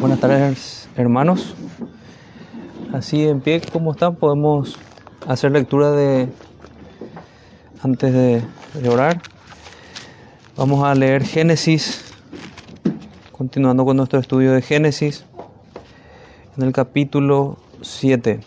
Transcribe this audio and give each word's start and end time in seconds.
Buenas 0.00 0.18
tardes, 0.18 0.88
hermanos. 0.96 1.54
Así 2.94 3.28
en 3.28 3.42
pie, 3.42 3.60
¿cómo 3.70 3.92
están? 3.92 4.16
Podemos 4.16 4.78
hacer 5.28 5.52
lectura 5.52 5.90
de 5.90 6.26
antes 7.82 8.10
de, 8.10 8.42
de 8.80 8.88
orar. 8.88 9.20
Vamos 10.56 10.82
a 10.84 10.94
leer 10.94 11.22
Génesis, 11.22 12.14
continuando 13.30 13.84
con 13.84 13.98
nuestro 13.98 14.18
estudio 14.18 14.52
de 14.52 14.62
Génesis, 14.62 15.26
en 16.56 16.62
el 16.64 16.72
capítulo 16.72 17.58
7. 17.82 18.40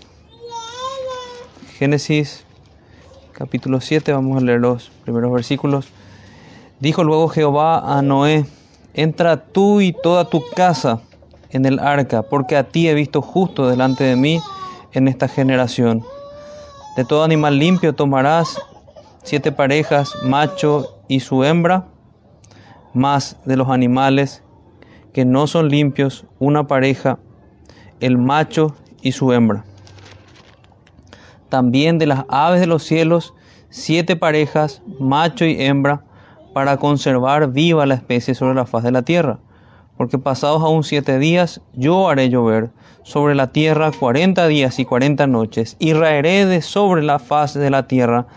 Génesis, 1.78 2.46
capítulo 3.32 3.80
7, 3.80 4.12
vamos 4.12 4.42
a 4.42 4.44
leer 4.44 4.60
los 4.60 4.90
primeros 5.04 5.32
versículos. 5.32 5.86
Dijo 6.80 7.04
luego 7.04 7.28
Jehová 7.28 7.96
a 7.96 8.02
Noé, 8.02 8.48
entra 8.96 9.46
tú 9.46 9.82
y 9.82 9.94
toda 9.94 10.28
tu 10.28 10.42
casa 10.56 11.04
en 11.54 11.66
el 11.66 11.80
arca, 11.80 12.24
porque 12.24 12.58
a 12.58 12.64
ti 12.64 12.90
he 12.90 12.94
visto 12.94 13.22
justo 13.22 13.70
delante 13.70 14.04
de 14.04 14.16
mí 14.16 14.42
en 14.92 15.08
esta 15.08 15.28
generación. 15.28 16.04
De 16.98 17.06
todo 17.06 17.24
animal 17.24 17.60
limpio 17.60 17.94
tomarás 17.94 18.60
siete 19.24 19.52
parejas, 19.52 20.16
macho 20.24 20.88
y 21.08 21.22
su 21.22 21.44
hembra, 21.44 21.86
más 22.94 23.38
de 23.46 23.56
los 23.56 23.70
animales 23.70 24.44
que 25.14 25.26
no 25.26 25.46
son 25.46 25.70
limpios, 25.70 26.26
una 26.40 26.68
pareja, 26.68 27.20
el 28.00 28.18
macho 28.18 28.76
y 29.02 29.12
su 29.12 29.32
hembra. 29.32 29.64
También 31.50 32.00
de 32.00 32.08
las 32.08 32.26
aves 32.30 32.60
de 32.60 32.68
los 32.68 32.84
cielos, 32.84 33.36
siete 33.70 34.16
parejas, 34.16 34.82
macho 35.00 35.46
y 35.46 35.62
hembra, 35.62 36.04
para 36.52 36.78
conservar 36.78 37.52
viva 37.52 37.86
la 37.86 37.94
especie 37.94 38.34
sobre 38.34 38.56
la 38.56 38.66
faz 38.66 38.84
de 38.84 38.92
la 38.92 39.04
tierra 39.04 39.40
porque 39.98 40.18
pasados 40.18 40.62
aún 40.62 40.84
siete 40.84 41.20
días 41.20 41.62
yo 41.74 42.10
haré 42.10 42.30
llover 42.30 42.72
sobre 43.04 43.36
la 43.36 43.52
tierra 43.52 43.92
cuarenta 43.92 44.48
días 44.48 44.80
y 44.80 44.86
cuarenta 44.86 45.28
noches, 45.28 45.76
y 45.80 45.94
raeré 45.94 46.46
de 46.46 46.62
sobre 46.62 47.04
la 47.04 47.20
faz 47.20 47.54
de 47.54 47.70
la 47.70 47.88
tierra 47.88 48.28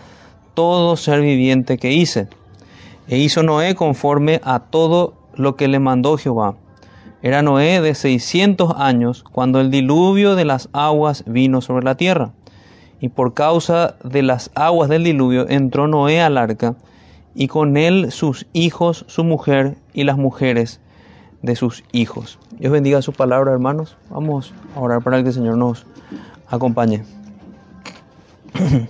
todo 0.53 0.97
ser 0.97 1.21
viviente 1.21 1.77
que 1.77 1.93
hice. 1.93 2.27
E 3.07 3.17
hizo 3.17 3.43
Noé 3.43 3.75
conforme 3.75 4.41
a 4.43 4.59
todo 4.59 5.13
lo 5.35 5.55
que 5.55 5.67
le 5.67 5.79
mandó 5.79 6.17
Jehová. 6.17 6.55
Era 7.21 7.41
Noé 7.41 7.79
de 7.79 7.95
seiscientos 7.95 8.73
años 8.75 9.23
cuando 9.31 9.61
el 9.61 9.71
diluvio 9.71 10.35
de 10.35 10.45
las 10.45 10.69
aguas 10.73 11.23
vino 11.25 11.61
sobre 11.61 11.85
la 11.85 11.95
tierra. 11.95 12.31
Y 12.99 13.09
por 13.09 13.33
causa 13.33 13.95
de 14.03 14.23
las 14.23 14.51
aguas 14.55 14.89
del 14.89 15.03
diluvio 15.03 15.47
entró 15.47 15.87
Noé 15.87 16.21
al 16.21 16.37
arca, 16.37 16.75
y 17.35 17.47
con 17.47 17.77
él 17.77 18.11
sus 18.11 18.47
hijos, 18.51 19.05
su 19.07 19.23
mujer 19.23 19.77
y 19.93 20.03
las 20.03 20.17
mujeres 20.17 20.81
de 21.41 21.55
sus 21.55 21.83
hijos. 21.91 22.39
Dios 22.59 22.71
bendiga 22.71 23.01
su 23.01 23.13
palabra, 23.13 23.51
hermanos. 23.51 23.97
Vamos 24.09 24.53
a 24.75 24.79
orar 24.79 25.01
para 25.03 25.21
que 25.21 25.29
el 25.29 25.33
Señor 25.33 25.57
nos 25.57 25.85
acompañe. 26.47 27.03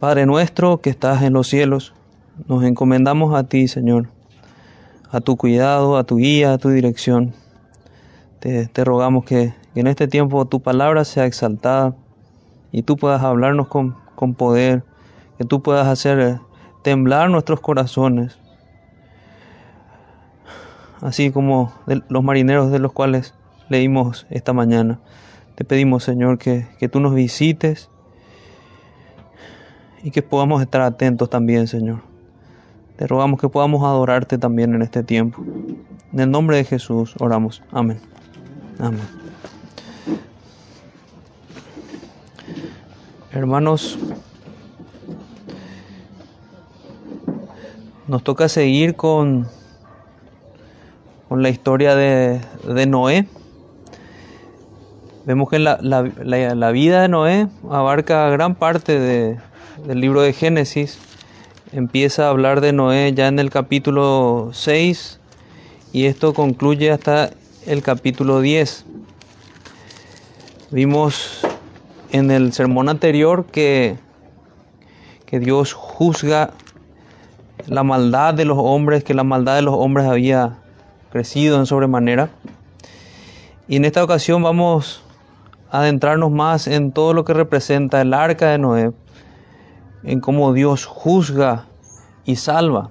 Padre 0.00 0.26
nuestro 0.26 0.78
que 0.78 0.88
estás 0.90 1.22
en 1.22 1.34
los 1.34 1.48
cielos, 1.48 1.92
nos 2.48 2.64
encomendamos 2.64 3.34
a 3.34 3.44
ti, 3.44 3.68
Señor, 3.68 4.08
a 5.10 5.20
tu 5.20 5.36
cuidado, 5.36 5.98
a 5.98 6.04
tu 6.04 6.16
guía, 6.16 6.54
a 6.54 6.58
tu 6.58 6.70
dirección. 6.70 7.34
Te, 8.38 8.70
rogamos 8.82 9.26
que, 9.26 9.52
que, 9.74 9.80
en 9.80 9.86
este 9.86 10.08
tiempo 10.08 10.46
tu 10.46 10.60
palabra 10.60 11.04
sea 11.04 11.26
exaltada 11.26 11.94
y 12.72 12.80
tú 12.82 12.96
puedas 12.96 13.22
hablarnos 13.22 13.68
con, 13.68 13.94
con 14.14 14.32
poder, 14.32 14.82
que 15.36 15.44
tú 15.44 15.60
puedas 15.60 15.86
hacer 15.86 16.40
temblar 16.82 17.28
nuestros 17.28 17.60
corazones 17.60 18.38
así 21.00 21.30
como 21.30 21.72
los 22.08 22.24
marineros 22.24 22.70
de 22.70 22.78
los 22.78 22.92
cuales 22.92 23.34
leímos 23.68 24.26
esta 24.30 24.52
mañana. 24.52 25.00
Te 25.54 25.64
pedimos, 25.64 26.04
Señor, 26.04 26.38
que, 26.38 26.66
que 26.78 26.88
tú 26.88 27.00
nos 27.00 27.14
visites 27.14 27.90
y 30.02 30.10
que 30.10 30.22
podamos 30.22 30.62
estar 30.62 30.80
atentos 30.80 31.28
también, 31.30 31.66
Señor. 31.66 32.00
Te 32.96 33.06
rogamos 33.06 33.40
que 33.40 33.48
podamos 33.48 33.82
adorarte 33.82 34.38
también 34.38 34.74
en 34.74 34.82
este 34.82 35.02
tiempo. 35.02 35.42
En 36.12 36.20
el 36.20 36.30
nombre 36.30 36.56
de 36.56 36.64
Jesús 36.64 37.14
oramos. 37.18 37.62
Amén. 37.70 37.98
Amén. 38.78 39.20
Hermanos, 43.32 43.98
nos 48.08 48.24
toca 48.24 48.48
seguir 48.48 48.96
con 48.96 49.46
con 51.30 51.44
la 51.44 51.48
historia 51.48 51.94
de, 51.94 52.40
Noé. 52.88 53.24
Vemos 55.26 55.48
que 55.48 55.60
la, 55.60 55.78
la, 55.80 56.70
vida 56.72 57.02
de 57.02 57.08
Noé 57.08 57.46
abarca 57.70 58.28
gran 58.30 58.56
parte 58.56 58.98
de, 58.98 59.38
del 59.86 60.00
libro 60.00 60.22
de 60.22 60.32
Génesis. 60.32 60.98
Empieza 61.70 62.26
a 62.26 62.30
hablar 62.30 62.60
de 62.60 62.72
Noé 62.72 63.12
ya 63.14 63.28
en 63.28 63.38
el 63.38 63.48
capítulo 63.48 64.50
6 64.52 65.20
y 65.92 66.06
esto 66.06 66.34
concluye 66.34 66.90
hasta 66.90 67.30
el 67.64 67.84
capítulo 67.84 68.40
10. 68.40 68.86
Vimos 70.72 71.46
en 72.10 72.32
el 72.32 72.52
sermón 72.52 72.88
anterior 72.88 73.46
que, 73.46 73.98
que 75.26 75.38
Dios 75.38 75.74
juzga 75.74 76.50
la 77.68 77.84
maldad 77.84 78.34
de 78.34 78.46
los 78.46 78.58
hombres, 78.58 79.04
que 79.04 79.14
la 79.14 79.22
maldad 79.22 79.54
de 79.54 79.62
los 79.62 79.76
hombres 79.76 80.08
había 80.08 80.56
crecido 81.10 81.58
en 81.58 81.66
sobremanera. 81.66 82.30
Y 83.68 83.76
en 83.76 83.84
esta 83.84 84.02
ocasión 84.02 84.42
vamos 84.42 85.02
a 85.70 85.80
adentrarnos 85.80 86.30
más 86.30 86.66
en 86.66 86.92
todo 86.92 87.14
lo 87.14 87.24
que 87.24 87.34
representa 87.34 88.00
el 88.00 88.14
arca 88.14 88.50
de 88.50 88.58
Noé, 88.58 88.92
en 90.02 90.20
cómo 90.20 90.52
Dios 90.52 90.86
juzga 90.86 91.66
y 92.24 92.36
salva. 92.36 92.90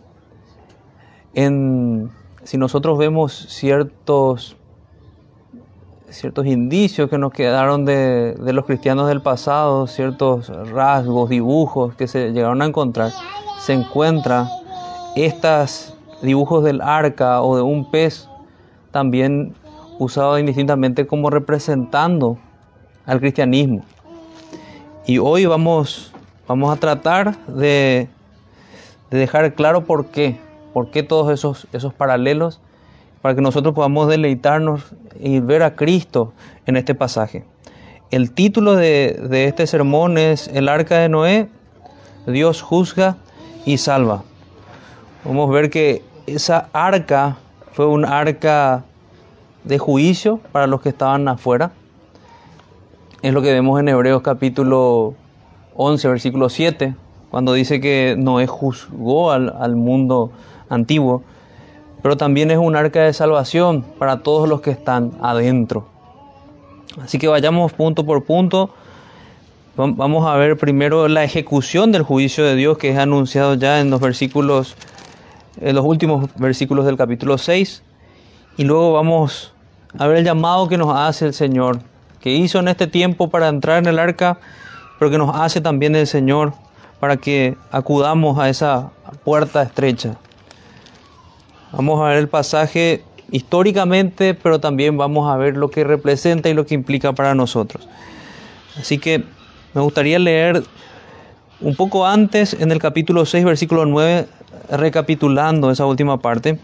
En, 1.33 2.11
si 2.43 2.57
nosotros 2.57 2.97
vemos 2.97 3.33
ciertos, 3.49 4.55
ciertos 6.09 6.45
indicios 6.45 7.09
que 7.09 7.17
nos 7.17 7.33
quedaron 7.33 7.85
de, 7.85 8.35
de 8.35 8.53
los 8.53 8.65
cristianos 8.65 9.07
del 9.07 9.21
pasado, 9.21 9.87
ciertos 9.87 10.47
rasgos, 10.71 11.29
dibujos 11.29 11.95
que 11.95 12.07
se 12.07 12.31
llegaron 12.31 12.61
a 12.61 12.65
encontrar, 12.65 13.11
se 13.59 13.73
encuentra 13.73 14.47
estas 15.15 15.93
dibujos 16.21 16.63
del 16.63 16.81
arca 16.81 17.41
o 17.41 17.55
de 17.55 17.61
un 17.61 17.89
pez, 17.89 18.29
también 18.91 19.55
usado 19.99 20.39
indistintamente 20.39 21.07
como 21.07 21.29
representando 21.29 22.37
al 23.05 23.19
cristianismo. 23.19 23.83
Y 25.05 25.17
hoy 25.17 25.45
vamos, 25.45 26.13
vamos 26.47 26.75
a 26.75 26.79
tratar 26.79 27.37
de, 27.47 28.07
de 29.09 29.17
dejar 29.17 29.53
claro 29.53 29.85
por 29.85 30.07
qué, 30.07 30.39
por 30.73 30.91
qué 30.91 31.03
todos 31.03 31.31
esos, 31.31 31.67
esos 31.73 31.93
paralelos, 31.93 32.61
para 33.21 33.35
que 33.35 33.41
nosotros 33.41 33.73
podamos 33.73 34.07
deleitarnos 34.07 34.93
y 35.19 35.39
ver 35.39 35.63
a 35.63 35.75
Cristo 35.75 36.33
en 36.65 36.77
este 36.77 36.95
pasaje. 36.95 37.43
El 38.11 38.31
título 38.31 38.75
de, 38.75 39.19
de 39.29 39.45
este 39.45 39.67
sermón 39.67 40.17
es 40.17 40.47
El 40.47 40.69
arca 40.69 40.97
de 40.99 41.09
Noé, 41.09 41.49
Dios 42.25 42.61
juzga 42.61 43.17
y 43.65 43.77
salva. 43.77 44.23
Vamos 45.25 45.49
a 45.49 45.53
ver 45.53 45.69
que 45.69 46.01
esa 46.35 46.69
arca 46.73 47.37
fue 47.73 47.85
un 47.85 48.05
arca 48.05 48.83
de 49.63 49.77
juicio 49.77 50.39
para 50.51 50.67
los 50.67 50.81
que 50.81 50.89
estaban 50.89 51.27
afuera. 51.27 51.71
Es 53.21 53.33
lo 53.33 53.41
que 53.41 53.51
vemos 53.51 53.79
en 53.79 53.89
Hebreos 53.89 54.21
capítulo 54.21 55.13
11, 55.75 56.07
versículo 56.07 56.49
7, 56.49 56.95
cuando 57.29 57.53
dice 57.53 57.79
que 57.79 58.15
Noé 58.17 58.47
juzgó 58.47 59.31
al, 59.31 59.53
al 59.59 59.75
mundo 59.75 60.31
antiguo, 60.69 61.23
pero 62.01 62.17
también 62.17 62.51
es 62.51 62.57
un 62.57 62.75
arca 62.75 63.03
de 63.03 63.13
salvación 63.13 63.83
para 63.97 64.23
todos 64.23 64.47
los 64.47 64.61
que 64.61 64.71
están 64.71 65.11
adentro. 65.21 65.87
Así 67.01 67.19
que 67.19 67.27
vayamos 67.27 67.73
punto 67.73 68.05
por 68.05 68.23
punto. 68.23 68.71
Vamos 69.75 70.27
a 70.27 70.35
ver 70.35 70.57
primero 70.57 71.07
la 71.07 71.23
ejecución 71.23 71.93
del 71.93 72.03
juicio 72.03 72.43
de 72.43 72.55
Dios 72.55 72.77
que 72.77 72.89
es 72.89 72.97
anunciado 72.97 73.53
ya 73.53 73.79
en 73.79 73.89
los 73.89 74.01
versículos 74.01 74.75
en 75.59 75.75
los 75.75 75.85
últimos 75.85 76.29
versículos 76.35 76.85
del 76.85 76.97
capítulo 76.97 77.37
6 77.37 77.83
y 78.57 78.63
luego 78.63 78.93
vamos 78.93 79.53
a 79.97 80.07
ver 80.07 80.17
el 80.17 80.25
llamado 80.25 80.67
que 80.67 80.77
nos 80.77 80.95
hace 80.95 81.25
el 81.25 81.33
Señor, 81.33 81.79
que 82.19 82.31
hizo 82.31 82.59
en 82.59 82.67
este 82.67 82.87
tiempo 82.87 83.29
para 83.29 83.47
entrar 83.47 83.77
en 83.77 83.87
el 83.87 83.99
arca, 83.99 84.37
pero 84.97 85.09
que 85.09 85.17
nos 85.17 85.35
hace 85.35 85.61
también 85.61 85.95
el 85.95 86.07
Señor 86.07 86.53
para 86.99 87.17
que 87.17 87.55
acudamos 87.71 88.37
a 88.37 88.49
esa 88.49 88.91
puerta 89.23 89.61
estrecha. 89.63 90.17
Vamos 91.71 92.01
a 92.01 92.09
ver 92.09 92.17
el 92.17 92.27
pasaje 92.27 93.03
históricamente, 93.31 94.33
pero 94.33 94.59
también 94.59 94.97
vamos 94.97 95.31
a 95.31 95.37
ver 95.37 95.55
lo 95.55 95.69
que 95.69 95.83
representa 95.83 96.49
y 96.49 96.53
lo 96.53 96.65
que 96.65 96.75
implica 96.75 97.13
para 97.13 97.35
nosotros. 97.35 97.87
Así 98.79 98.97
que 98.97 99.23
me 99.73 99.81
gustaría 99.81 100.19
leer 100.19 100.63
un 101.61 101.75
poco 101.75 102.05
antes, 102.05 102.53
en 102.53 102.71
el 102.71 102.79
capítulo 102.79 103.25
6, 103.25 103.43
versículo 103.43 103.85
9, 103.85 104.27
recapitulando 104.71 105.71
esa 105.71 105.85
última 105.85 106.19
parte, 106.19 106.59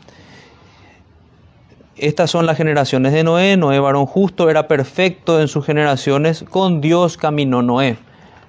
Estas 1.97 2.29
son 2.29 2.45
las 2.45 2.57
generaciones 2.57 3.13
de 3.13 3.23
Noé. 3.23 3.55
Noé, 3.55 3.79
varón 3.79 4.05
justo, 4.05 4.49
era 4.49 4.67
perfecto 4.67 5.39
en 5.39 5.47
sus 5.47 5.65
generaciones. 5.65 6.43
Con 6.43 6.81
Dios 6.81 7.15
caminó 7.15 7.61
Noé. 7.61 7.97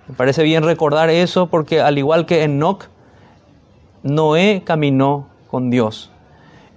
Me 0.09 0.15
parece 0.17 0.43
bien 0.43 0.65
recordar 0.65 1.11
eso 1.11 1.47
porque 1.47 1.81
al 1.81 1.97
igual 1.97 2.27
que 2.27 2.43
Enoch, 2.43 2.87
Noé 4.03 4.63
caminó 4.65 5.29
con 5.49 5.71
Dios. 5.71 6.11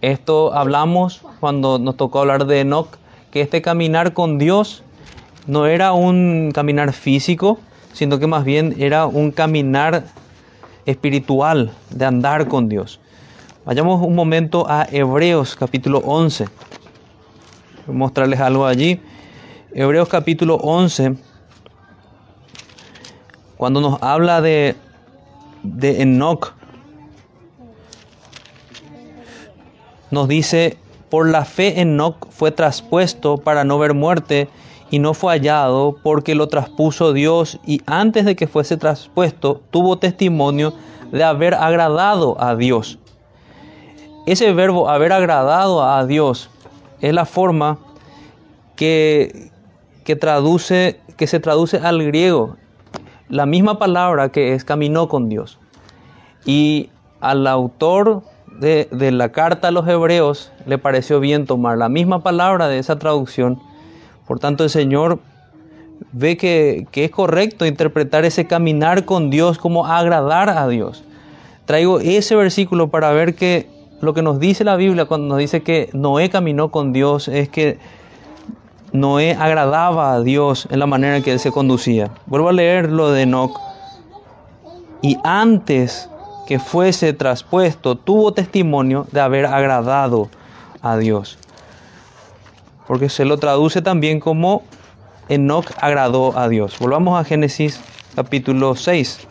Esto 0.02 0.54
hablamos 0.54 1.22
cuando 1.40 1.80
nos 1.80 1.98
tocó 1.98 2.20
hablar 2.20 2.46
de 2.46 2.62
Enoch, 2.62 2.98
que 3.32 3.42
este 3.42 3.64
caminar 3.64 4.14
con 4.14 4.38
Dios 4.38 4.84
no 5.48 5.66
era 5.66 5.94
un 5.94 6.52
caminar 6.54 6.94
físico, 6.94 7.60
sino 7.94 8.20
que 8.20 8.28
más 8.28 8.44
bien 8.44 8.76
era 8.80 9.06
un 9.06 9.32
caminar 9.32 10.06
espiritual 10.86 11.72
de 11.90 12.06
andar 12.06 12.48
con 12.48 12.70
Dios. 12.70 13.00
Vayamos 13.66 14.02
un 14.02 14.16
momento 14.16 14.66
a 14.70 14.88
Hebreos 14.90 15.56
capítulo 15.56 16.00
11. 16.00 16.46
Voy 17.86 17.96
a 17.96 17.98
mostrarles 17.98 18.40
algo 18.40 18.66
allí. 18.66 19.02
Hebreos 19.72 20.10
capítulo 20.10 20.56
11, 20.56 21.16
cuando 23.56 23.82
nos 23.82 24.02
habla 24.02 24.42
de, 24.42 24.76
de 25.62 26.02
Enoch, 26.02 26.54
nos 30.10 30.28
dice, 30.28 30.78
por 31.10 31.30
la 31.30 31.46
fe 31.46 31.82
Enoch 31.82 32.28
fue 32.32 32.52
traspuesto 32.52 33.38
para 33.38 33.64
no 33.64 33.78
ver 33.78 33.94
muerte 33.94 34.50
y 34.90 35.00
no 35.00 35.14
fue 35.14 35.34
hallado 35.34 35.98
porque 36.04 36.36
lo 36.36 36.48
traspuso 36.48 37.14
Dios 37.14 37.60
y 37.66 37.82
antes 37.86 38.26
de 38.26 38.36
que 38.36 38.48
fuese 38.48 38.78
traspuesto 38.78 39.62
tuvo 39.72 40.00
testimonio 40.00 40.74
de 41.12 41.24
haber 41.24 41.54
agradado 41.54 42.42
a 42.42 42.56
Dios. 42.56 43.00
Ese 44.26 44.54
verbo 44.54 44.90
haber 44.90 45.12
agradado 45.12 45.84
a 45.84 46.06
Dios 46.06 46.50
es 47.02 47.14
la 47.14 47.26
forma 47.26 47.80
que, 48.76 49.52
que, 50.04 50.16
traduce, 50.16 51.00
que 51.18 51.28
se 51.28 51.40
traduce 51.40 51.78
al 51.78 52.04
griego, 52.04 52.56
la 53.28 53.46
misma 53.46 53.80
palabra 53.80 54.30
que 54.30 54.54
es 54.54 54.64
caminó 54.64 55.08
con 55.08 55.30
Dios. 55.30 55.60
Y 56.46 56.90
al 57.22 57.48
autor 57.48 58.24
de, 58.60 58.88
de, 58.92 59.12
la 59.12 59.32
carta 59.32 59.70
a 59.70 59.72
los 59.72 59.88
hebreos 59.88 60.52
le 60.66 60.78
pareció 60.78 61.20
bien 61.20 61.46
tomar 61.46 61.78
la 61.78 61.90
misma 61.90 62.24
palabra 62.24 62.68
de 62.68 62.80
esa 62.80 62.98
traducción. 63.00 63.62
Por 64.30 64.38
tanto, 64.38 64.64
el 64.64 64.70
Señor 64.70 65.18
ve 66.12 66.38
que, 66.38 66.86
que 66.92 67.06
es 67.06 67.10
correcto 67.10 67.66
interpretar 67.66 68.26
ese 68.26 68.46
caminar 68.46 69.04
con 69.04 69.32
Dios 69.32 69.58
como 69.58 69.88
agradar 69.88 70.52
a 70.52 70.68
Dios. 70.68 71.04
Traigo 71.66 72.00
ese 72.00 72.36
versículo 72.36 72.90
para 72.90 73.12
ver 73.12 73.34
que 73.34 73.68
lo 74.02 74.14
que 74.14 74.22
nos 74.22 74.40
dice 74.40 74.64
la 74.64 74.76
Biblia 74.76 75.06
cuando 75.06 75.30
nos 75.30 75.40
dice 75.40 75.64
que 75.64 75.90
Noé 75.94 76.30
caminó 76.30 76.70
con 76.70 76.94
Dios 76.94 77.28
es 77.28 77.50
que 77.50 77.80
Noé 78.94 79.34
agradaba 79.34 80.14
a 80.14 80.22
Dios 80.22 80.68
en 80.70 80.78
la 80.78 80.86
manera 80.86 81.18
en 81.18 81.24
que 81.24 81.32
él 81.32 81.40
se 81.40 81.52
conducía. 81.52 82.12
Vuelvo 82.28 82.50
a 82.50 82.54
leer 82.54 82.92
lo 82.92 83.10
de 83.10 83.24
Enoch. 83.24 83.60
Y 85.02 85.18
antes 85.24 86.08
que 86.46 86.60
fuese 86.60 87.14
traspuesto, 87.14 87.96
tuvo 87.96 88.32
testimonio 88.32 89.08
de 89.12 89.22
haber 89.22 89.48
agradado 89.48 90.30
a 90.84 90.98
Dios. 90.98 91.40
Porque 92.90 93.08
se 93.08 93.24
lo 93.24 93.38
traduce 93.38 93.84
también 93.84 94.20
como 94.20 94.64
Enoch 95.28 95.68
agradó 95.80 96.36
a 96.36 96.50
Dios. 96.50 96.80
Volvamos 96.80 97.22
a 97.22 97.24
Génesis 97.24 97.80
capítulo 98.16 98.76
6. 98.76 99.28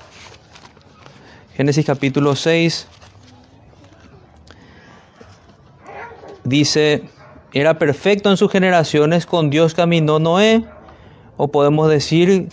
Génesis 1.56 1.84
capítulo 1.84 2.36
6 2.36 2.86
dice, 6.44 7.02
era 7.52 7.80
perfecto 7.80 8.30
en 8.30 8.36
sus 8.36 8.48
generaciones, 8.52 9.26
con 9.26 9.50
Dios 9.50 9.74
caminó 9.74 10.20
Noé, 10.20 10.64
o 11.36 11.48
podemos 11.48 11.90
decir 11.90 12.50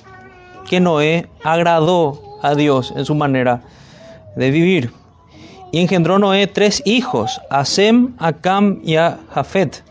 que 0.68 0.80
Noé 0.80 1.30
agradó 1.44 2.40
a 2.42 2.56
Dios 2.56 2.92
en 2.96 3.06
su 3.06 3.14
manera 3.14 3.62
de 4.36 4.50
vivir. 4.50 4.92
Y 5.72 5.82
engendró 5.82 6.18
Noé 6.18 6.48
tres 6.48 6.82
hijos, 6.84 7.40
a 7.52 7.64
Sem, 7.64 8.16
a 8.18 8.34
Cam 8.34 8.80
y 8.84 8.96
a 8.96 9.20
Jafet. 9.36 9.84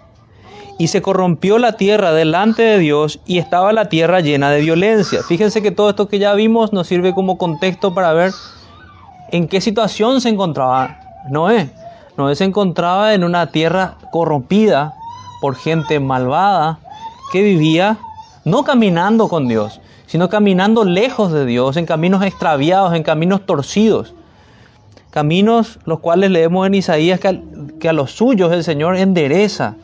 Y 0.79 0.89
se 0.89 1.03
corrompió 1.03 1.59
la 1.59 1.73
tierra 1.73 2.13
delante 2.13 2.63
de 2.63 2.79
Dios 2.79 3.21
y 3.27 3.39
estaba 3.39 3.73
la 3.73 3.89
tierra 3.89 4.21
llena 4.21 4.51
de 4.51 4.61
violencia. 4.61 5.23
Fíjense 5.23 5.63
que 5.63 5.71
todo 5.71 5.91
esto 5.91 6.09
que 6.09 6.19
ya 6.19 6.35
vimos 6.35 6.73
nos 6.73 6.89
sirve 6.89 7.15
como 7.15 7.39
contexto 7.39 7.95
para 7.95 8.13
ver 8.13 8.33
en 9.31 9.49
qué 9.49 9.61
situación 9.61 10.21
se 10.21 10.29
encontraba 10.29 10.99
Noé. 11.29 11.71
Noé 12.17 12.37
se 12.37 12.45
encontraba 12.45 13.15
en 13.15 13.25
una 13.25 13.51
tierra 13.51 13.97
corrompida 14.13 14.95
por 15.41 15.57
gente 15.57 16.01
malvada 16.01 16.79
que 17.33 17.43
vivía 17.43 17.99
no 18.45 18.65
caminando 18.65 19.29
con 19.29 19.49
Dios, 19.49 19.81
sino 20.07 20.29
caminando 20.29 20.85
lejos 20.85 21.33
de 21.33 21.47
Dios, 21.47 21.77
en 21.77 21.87
caminos 21.87 22.23
extraviados, 22.23 22.95
en 22.95 23.03
caminos 23.03 23.45
torcidos. 23.47 24.15
Caminos 25.11 25.79
los 25.85 26.01
cuales 26.01 26.31
leemos 26.31 26.67
en 26.67 26.75
Isaías 26.75 27.21
que 27.21 27.29
a, 27.29 27.41
que 27.81 27.89
a 27.89 27.93
los 27.93 28.13
suyos 28.13 28.53
el 28.53 28.65
Señor 28.65 28.97
endereza. 28.97 29.77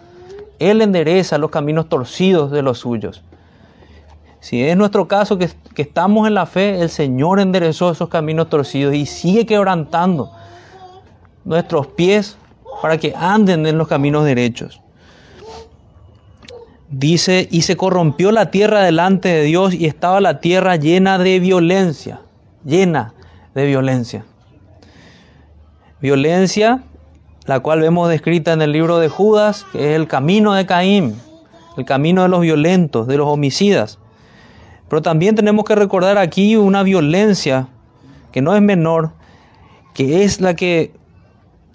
Él 0.60 0.82
endereza 0.82 1.38
los 1.38 1.50
caminos 1.50 1.88
torcidos 1.88 2.52
de 2.52 2.62
los 2.62 2.78
suyos. 2.78 3.24
Si 4.38 4.62
es 4.62 4.76
nuestro 4.76 5.08
caso 5.08 5.36
que, 5.36 5.50
que, 5.74 5.82
estamos 5.82 6.28
en 6.28 6.34
la 6.34 6.46
fe, 6.46 6.80
el 6.80 6.90
Señor 6.90 7.40
enderezó 7.40 7.90
esos 7.90 8.08
caminos 8.08 8.48
torcidos 8.48 8.94
y 8.94 9.06
sigue 9.06 9.44
quebrantando 9.44 10.30
nuestros 11.44 11.88
pies 11.88 12.36
para 12.80 12.98
que 12.98 13.14
anden 13.16 13.66
en 13.66 13.78
los 13.78 13.88
caminos 13.88 14.24
derechos. 14.24 14.80
Dice, 16.88 17.48
y 17.50 17.62
se 17.62 17.76
corrompió 17.76 18.32
la 18.32 18.50
tierra 18.50 18.82
delante 18.82 19.28
de 19.28 19.42
Dios 19.44 19.74
y 19.74 19.86
estaba 19.86 20.20
la 20.20 20.40
tierra 20.40 20.76
llena 20.76 21.18
de 21.18 21.38
violencia, 21.38 22.20
llena 22.64 23.14
de 23.54 23.66
violencia. 23.66 24.24
Violencia, 26.00 26.82
la 27.46 27.60
cual 27.60 27.80
vemos 27.80 28.08
descrita 28.08 28.52
en 28.52 28.62
el 28.62 28.72
libro 28.72 28.98
de 28.98 29.08
Judas, 29.08 29.66
que 29.72 29.90
es 29.90 29.96
el 29.96 30.06
camino 30.06 30.54
de 30.54 30.66
Caín, 30.66 31.16
el 31.76 31.84
camino 31.84 32.22
de 32.22 32.28
los 32.28 32.40
violentos, 32.40 33.06
de 33.06 33.16
los 33.16 33.28
homicidas. 33.28 33.98
Pero 34.88 35.02
también 35.02 35.34
tenemos 35.34 35.64
que 35.64 35.74
recordar 35.74 36.18
aquí 36.18 36.56
una 36.56 36.82
violencia 36.82 37.68
que 38.32 38.42
no 38.42 38.54
es 38.54 38.62
menor, 38.62 39.12
que 39.94 40.24
es 40.24 40.40
la 40.40 40.54
que 40.54 40.92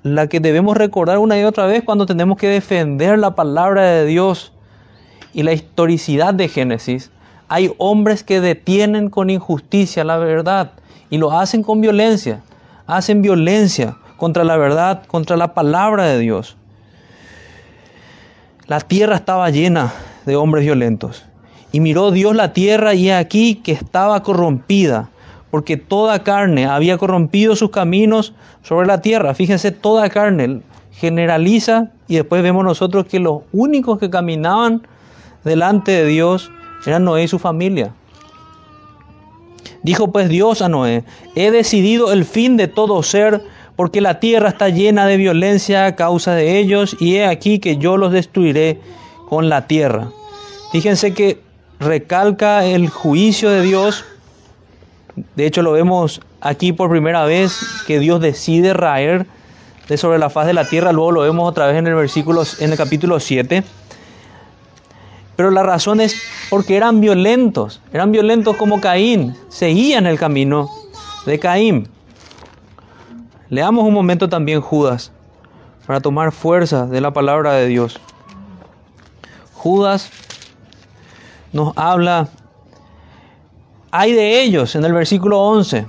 la 0.04 0.28
que 0.28 0.40
debemos 0.40 0.78
recordar 0.78 1.18
una 1.18 1.40
y 1.40 1.44
otra 1.46 1.66
vez 1.66 1.84
cuando 1.84 2.06
tenemos 2.06 2.38
que 2.38 2.48
defender 2.48 3.18
la 3.18 3.34
palabra 3.34 3.82
de 3.82 4.06
Dios 4.06 4.54
y 5.34 5.42
la 5.42 5.52
historicidad 5.52 6.36
de 6.36 6.48
Génesis. 6.48 7.10
Hay 7.48 7.74
hombres 7.80 8.24
que 8.24 8.40
detienen 8.40 9.10
con 9.10 9.32
injusticia 9.32 10.04
la 10.04 10.18
verdad 10.18 10.74
y 11.10 11.18
lo 11.18 11.32
hacen 11.32 11.64
con 11.64 11.82
violencia. 11.82 12.44
Hacen 12.86 13.24
violencia 13.24 13.98
contra 14.18 14.44
la 14.44 14.58
verdad, 14.58 15.04
contra 15.08 15.38
la 15.38 15.54
palabra 15.54 16.06
de 16.06 16.20
Dios. 16.20 16.58
La 18.68 18.80
tierra 18.80 19.16
estaba 19.16 19.50
llena 19.50 19.94
de 20.26 20.36
hombres 20.36 20.64
violentos. 20.64 21.26
Y 21.72 21.80
miró 21.82 22.12
Dios 22.12 22.36
la 22.36 22.54
tierra 22.54 22.94
y 22.94 23.12
aquí 23.12 23.56
que 23.56 23.72
estaba 23.72 24.24
corrompida 24.24 25.10
porque 25.56 25.78
toda 25.78 26.22
carne 26.22 26.66
había 26.66 26.98
corrompido 26.98 27.56
sus 27.56 27.70
caminos 27.70 28.34
sobre 28.62 28.88
la 28.88 29.00
tierra. 29.00 29.34
Fíjense, 29.34 29.72
toda 29.72 30.10
carne 30.10 30.60
generaliza 30.92 31.92
y 32.10 32.16
después 32.16 32.44
vemos 32.44 32.66
nosotros 32.66 33.06
que 33.06 33.20
los 33.20 33.44
únicos 33.54 33.98
que 33.98 34.10
caminaban 34.10 34.86
delante 35.46 35.94
de 35.94 36.06
Dios 36.08 36.52
eran 36.86 37.06
Noé 37.06 37.24
y 37.24 37.28
su 37.30 37.40
familia. 37.40 37.94
Dijo 39.82 40.12
pues 40.12 40.28
Dios 40.28 40.62
a 40.62 40.68
Noé, 40.68 41.06
he 41.36 41.52
decidido 41.52 42.12
el 42.12 42.26
fin 42.26 42.58
de 42.58 42.68
todo 42.68 43.02
ser, 43.02 43.42
porque 43.76 44.02
la 44.02 44.20
tierra 44.20 44.50
está 44.50 44.70
llena 44.70 45.06
de 45.06 45.18
violencia 45.18 45.86
a 45.86 45.96
causa 45.96 46.34
de 46.34 46.60
ellos, 46.60 46.96
y 47.00 47.16
he 47.16 47.26
aquí 47.26 47.60
que 47.60 47.78
yo 47.78 47.98
los 47.98 48.12
destruiré 48.12 48.80
con 49.30 49.50
la 49.50 49.68
tierra. 49.68 50.10
Fíjense 50.72 51.14
que 51.14 51.42
recalca 51.80 52.66
el 52.66 52.90
juicio 52.90 53.50
de 53.50 53.62
Dios 53.62 54.06
de 55.36 55.46
hecho, 55.46 55.62
lo 55.62 55.72
vemos 55.72 56.22
aquí 56.42 56.74
por 56.74 56.90
primera 56.90 57.24
vez 57.24 57.58
que 57.88 58.00
Dios 58.00 58.20
decide 58.20 58.74
raer 58.74 59.26
de 59.88 59.98
sobre 59.98 60.20
la 60.20 60.30
faz 60.30 60.46
de 60.48 60.54
la 60.54 60.68
tierra. 60.68 60.92
Luego 60.92 61.12
lo 61.12 61.22
vemos 61.22 61.50
otra 61.50 61.68
vez 61.68 61.78
en 61.78 61.88
el 61.88 61.96
versículo, 61.96 62.44
en 62.60 62.72
el 62.72 62.78
capítulo 62.78 63.20
7. 63.20 63.64
Pero 65.38 65.52
la 65.52 65.64
razón 65.64 66.02
es 66.02 66.22
porque 66.50 66.76
eran 66.76 67.02
violentos, 67.02 67.82
eran 67.94 68.12
violentos 68.12 68.56
como 68.58 68.82
Caín, 68.82 69.36
seguían 69.50 70.06
el 70.06 70.18
camino 70.18 70.70
de 71.26 71.40
Caín. 71.40 71.90
Leamos 73.50 73.86
un 73.86 73.94
momento 73.94 74.30
también 74.30 74.62
Judas 74.62 75.12
para 75.86 76.00
tomar 76.00 76.32
fuerza 76.32 76.86
de 76.88 77.02
la 77.02 77.12
palabra 77.12 77.54
de 77.54 77.68
Dios. 77.68 78.00
Judas 79.54 80.10
nos 81.54 81.74
habla 81.78 82.30
hay 83.98 84.12
de 84.12 84.42
ellos, 84.42 84.76
en 84.76 84.84
el 84.84 84.92
versículo 84.92 85.40
11. 85.42 85.86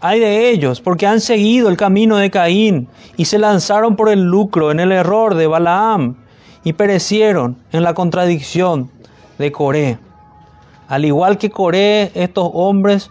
Hay 0.00 0.20
de 0.20 0.50
ellos, 0.50 0.80
porque 0.80 1.08
han 1.08 1.20
seguido 1.20 1.68
el 1.68 1.76
camino 1.76 2.16
de 2.16 2.30
Caín 2.30 2.86
y 3.16 3.24
se 3.24 3.40
lanzaron 3.40 3.96
por 3.96 4.08
el 4.08 4.22
lucro 4.22 4.70
en 4.70 4.78
el 4.78 4.92
error 4.92 5.34
de 5.34 5.48
Balaam 5.48 6.14
y 6.62 6.74
perecieron 6.74 7.56
en 7.72 7.82
la 7.82 7.92
contradicción 7.92 8.88
de 9.36 9.50
Coré. 9.50 9.98
Al 10.86 11.04
igual 11.04 11.38
que 11.38 11.50
Coré, 11.50 12.12
estos 12.14 12.48
hombres, 12.54 13.10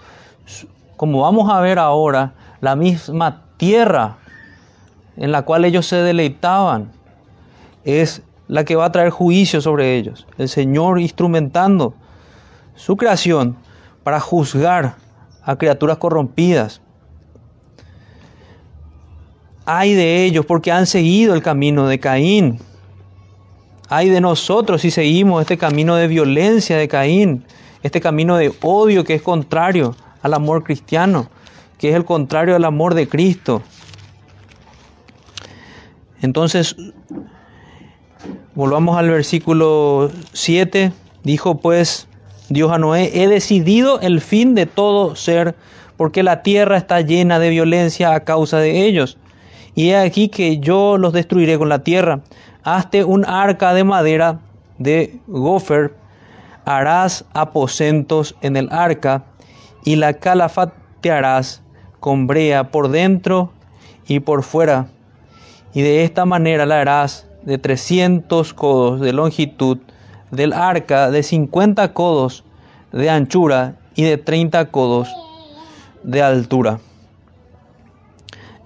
como 0.96 1.24
vamos 1.24 1.52
a 1.52 1.60
ver 1.60 1.78
ahora, 1.78 2.32
la 2.62 2.78
misma 2.78 3.42
tierra 3.60 4.18
en 5.18 5.32
la 5.32 5.44
cual 5.44 5.66
ellos 5.66 5.86
se 5.86 5.98
deleitaban 5.98 6.92
es 7.84 8.24
la 8.48 8.64
que 8.64 8.76
va 8.76 8.86
a 8.86 8.92
traer 8.92 9.12
juicio 9.12 9.62
sobre 9.62 9.98
ellos. 9.98 10.26
El 10.38 10.50
Señor 10.50 11.00
instrumentando 11.00 11.94
su 12.76 12.96
creación 12.96 13.58
para 14.04 14.20
juzgar 14.20 14.96
a 15.44 15.58
criaturas 15.58 15.98
corrompidas. 15.98 16.82
Hay 19.66 19.94
de 19.94 20.24
ellos 20.24 20.46
porque 20.46 20.72
han 20.72 20.88
seguido 20.88 21.36
el 21.36 21.44
camino 21.44 21.88
de 21.88 22.00
Caín. 22.00 22.60
Hay 23.90 24.10
de 24.10 24.22
nosotros 24.22 24.82
si 24.82 24.90
seguimos 24.90 25.42
este 25.42 25.58
camino 25.58 25.96
de 25.98 26.08
violencia 26.08 26.78
de 26.78 26.88
Caín, 26.88 27.44
este 27.84 28.00
camino 28.00 28.38
de 28.38 28.54
odio 28.62 29.04
que 29.04 29.16
es 29.16 29.22
contrario 29.22 29.96
al 30.22 30.34
amor 30.34 30.64
cristiano, 30.64 31.30
que 31.80 31.90
es 31.90 31.96
el 31.96 32.06
contrario 32.06 32.56
al 32.56 32.66
amor 32.66 32.94
de 32.94 33.08
Cristo. 33.08 33.64
Entonces, 36.22 36.76
volvamos 38.54 38.98
al 38.98 39.10
versículo 39.10 40.12
7. 40.34 40.92
Dijo 41.24 41.58
pues 41.58 42.08
Dios 42.50 42.72
a 42.72 42.78
Noé, 42.78 43.12
he 43.14 43.28
decidido 43.28 44.02
el 44.02 44.22
fin 44.22 44.56
de 44.56 44.66
todo 44.66 45.16
ser, 45.16 45.56
porque 45.98 46.24
la 46.24 46.44
tierra 46.44 46.78
está 46.78 47.02
llena 47.02 47.40
de 47.40 47.50
violencia 47.50 48.14
a 48.14 48.26
causa 48.26 48.58
de 48.58 48.86
ellos. 48.86 49.18
Y 49.76 49.90
he 49.90 49.98
aquí 49.98 50.28
que 50.28 50.60
yo 50.60 50.98
los 50.98 51.14
destruiré 51.14 51.58
con 51.58 51.70
la 51.70 51.84
tierra. 51.84 52.22
Hazte 52.64 53.06
un 53.06 53.26
arca 53.26 53.74
de 53.74 53.86
madera 53.86 54.40
de 54.78 55.20
gofer, 55.28 55.94
harás 56.66 57.26
aposentos 57.34 58.36
en 58.42 58.58
el 58.58 58.70
arca, 58.72 59.24
y 59.86 59.96
la 59.96 60.14
calafatearás 60.14 61.62
con 62.00 62.28
brea 62.28 62.72
por 62.72 62.90
dentro 62.90 63.52
y 64.08 64.20
por 64.20 64.44
fuera. 64.44 64.88
Y 65.74 65.82
de 65.82 66.04
esta 66.04 66.26
manera 66.26 66.66
la 66.66 66.82
harás 66.82 67.28
de 67.44 67.58
300 67.58 68.54
codos 68.54 69.00
de 69.02 69.14
longitud, 69.14 69.78
del 70.32 70.54
arca 70.54 71.12
de 71.12 71.24
50 71.24 71.94
codos 71.94 72.44
de 72.92 73.10
anchura 73.10 73.76
y 73.96 74.04
de 74.04 74.18
30 74.18 74.72
codos 74.72 75.10
de 76.04 76.22
altura. 76.22 76.80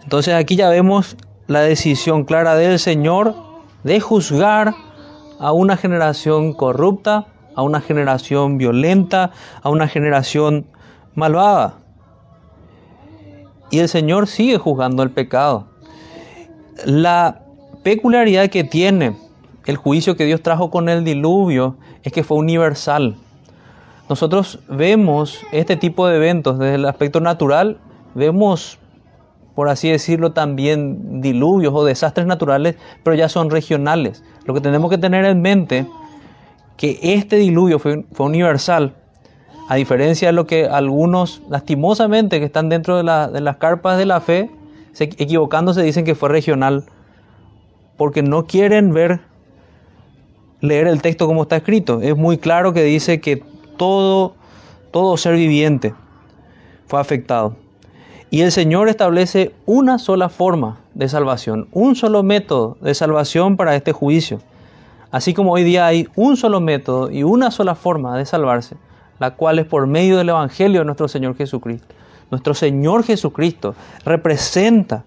Entonces 0.03 0.33
aquí 0.33 0.55
ya 0.55 0.69
vemos 0.69 1.17
la 1.47 1.61
decisión 1.61 2.25
clara 2.25 2.55
del 2.55 2.79
Señor 2.79 3.35
de 3.83 3.99
juzgar 3.99 4.73
a 5.39 5.51
una 5.51 5.77
generación 5.77 6.53
corrupta, 6.53 7.27
a 7.55 7.63
una 7.63 7.81
generación 7.81 8.57
violenta, 8.57 9.31
a 9.61 9.69
una 9.69 9.87
generación 9.87 10.65
malvada. 11.15 11.82
Y 13.73 13.79
el 13.79 13.89
Señor 13.89 14.27
sigue 14.27 14.59
juzgando 14.59 15.01
el 15.01 15.09
pecado. 15.09 15.65
La 16.85 17.41
peculiaridad 17.81 18.51
que 18.51 18.63
tiene 18.63 19.17
el 19.65 19.77
juicio 19.77 20.15
que 20.15 20.25
Dios 20.25 20.43
trajo 20.43 20.69
con 20.69 20.89
el 20.89 21.03
diluvio 21.03 21.77
es 22.03 22.13
que 22.13 22.23
fue 22.23 22.37
universal. 22.37 23.15
Nosotros 24.07 24.59
vemos 24.69 25.39
este 25.51 25.75
tipo 25.75 26.05
de 26.05 26.17
eventos 26.17 26.59
desde 26.59 26.75
el 26.75 26.85
aspecto 26.85 27.19
natural, 27.19 27.79
vemos, 28.13 28.77
por 29.55 29.69
así 29.69 29.89
decirlo, 29.89 30.33
también 30.33 31.19
diluvios 31.19 31.73
o 31.75 31.83
desastres 31.83 32.27
naturales, 32.27 32.75
pero 33.01 33.15
ya 33.15 33.27
son 33.27 33.49
regionales. 33.49 34.23
Lo 34.45 34.53
que 34.53 34.61
tenemos 34.61 34.91
que 34.91 34.99
tener 34.99 35.25
en 35.25 35.41
mente 35.41 35.87
que 36.77 36.99
este 37.01 37.37
diluvio 37.37 37.79
fue 37.79 38.05
universal, 38.19 38.93
a 39.67 39.75
diferencia 39.75 40.27
de 40.27 40.33
lo 40.33 40.45
que 40.45 40.65
algunos, 40.65 41.41
lastimosamente, 41.49 42.39
que 42.39 42.45
están 42.45 42.69
dentro 42.69 42.97
de, 42.97 43.03
las 43.03 43.57
carpas 43.57 43.97
de 43.97 44.05
la 44.05 44.19
fe, 44.21 44.51
se, 44.91 45.05
equivocándose 45.05 45.81
dicen 45.81 46.05
que 46.05 46.15
fue 46.15 46.29
regional, 46.29 46.85
porque 47.97 48.21
no 48.23 48.45
quieren 48.45 48.93
ver, 48.93 49.21
leer 50.59 50.87
el 50.87 51.01
texto 51.01 51.27
como 51.27 51.43
está 51.43 51.57
escrito. 51.57 52.01
Es 52.01 52.17
muy 52.17 52.37
claro 52.37 52.73
que 52.73 52.83
dice 52.83 53.21
que 53.21 53.43
todo, 53.77 54.35
todo 54.91 55.17
ser 55.17 55.35
viviente 55.35 55.93
fue 56.87 56.99
afectado. 56.99 57.55
Y 58.29 58.41
el 58.41 58.51
Señor 58.51 58.89
establece 58.89 59.53
una 59.65 59.99
sola 59.99 60.27
forma 60.27 60.79
de 60.95 61.07
salvación, 61.07 61.67
un 61.71 61.95
solo 61.95 62.23
método 62.23 62.77
de 62.81 62.95
salvación 62.95 63.57
para 63.57 63.75
este 63.75 63.91
juicio. 63.91 64.39
Así 65.11 65.35
como 65.35 65.51
hoy 65.51 65.63
día 65.63 65.85
hay 65.85 66.07
un 66.15 66.35
solo 66.35 66.59
método 66.59 67.11
y 67.11 67.21
una 67.21 67.51
sola 67.51 67.75
forma 67.75 68.17
de 68.17 68.25
salvarse, 68.25 68.75
la 69.19 69.31
cual 69.31 69.59
es 69.59 69.65
por 69.65 69.87
medio 69.87 70.17
del 70.17 70.29
Evangelio 70.29 70.79
de 70.79 70.85
nuestro 70.85 71.07
Señor 71.07 71.35
Jesucristo. 71.35 71.93
Nuestro 72.31 72.53
Señor 72.53 73.03
Jesucristo 73.03 73.75
representa, 74.05 75.03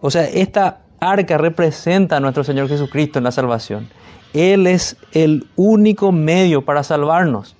o 0.00 0.10
sea, 0.10 0.24
esta 0.24 0.80
arca 1.00 1.38
representa 1.38 2.18
a 2.18 2.20
nuestro 2.20 2.44
Señor 2.44 2.68
Jesucristo 2.68 3.18
en 3.18 3.24
la 3.24 3.32
salvación. 3.32 3.88
Él 4.34 4.66
es 4.66 4.96
el 5.12 5.46
único 5.56 6.12
medio 6.12 6.64
para 6.64 6.82
salvarnos. 6.82 7.56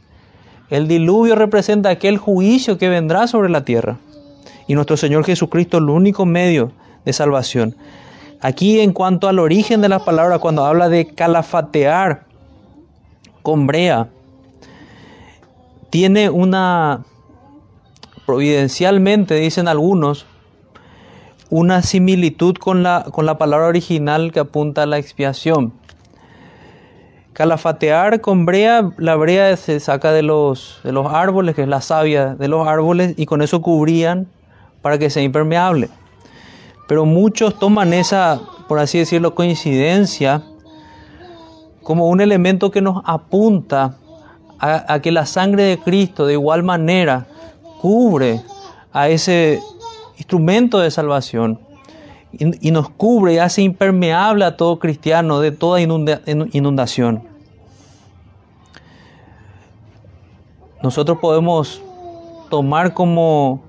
El 0.71 0.89
diluvio 0.89 1.35
representa 1.35 1.91
aquel 1.91 2.19
juicio 2.19 2.79
que 2.79 2.89
vendrá 2.89 3.27
sobre 3.27 3.51
la 3.51 3.65
tierra. 3.65 3.99
Y 4.67 4.75
nuestro 4.75 4.97
Señor 4.97 5.25
Jesucristo 5.25 5.77
es 5.77 5.83
el 5.83 5.91
único 5.91 6.25
medio 6.25 6.73
de 7.05 7.13
salvación. 7.13 7.75
Aquí 8.41 8.81
en 8.81 8.93
cuanto 8.93 9.29
al 9.29 9.39
origen 9.39 9.81
de 9.81 9.89
la 9.89 10.05
palabra, 10.05 10.39
cuando 10.39 10.65
habla 10.65 10.89
de 10.89 11.07
calafatear 11.07 12.25
con 13.43 13.67
brea, 13.67 14.09
tiene 15.93 16.31
una, 16.31 17.03
providencialmente 18.25 19.35
dicen 19.35 19.69
algunos, 19.69 20.25
una 21.51 21.83
similitud 21.83 22.55
con 22.55 22.83
la, 22.83 23.05
con 23.13 23.27
la 23.27 23.37
palabra 23.37 23.67
original 23.67 24.33
que 24.33 24.41
apunta 24.41 24.85
a 24.85 24.87
la 24.87 24.97
expiación. 24.97 25.75
Calafatear 27.35 28.23
con 28.23 28.47
brea, 28.47 28.91
la 28.97 29.17
brea 29.17 29.55
se 29.59 29.81
saca 29.81 30.13
de 30.13 30.23
los, 30.23 30.81
de 30.83 30.93
los 30.93 31.13
árboles, 31.13 31.55
que 31.55 31.61
es 31.61 31.69
la 31.69 31.83
savia 31.83 32.37
de 32.37 32.49
los 32.49 32.67
árboles, 32.67 33.13
y 33.19 33.27
con 33.27 33.43
eso 33.43 33.61
cubrían 33.61 34.29
para 34.81 34.97
que 34.97 35.11
sea 35.11 35.23
impermeable. 35.23 35.91
Pero 36.89 37.05
muchos 37.05 37.59
toman 37.59 37.93
esa, 37.93 38.41
por 38.67 38.79
así 38.79 38.97
decirlo, 38.97 39.35
coincidencia 39.35 40.43
como 41.83 42.09
un 42.09 42.23
elemento 42.23 42.71
que 42.71 42.81
nos 42.81 43.03
apunta 43.05 43.99
a, 44.63 45.01
que 45.01 45.11
la 45.11 45.27
sangre 45.27 45.65
de 45.65 45.79
Cristo 45.79 46.25
de 46.25 46.35
igual 46.35 46.63
manera 46.63 47.27
cubre 47.81 48.41
a 48.93 49.09
ese 49.09 49.61
instrumento 50.17 50.79
de 50.79 50.91
salvación 50.91 51.59
y, 52.33 52.71
nos 52.71 52.89
cubre 52.89 53.35
y 53.35 53.39
hace 53.39 53.63
impermeable 53.63 54.45
a 54.45 54.57
todo 54.57 54.79
cristiano 54.79 55.41
de 55.41 55.51
toda 55.51 55.81
inundación. 55.81 57.25
Nosotros 60.83 61.19
podemos 61.19 61.83
tomar 62.49 62.95
como, 62.95 63.63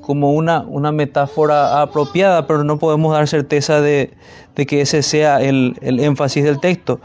como 0.00 0.32
una, 0.32 0.60
una 0.60 0.92
metáfora 0.92 1.82
apropiada, 1.82 2.46
pero 2.46 2.64
no 2.64 2.78
podemos 2.78 3.12
dar 3.12 3.28
certeza 3.28 3.80
de, 3.80 4.12
que 4.54 4.80
ese 4.80 5.02
sea 5.02 5.40
el, 5.40 5.76
énfasis 5.82 6.44
del 6.44 6.60
texto. 6.60 7.00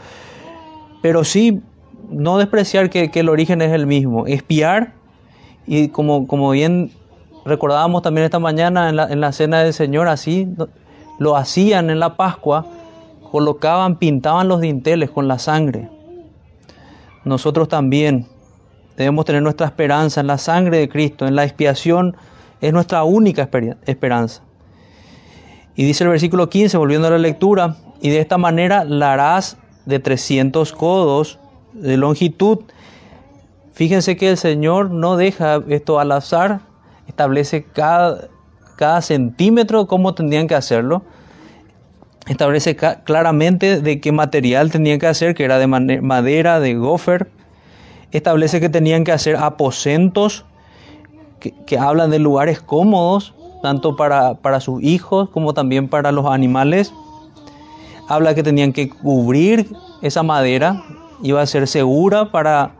Pero 1.02 1.24
sí, 1.24 1.62
no 2.12 2.38
despreciar 2.38 2.90
que, 2.90 3.10
el 3.12 3.28
origen 3.28 3.62
es 3.62 3.72
el 3.72 3.86
mismo, 3.86 4.26
espiar 4.26 4.92
y 5.66 5.88
como, 5.88 6.50
bien 6.50 6.92
recordábamos 7.44 8.02
también 8.02 8.24
esta 8.24 8.38
mañana 8.38 8.88
en 8.88 8.96
la, 8.96 9.04
en 9.10 9.20
la 9.20 9.32
cena 9.32 9.62
del 9.62 9.72
Señor, 9.72 10.08
así 10.08 10.48
lo 11.18 11.36
hacían 11.36 11.90
en 11.90 12.00
la 12.00 12.16
Pascua, 12.16 12.66
colocaban, 13.30 13.96
pintaban 13.96 14.48
los 14.48 14.60
dinteles 14.60 15.10
con 15.10 15.28
la 15.28 15.38
sangre. 15.38 15.88
Nosotros 17.24 17.68
también 17.68 18.26
debemos 18.96 19.24
tener 19.24 19.42
nuestra 19.42 19.66
esperanza 19.66 20.20
en 20.20 20.26
la 20.26 20.38
sangre 20.38 20.78
de 20.78 20.88
Cristo, 20.88 21.26
en 21.26 21.36
la 21.36 21.44
expiación, 21.44 22.16
es 22.60 22.72
nuestra 22.72 23.04
única 23.04 23.48
esperanza. 23.86 24.42
Y 25.74 25.84
dice 25.84 26.04
el 26.04 26.10
versículo 26.10 26.48
15, 26.48 26.76
volviendo 26.76 27.08
a 27.08 27.12
la 27.12 27.18
lectura, 27.18 27.76
y 28.00 28.10
de 28.10 28.20
esta 28.20 28.38
manera 28.38 28.84
la 28.84 29.12
harás 29.12 29.56
de 29.86 29.98
300 29.98 30.72
codos 30.72 31.38
de 31.72 31.96
longitud. 31.96 32.60
Fíjense 33.72 34.16
que 34.16 34.30
el 34.30 34.36
Señor 34.36 34.90
no 34.90 35.16
deja 35.16 35.62
esto 35.68 35.98
al 35.98 36.12
azar, 36.12 36.60
establece 37.06 37.64
cada, 37.64 38.28
cada 38.76 39.00
centímetro 39.00 39.86
cómo 39.86 40.14
tendrían 40.14 40.46
que 40.46 40.54
hacerlo, 40.54 41.02
establece 42.26 42.76
claramente 42.76 43.80
de 43.80 44.00
qué 44.00 44.12
material 44.12 44.70
tenían 44.70 44.98
que 44.98 45.06
hacer, 45.06 45.34
que 45.34 45.44
era 45.44 45.58
de 45.58 45.66
madera, 45.66 46.60
de 46.60 46.74
gofer, 46.74 47.30
establece 48.12 48.60
que 48.60 48.68
tenían 48.68 49.04
que 49.04 49.12
hacer 49.12 49.36
aposentos 49.36 50.44
que, 51.40 51.52
que 51.66 51.78
hablan 51.78 52.10
de 52.10 52.18
lugares 52.18 52.60
cómodos, 52.60 53.34
tanto 53.62 53.96
para, 53.96 54.34
para 54.34 54.60
sus 54.60 54.82
hijos 54.82 55.30
como 55.30 55.54
también 55.54 55.88
para 55.88 56.12
los 56.12 56.26
animales. 56.26 56.92
habla 58.08 58.34
que 58.34 58.42
tenían 58.42 58.72
que 58.72 58.90
cubrir 58.90 59.68
esa 60.02 60.22
madera, 60.22 60.84
iba 61.22 61.40
a 61.40 61.46
ser 61.46 61.66
segura 61.68 62.30
para 62.30 62.74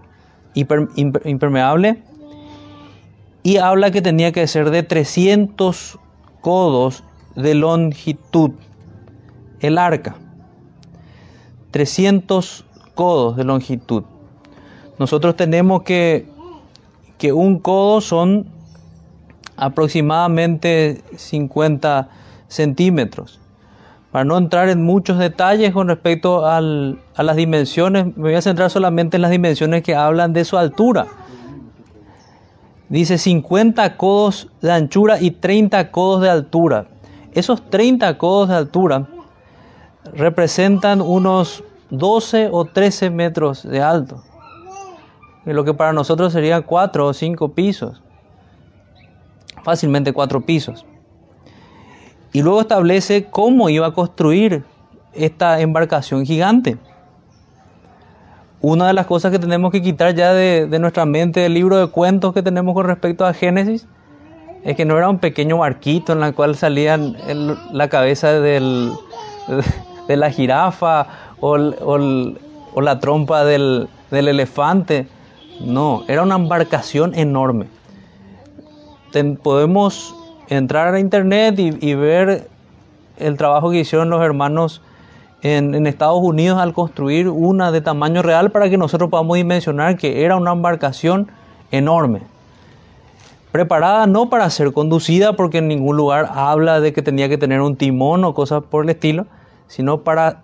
impermeable, 0.55 2.03
y 3.43 3.57
habla 3.57 3.91
que 3.91 4.03
tenía 4.03 4.33
que 4.33 4.47
ser 4.47 4.71
de 4.71 4.83
300 4.83 5.99
codos 6.41 7.03
de 7.35 7.55
longitud 7.55 8.53
el 9.63 9.79
arca. 9.79 10.17
300 11.71 12.65
codos 12.95 13.37
de 13.37 13.45
longitud. 13.45 14.05
Nosotros 14.99 15.37
tenemos 15.37 15.83
que, 15.83 16.29
que 17.19 17.33
un 17.33 17.59
codo 17.59 18.01
son 18.01 18.47
aproximadamente 19.57 21.03
50 21.17 22.09
centímetros. 22.49 23.41
Para 24.13 24.27
no 24.27 24.37
entrar 24.37 24.69
en 24.69 24.83
muchos 24.83 25.19
detalles 25.19 25.73
con 25.73 25.89
respecto 25.89 26.45
a 26.45 26.61
las 26.61 27.37
dimensiones, 27.37 28.15
me 28.15 28.25
voy 28.25 28.35
a 28.35 28.43
centrar 28.43 28.69
solamente 28.69 29.17
en 29.17 29.23
las 29.23 29.31
dimensiones 29.31 29.83
que 29.83 29.97
hablan 29.97 30.35
de 30.35 30.45
su 30.45 30.59
altura. 30.59 31.07
Dice 32.91 33.17
50 33.17 33.97
codos 33.97 34.51
de 34.61 34.71
anchura 34.71 35.19
y 35.19 35.31
30 35.31 35.91
codos 35.91 36.21
de 36.21 36.29
altura. 36.29 36.89
Esos 37.33 37.71
30 37.71 38.19
codos 38.19 38.51
de 38.51 38.57
altura 38.57 39.09
representan 40.13 41.01
unos 41.01 41.65
12 41.89 42.51
o 42.53 42.67
13 42.67 43.09
metros 43.09 43.63
de 43.63 43.81
alto. 43.81 44.23
Lo 45.47 45.65
que 45.65 45.73
para 45.73 45.95
nosotros 45.95 46.35
serían 46.35 46.65
4 46.65 47.07
o 47.07 47.15
5 47.15 47.55
pisos. 47.55 48.03
Fácilmente 49.65 50.13
4 50.13 50.43
pisos. 50.43 50.85
Y 52.33 52.43
luego 52.43 52.63
establece 52.63 53.27
cómo 53.31 53.69
iba 53.69 53.89
a 53.89 53.93
construir 53.93 54.65
esta 55.13 55.61
embarcación 55.61 56.25
gigante. 56.25 56.79
Una 58.63 58.87
de 58.87 58.93
las 58.93 59.07
cosas 59.07 59.33
que 59.33 59.39
tenemos 59.39 59.73
que 59.73 59.83
quitar 59.83 60.15
ya 60.15 60.33
de, 60.33 60.67
nuestra 60.79 61.05
mente 61.05 61.41
del 61.41 61.55
libro 61.55 61.77
de 61.79 61.89
cuentos 61.89 62.33
que 62.33 62.43
tenemos 62.43 62.75
con 62.75 62.87
respecto 62.87 63.27
a 63.27 63.35
Génesis 63.35 63.87
es 64.65 64.77
que 64.77 64.85
no 64.85 64.97
era 64.97 65.09
un 65.09 65.19
pequeño 65.19 65.59
barquito 65.59 66.13
en 66.13 66.23
el 66.23 66.33
cual 66.33 66.55
salían 66.55 67.17
la 67.73 67.89
cabeza 67.89 68.41
del, 68.41 68.93
de 70.09 70.17
la 70.17 70.31
jirafa 70.31 71.09
o, 71.41 71.59
la 71.59 73.01
trompa 73.01 73.45
del, 73.45 73.89
elefante. 74.11 75.09
No, 75.61 76.05
era 76.09 76.23
una 76.23 76.37
embarcación 76.37 77.15
enorme. 77.15 77.67
podemos 79.43 80.15
entrar 80.57 80.95
a 80.95 81.01
internet 81.01 81.59
y, 81.59 81.95
ver 81.95 82.49
el 83.19 83.37
trabajo 83.37 83.71
que 83.71 83.81
hicieron 83.81 84.11
los 84.11 84.23
hermanos 84.23 84.83
en, 85.43 85.87
Estados 85.87 86.21
Unidos 86.23 86.59
al 86.59 86.73
construir 86.73 87.29
una 87.29 87.73
de 87.73 87.81
tamaño 87.81 88.23
real 88.23 88.51
para 88.51 88.69
que 88.71 88.77
nosotros 88.77 89.11
podamos 89.11 89.37
dimensionar 89.37 89.97
que 89.97 90.25
era 90.25 90.37
una 90.37 90.53
embarcación 90.53 91.31
enorme. 91.71 92.23
Preparada 93.51 94.07
no 94.07 94.31
para 94.31 94.49
ser 94.51 94.73
conducida 94.73 95.35
porque 95.35 95.59
en 95.59 95.69
ningún 95.69 95.97
lugar 95.97 96.31
habla 96.35 96.81
de 96.81 96.93
que 96.93 97.03
tenía 97.03 97.29
que 97.29 97.39
tener 97.39 97.61
un 97.61 97.77
timón 97.77 98.25
o 98.25 98.35
cosas 98.35 98.63
por 98.63 98.85
el 98.85 98.91
estilo, 98.91 99.27
sino 99.69 100.03
para 100.03 100.43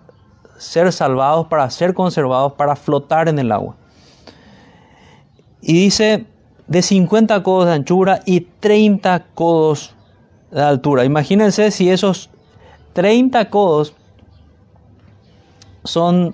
ser 0.57 0.91
salvados, 0.91 1.47
para 1.47 1.69
ser 1.69 1.93
conservados, 1.93 2.53
para 2.53 2.75
flotar 2.75 3.29
en 3.29 3.39
el 3.39 3.51
agua. 3.51 3.75
Y 5.61 5.73
dice 5.73 6.25
de 6.67 6.81
50 6.83 7.41
codos 7.41 7.65
de 7.65 7.73
anchura 7.73 8.21
y 8.25 8.41
30 8.41 9.25
codos 9.33 9.95
de 10.51 10.61
altura. 10.61 11.05
Imagínense 11.05 11.71
si 11.71 11.89
esos 11.89 12.29
30 12.93 13.49
codos 13.49 13.93
son, 15.83 16.33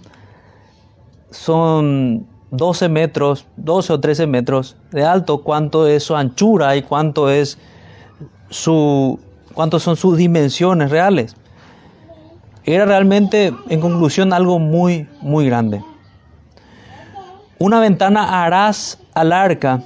son 1.32 2.28
12 2.52 2.90
metros, 2.90 3.46
12 3.58 3.94
o 3.94 4.00
13 4.00 4.28
metros 4.28 4.76
de 4.92 5.04
alto, 5.04 5.40
cuánto 5.40 5.88
es 5.88 6.04
su 6.04 6.16
anchura 6.16 6.76
y 6.76 6.84
cuánto 6.84 7.30
es 7.30 7.58
su, 8.50 9.20
cuánto 9.54 9.80
son 9.80 9.96
sus 9.96 10.18
dimensiones 10.18 10.90
reales. 10.92 11.36
Era 12.64 12.86
realmente, 12.86 13.54
en 13.70 13.80
conclusión, 13.80 14.34
algo 14.34 14.58
muy, 14.58 15.08
muy 15.22 15.46
grande. 15.46 15.84
Una 17.60 17.80
ventana 17.80 18.44
harás 18.44 19.00
al 19.14 19.32
arca 19.32 19.82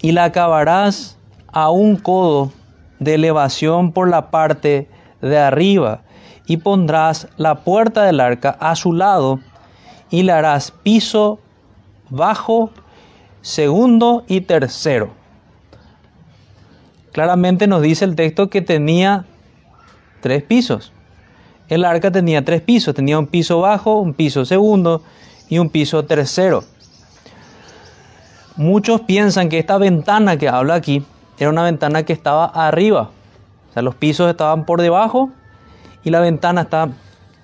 y 0.00 0.12
la 0.12 0.24
acabarás 0.24 1.18
a 1.48 1.70
un 1.70 1.96
codo 1.96 2.50
de 2.98 3.14
elevación 3.14 3.92
por 3.92 4.08
la 4.08 4.30
parte 4.30 4.88
de 5.20 5.38
arriba 5.38 6.02
y 6.46 6.58
pondrás 6.58 7.28
la 7.36 7.56
puerta 7.56 8.04
del 8.04 8.20
arca 8.20 8.56
a 8.60 8.76
su 8.76 8.92
lado 8.92 9.40
y 10.10 10.22
le 10.22 10.32
harás 10.32 10.70
piso 10.70 11.40
bajo, 12.10 12.70
segundo 13.40 14.24
y 14.28 14.42
tercero. 14.42 15.10
Claramente 17.12 17.66
nos 17.66 17.82
dice 17.82 18.04
el 18.04 18.16
texto 18.16 18.50
que 18.50 18.60
tenía 18.60 19.24
tres 20.20 20.42
pisos. 20.42 20.92
El 21.68 21.84
arca 21.84 22.10
tenía 22.10 22.44
tres 22.44 22.60
pisos, 22.60 22.94
tenía 22.94 23.18
un 23.18 23.26
piso 23.26 23.60
bajo, 23.60 23.98
un 23.98 24.14
piso 24.14 24.44
segundo 24.44 25.02
y 25.48 25.58
un 25.58 25.70
piso 25.70 26.04
tercero. 26.04 26.64
Muchos 28.56 29.00
piensan 29.00 29.48
que 29.48 29.58
esta 29.58 29.78
ventana 29.78 30.36
que 30.36 30.48
habla 30.48 30.74
aquí 30.74 31.04
era 31.38 31.50
una 31.50 31.62
ventana 31.62 32.04
que 32.04 32.12
estaba 32.12 32.44
arriba. 32.44 33.10
O 33.70 33.72
sea, 33.72 33.82
los 33.82 33.94
pisos 33.94 34.30
estaban 34.30 34.64
por 34.64 34.80
debajo 34.80 35.30
y 36.04 36.10
la 36.10 36.20
ventana 36.20 36.62
está, 36.62 36.90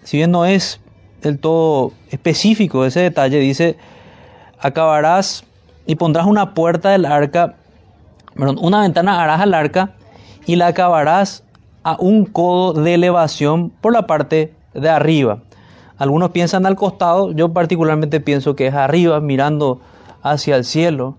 si 0.05 0.17
bien 0.19 0.31
no 0.31 0.45
es 0.45 0.81
del 1.23 1.39
todo 1.39 1.93
específico 2.11 2.85
ese 2.85 3.01
detalle, 3.01 3.39
dice, 3.39 3.77
acabarás 4.59 5.45
y 5.87 5.97
pondrás 5.97 6.27
una 6.27 6.55
puerta 6.55 6.91
del 6.91 7.05
arca, 7.05 7.57
perdón, 8.35 8.59
una 8.61 8.83
ventana 8.83 9.23
harás 9.23 9.41
al 9.41 9.55
arca 9.55 9.95
y 10.47 10.57
la 10.57 10.69
acabarás 10.69 11.43
a 11.83 11.97
un 11.99 12.27
codo 12.27 12.75
de 12.75 12.95
elevación 12.95 13.71
por 13.71 13.93
la 13.93 14.07
parte 14.07 14.55
de 14.75 14.89
arriba. 14.89 15.39
Algunos 15.99 16.31
piensan 16.31 16.65
al 16.65 16.77
costado, 16.77 17.33
yo 17.33 17.53
particularmente 17.53 18.21
pienso 18.21 18.57
que 18.57 18.69
es 18.69 18.75
arriba, 18.75 19.21
mirando 19.21 19.81
hacia 20.23 20.57
el 20.57 20.65
cielo. 20.65 21.17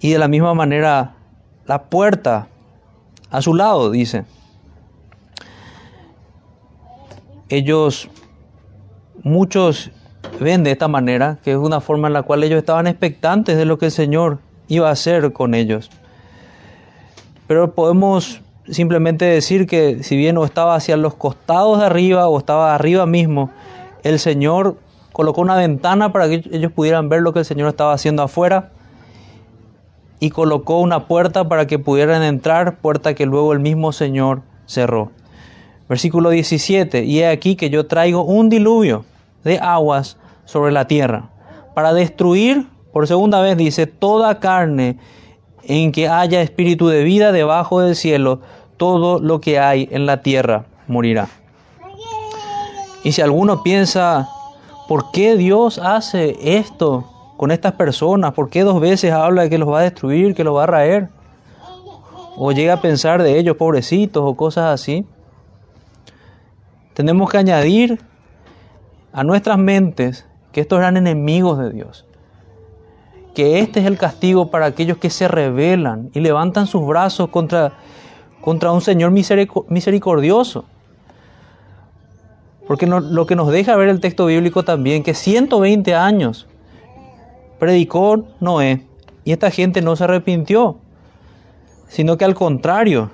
Y 0.00 0.12
de 0.12 0.18
la 0.18 0.28
misma 0.28 0.54
manera, 0.54 1.14
la 1.66 1.82
puerta 1.84 2.48
a 3.30 3.42
su 3.42 3.54
lado, 3.54 3.90
dice. 3.90 4.24
Ellos, 7.50 8.08
muchos 9.22 9.90
ven 10.40 10.64
de 10.64 10.70
esta 10.70 10.88
manera, 10.88 11.38
que 11.44 11.52
es 11.52 11.58
una 11.58 11.80
forma 11.80 12.08
en 12.08 12.14
la 12.14 12.22
cual 12.22 12.42
ellos 12.42 12.58
estaban 12.58 12.86
expectantes 12.86 13.56
de 13.56 13.66
lo 13.66 13.78
que 13.78 13.86
el 13.86 13.92
Señor 13.92 14.38
iba 14.68 14.88
a 14.88 14.92
hacer 14.92 15.32
con 15.32 15.54
ellos. 15.54 15.90
Pero 17.46 17.74
podemos 17.74 18.40
simplemente 18.68 19.24
decir 19.26 19.66
que 19.66 20.02
si 20.02 20.16
bien 20.16 20.38
o 20.38 20.44
estaba 20.44 20.76
hacia 20.76 20.96
los 20.96 21.14
costados 21.14 21.80
de 21.80 21.86
arriba 21.86 22.28
o 22.28 22.38
estaba 22.38 22.74
arriba 22.74 23.04
mismo, 23.04 23.50
el 24.02 24.18
Señor 24.18 24.78
colocó 25.12 25.40
una 25.42 25.56
ventana 25.56 26.12
para 26.12 26.28
que 26.28 26.42
ellos 26.52 26.72
pudieran 26.72 27.08
ver 27.08 27.20
lo 27.20 27.32
que 27.32 27.40
el 27.40 27.44
Señor 27.44 27.68
estaba 27.68 27.92
haciendo 27.92 28.22
afuera 28.22 28.70
y 30.20 30.30
colocó 30.30 30.78
una 30.78 31.06
puerta 31.06 31.48
para 31.48 31.66
que 31.66 31.78
pudieran 31.78 32.22
entrar, 32.22 32.76
puerta 32.76 33.14
que 33.14 33.26
luego 33.26 33.52
el 33.52 33.60
mismo 33.60 33.92
Señor 33.92 34.42
cerró. 34.66 35.10
Versículo 35.88 36.30
17, 36.30 37.04
y 37.04 37.20
he 37.20 37.26
aquí 37.26 37.56
que 37.56 37.70
yo 37.70 37.86
traigo 37.86 38.22
un 38.22 38.48
diluvio 38.48 39.04
de 39.42 39.58
aguas 39.58 40.18
sobre 40.44 40.70
la 40.70 40.86
tierra 40.86 41.30
para 41.74 41.92
destruir, 41.94 42.66
por 42.92 43.06
segunda 43.06 43.40
vez 43.40 43.56
dice, 43.56 43.86
toda 43.86 44.38
carne 44.38 44.98
en 45.64 45.92
que 45.92 46.08
haya 46.08 46.42
espíritu 46.42 46.88
de 46.88 47.02
vida 47.02 47.32
debajo 47.32 47.80
del 47.80 47.96
cielo, 47.96 48.40
todo 48.76 49.18
lo 49.18 49.40
que 49.40 49.58
hay 49.58 49.88
en 49.90 50.06
la 50.06 50.22
tierra 50.22 50.66
morirá. 50.86 51.28
Y 53.02 53.12
si 53.12 53.22
alguno 53.22 53.62
piensa, 53.62 54.28
¿por 54.88 55.10
qué 55.12 55.36
Dios 55.36 55.78
hace 55.78 56.36
esto 56.58 57.09
con 57.40 57.50
estas 57.52 57.72
personas? 57.72 58.34
¿Por 58.34 58.50
qué 58.50 58.64
dos 58.64 58.82
veces 58.82 59.12
habla 59.12 59.44
de 59.44 59.48
que 59.48 59.56
los 59.56 59.66
va 59.66 59.78
a 59.78 59.82
destruir, 59.82 60.34
que 60.34 60.44
los 60.44 60.54
va 60.54 60.64
a 60.64 60.66
raer? 60.66 61.08
O 62.36 62.52
llega 62.52 62.74
a 62.74 62.82
pensar 62.82 63.22
de 63.22 63.38
ellos, 63.38 63.56
pobrecitos, 63.56 64.22
o 64.26 64.34
cosas 64.34 64.74
así. 64.74 65.06
Tenemos 66.92 67.30
que 67.30 67.38
añadir 67.38 67.98
a 69.14 69.24
nuestras 69.24 69.56
mentes 69.56 70.26
que 70.52 70.60
estos 70.60 70.80
eran 70.80 70.98
enemigos 70.98 71.58
de 71.58 71.70
Dios 71.70 72.04
que 73.34 73.60
este 73.60 73.80
es 73.80 73.86
el 73.86 73.96
castigo 73.96 74.50
para 74.50 74.66
aquellos 74.66 74.98
que 74.98 75.08
se 75.08 75.26
rebelan 75.26 76.10
y 76.12 76.20
levantan 76.20 76.66
sus 76.66 76.86
brazos 76.86 77.30
contra, 77.30 77.72
contra 78.42 78.70
un 78.70 78.82
Señor 78.82 79.12
misericordioso. 79.12 80.66
Porque 82.66 82.86
lo 82.86 83.26
que 83.26 83.36
nos 83.36 83.48
deja 83.48 83.76
ver 83.76 83.88
el 83.88 84.00
texto 84.00 84.26
bíblico 84.26 84.62
también, 84.62 85.02
que 85.02 85.14
120 85.14 85.94
años 85.94 86.49
predicó 87.60 88.24
Noé 88.40 88.84
y 89.24 89.30
esta 89.30 89.52
gente 89.52 89.82
no 89.82 89.94
se 89.94 90.04
arrepintió, 90.04 90.78
sino 91.86 92.16
que 92.16 92.24
al 92.24 92.34
contrario, 92.34 93.10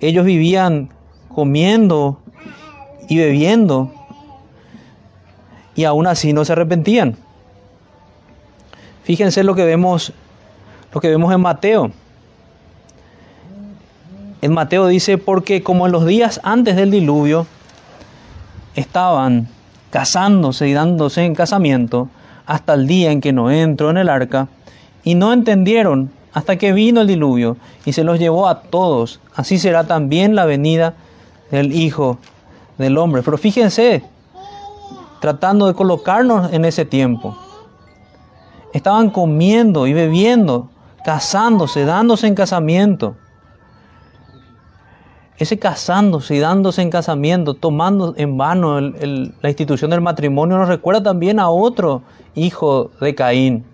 ellos 0.00 0.26
vivían 0.26 0.90
comiendo 1.34 2.18
y 3.08 3.16
bebiendo 3.16 3.90
y 5.74 5.84
aún 5.84 6.06
así 6.06 6.32
no 6.32 6.44
se 6.44 6.52
arrepentían. 6.52 7.16
Fíjense 9.04 9.44
lo 9.44 9.54
que 9.54 9.64
vemos, 9.64 10.12
lo 10.92 11.00
que 11.00 11.08
vemos 11.08 11.32
en 11.32 11.40
Mateo. 11.40 11.92
En 14.42 14.52
Mateo 14.52 14.86
dice, 14.88 15.18
porque 15.18 15.62
como 15.62 15.86
en 15.86 15.92
los 15.92 16.04
días 16.04 16.40
antes 16.42 16.76
del 16.76 16.90
diluvio 16.90 17.46
estaban 18.74 19.48
casándose 19.90 20.68
y 20.68 20.72
dándose 20.72 21.24
en 21.24 21.34
casamiento 21.34 22.08
hasta 22.48 22.74
el 22.74 22.86
día 22.86 23.12
en 23.12 23.20
que 23.20 23.32
no 23.32 23.50
entró 23.50 23.90
en 23.90 23.98
el 23.98 24.08
arca, 24.08 24.48
y 25.04 25.14
no 25.14 25.32
entendieron 25.32 26.10
hasta 26.32 26.56
que 26.56 26.72
vino 26.72 27.02
el 27.02 27.06
diluvio 27.06 27.56
y 27.84 27.92
se 27.92 28.04
los 28.04 28.18
llevó 28.18 28.48
a 28.48 28.62
todos. 28.62 29.20
Así 29.34 29.58
será 29.58 29.84
también 29.84 30.34
la 30.34 30.44
venida 30.44 30.94
del 31.50 31.72
Hijo 31.72 32.18
del 32.78 32.98
Hombre. 32.98 33.22
Pero 33.22 33.38
fíjense, 33.38 34.02
tratando 35.20 35.66
de 35.66 35.74
colocarnos 35.74 36.52
en 36.52 36.64
ese 36.64 36.84
tiempo. 36.84 37.36
Estaban 38.72 39.10
comiendo 39.10 39.86
y 39.86 39.92
bebiendo, 39.92 40.70
casándose, 41.04 41.84
dándose 41.84 42.26
en 42.26 42.34
casamiento. 42.34 43.16
Ese 45.38 45.58
casándose 45.58 46.34
y 46.34 46.40
dándose 46.40 46.82
en 46.82 46.90
casamiento, 46.90 47.54
tomando 47.54 48.12
en 48.16 48.36
vano 48.36 48.80
la 48.80 49.48
institución 49.48 49.90
del 49.90 50.00
matrimonio, 50.00 50.58
nos 50.58 50.68
recuerda 50.68 51.02
también 51.02 51.38
a 51.38 51.48
otro 51.48 52.02
hijo 52.34 52.90
de 53.00 53.14
Caín, 53.14 53.64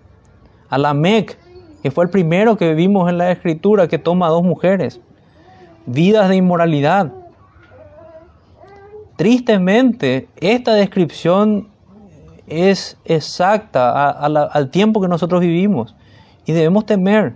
a 0.69 0.77
Lamec, 0.77 1.39
que 1.81 1.89
fue 1.89 2.03
el 2.03 2.11
primero 2.11 2.55
que 2.55 2.75
vimos 2.75 3.09
en 3.09 3.17
la 3.17 3.31
escritura 3.31 3.87
que 3.87 3.97
toma 3.97 4.27
a 4.27 4.29
dos 4.29 4.43
mujeres. 4.43 5.01
Vidas 5.87 6.29
de 6.29 6.35
inmoralidad. 6.35 7.11
Tristemente, 9.15 10.27
esta 10.37 10.73
descripción 10.73 11.69
es 12.45 12.97
exacta 13.05 14.11
al 14.11 14.69
tiempo 14.69 15.01
que 15.01 15.07
nosotros 15.07 15.41
vivimos 15.41 15.95
y 16.45 16.51
debemos 16.51 16.85
temer. 16.85 17.33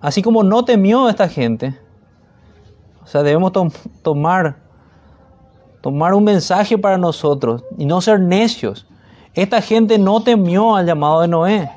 Así 0.00 0.20
como 0.20 0.42
no 0.42 0.66
temió 0.66 1.08
esta 1.08 1.28
gente, 1.28 1.78
o 3.04 3.06
sea, 3.06 3.22
debemos 3.22 3.52
tomar, 4.02 4.56
tomar 5.82 6.14
un 6.14 6.24
mensaje 6.24 6.78
para 6.78 6.96
nosotros 6.96 7.62
y 7.76 7.84
no 7.84 8.00
ser 8.00 8.18
necios. 8.20 8.86
Esta 9.34 9.60
gente 9.60 9.98
no 9.98 10.22
temió 10.22 10.74
al 10.74 10.86
llamado 10.86 11.20
de 11.20 11.28
Noé. 11.28 11.70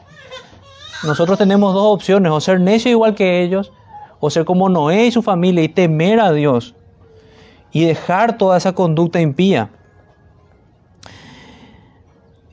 Nosotros 1.04 1.38
tenemos 1.38 1.74
dos 1.74 1.94
opciones, 1.94 2.32
o 2.32 2.40
ser 2.40 2.60
necios 2.62 2.92
igual 2.92 3.14
que 3.14 3.44
ellos, 3.44 3.72
o 4.20 4.30
ser 4.30 4.46
como 4.46 4.70
Noé 4.70 5.08
y 5.08 5.12
su 5.12 5.22
familia 5.22 5.64
y 5.64 5.70
temer 5.70 6.20
a 6.20 6.32
Dios 6.32 6.74
y 7.72 7.86
dejar 7.86 8.38
toda 8.38 8.58
esa 8.58 8.74
conducta 8.74 9.20
impía. 9.20 9.70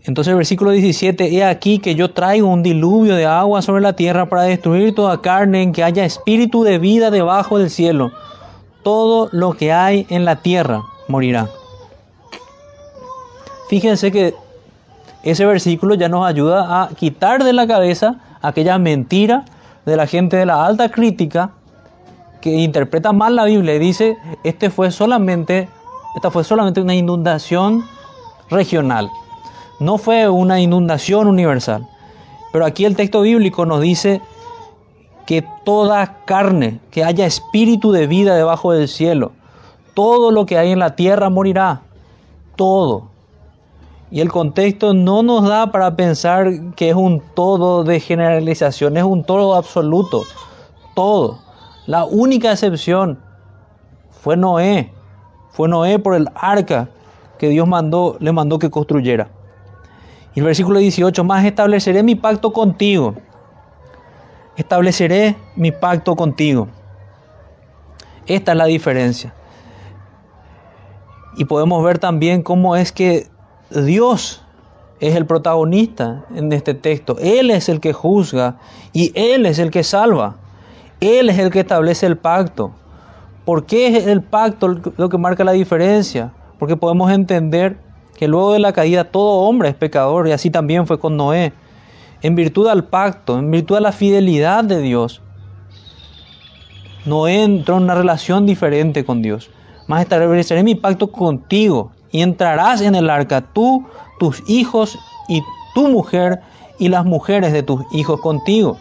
Entonces 0.04 0.32
el 0.32 0.36
versículo 0.36 0.70
17, 0.72 1.34
he 1.34 1.44
aquí 1.44 1.78
que 1.78 1.94
yo 1.94 2.10
traigo 2.10 2.48
un 2.48 2.62
diluvio 2.62 3.14
de 3.14 3.24
agua 3.24 3.62
sobre 3.62 3.80
la 3.80 3.94
tierra 3.94 4.28
para 4.28 4.42
destruir 4.42 4.94
toda 4.94 5.22
carne 5.22 5.62
en 5.62 5.72
que 5.72 5.82
haya 5.82 6.04
espíritu 6.04 6.62
de 6.62 6.78
vida 6.78 7.10
debajo 7.10 7.58
del 7.58 7.70
cielo. 7.70 8.12
Todo 8.84 9.28
lo 9.32 9.54
que 9.54 9.72
hay 9.72 10.06
en 10.08 10.24
la 10.24 10.36
tierra 10.36 10.82
morirá. 11.08 11.48
Fíjense 13.68 14.12
que 14.12 14.34
ese 15.24 15.46
versículo 15.46 15.94
ya 15.94 16.08
nos 16.08 16.26
ayuda 16.26 16.82
a 16.82 16.88
quitar 16.90 17.42
de 17.42 17.52
la 17.52 17.66
cabeza 17.66 18.20
aquella 18.42 18.78
mentira 18.78 19.46
de 19.86 19.96
la 19.96 20.06
gente 20.06 20.36
de 20.36 20.46
la 20.46 20.64
alta 20.64 20.90
crítica 20.90 21.50
que 22.40 22.50
interpreta 22.50 23.12
mal 23.12 23.36
la 23.36 23.44
Biblia 23.46 23.74
y 23.74 23.78
dice, 23.78 24.18
este 24.44 24.68
fue 24.68 24.90
solamente, 24.90 25.66
esta 26.14 26.30
fue 26.30 26.44
solamente 26.44 26.82
una 26.82 26.94
inundación 26.94 27.84
regional, 28.50 29.10
no 29.80 29.96
fue 29.96 30.28
una 30.28 30.60
inundación 30.60 31.26
universal. 31.26 31.88
Pero 32.52 32.66
aquí 32.66 32.84
el 32.84 32.96
texto 32.96 33.22
bíblico 33.22 33.64
nos 33.64 33.80
dice 33.80 34.20
que 35.26 35.44
toda 35.64 36.24
carne, 36.24 36.80
que 36.90 37.04
haya 37.04 37.26
espíritu 37.26 37.92
de 37.92 38.06
vida 38.06 38.34
debajo 38.34 38.72
del 38.72 38.88
cielo, 38.88 39.32
todo 39.94 40.30
lo 40.30 40.46
que 40.46 40.58
hay 40.58 40.72
en 40.72 40.78
la 40.78 40.96
tierra 40.96 41.30
morirá, 41.30 41.82
todo. 42.56 43.10
Y 44.10 44.20
el 44.20 44.30
contexto 44.30 44.94
no 44.94 45.22
nos 45.22 45.48
da 45.48 45.72
para 45.72 45.96
pensar 45.96 46.74
que 46.76 46.90
es 46.90 46.94
un 46.94 47.22
todo 47.34 47.84
de 47.84 48.00
generalización, 48.00 48.96
es 48.96 49.04
un 49.04 49.24
todo 49.24 49.54
absoluto, 49.54 50.22
todo. 50.94 51.38
La 51.86 52.04
única 52.04 52.52
excepción 52.52 53.18
fue 54.10 54.36
Noé. 54.36 54.92
Fue 55.50 55.68
Noé 55.68 55.98
por 55.98 56.14
el 56.14 56.28
arca 56.34 56.88
que 57.38 57.48
Dios 57.48 57.68
le 58.20 58.32
mandó 58.32 58.58
que 58.58 58.70
construyera. 58.70 59.28
Y 60.34 60.40
el 60.40 60.46
versículo 60.46 60.78
18, 60.78 61.22
más 61.24 61.44
estableceré 61.44 62.02
mi 62.02 62.14
pacto 62.14 62.52
contigo. 62.52 63.14
Estableceré 64.56 65.36
mi 65.56 65.72
pacto 65.72 66.14
contigo. 66.16 66.68
Esta 68.26 68.52
es 68.52 68.58
la 68.58 68.66
diferencia. 68.66 69.34
Y 71.36 71.44
podemos 71.46 71.82
ver 71.82 71.98
también 71.98 72.42
cómo 72.42 72.76
es 72.76 72.92
que 72.92 73.26
Dios 73.70 74.42
es 75.00 75.16
el 75.16 75.26
protagonista 75.26 76.24
en 76.34 76.52
este 76.52 76.74
texto. 76.74 77.16
Él 77.18 77.50
es 77.50 77.68
el 77.68 77.80
que 77.80 77.92
juzga 77.92 78.58
y 78.92 79.12
Él 79.14 79.46
es 79.46 79.58
el 79.58 79.70
que 79.70 79.82
salva. 79.82 80.36
Él 81.00 81.28
es 81.28 81.38
el 81.38 81.50
que 81.50 81.60
establece 81.60 82.06
el 82.06 82.16
pacto. 82.16 82.72
¿Por 83.44 83.66
qué 83.66 83.88
es 83.88 84.06
el 84.06 84.22
pacto 84.22 84.68
lo 84.96 85.08
que 85.08 85.18
marca 85.18 85.44
la 85.44 85.52
diferencia? 85.52 86.32
Porque 86.58 86.76
podemos 86.76 87.10
entender 87.10 87.76
que 88.16 88.28
luego 88.28 88.52
de 88.52 88.60
la 88.60 88.72
caída 88.72 89.04
todo 89.04 89.40
hombre 89.40 89.68
es 89.68 89.74
pecador 89.74 90.28
y 90.28 90.32
así 90.32 90.50
también 90.50 90.86
fue 90.86 90.98
con 90.98 91.16
Noé. 91.16 91.52
En 92.24 92.34
virtud 92.34 92.68
al 92.68 92.84
pacto, 92.84 93.38
en 93.38 93.50
virtud 93.50 93.76
a 93.76 93.80
la 93.80 93.92
fidelidad 93.92 94.64
de 94.64 94.80
Dios, 94.80 95.20
Noé 97.04 97.42
entró 97.42 97.76
en 97.76 97.82
una 97.82 97.94
relación 97.94 98.46
diferente 98.46 99.04
con 99.04 99.20
Dios. 99.20 99.50
Más 99.88 100.00
estableceré 100.00 100.62
mi 100.62 100.74
pacto 100.74 101.12
contigo 101.12 101.92
y 102.10 102.22
entrarás 102.22 102.80
en 102.80 102.94
el 102.94 103.10
arca 103.10 103.42
tú, 103.42 103.84
tus 104.18 104.42
hijos 104.48 104.98
y 105.28 105.42
tu 105.74 105.88
mujer 105.88 106.40
y 106.78 106.88
las 106.88 107.04
mujeres 107.04 107.52
de 107.52 107.62
tus 107.62 107.82
hijos 107.92 108.22
contigo. 108.22 108.78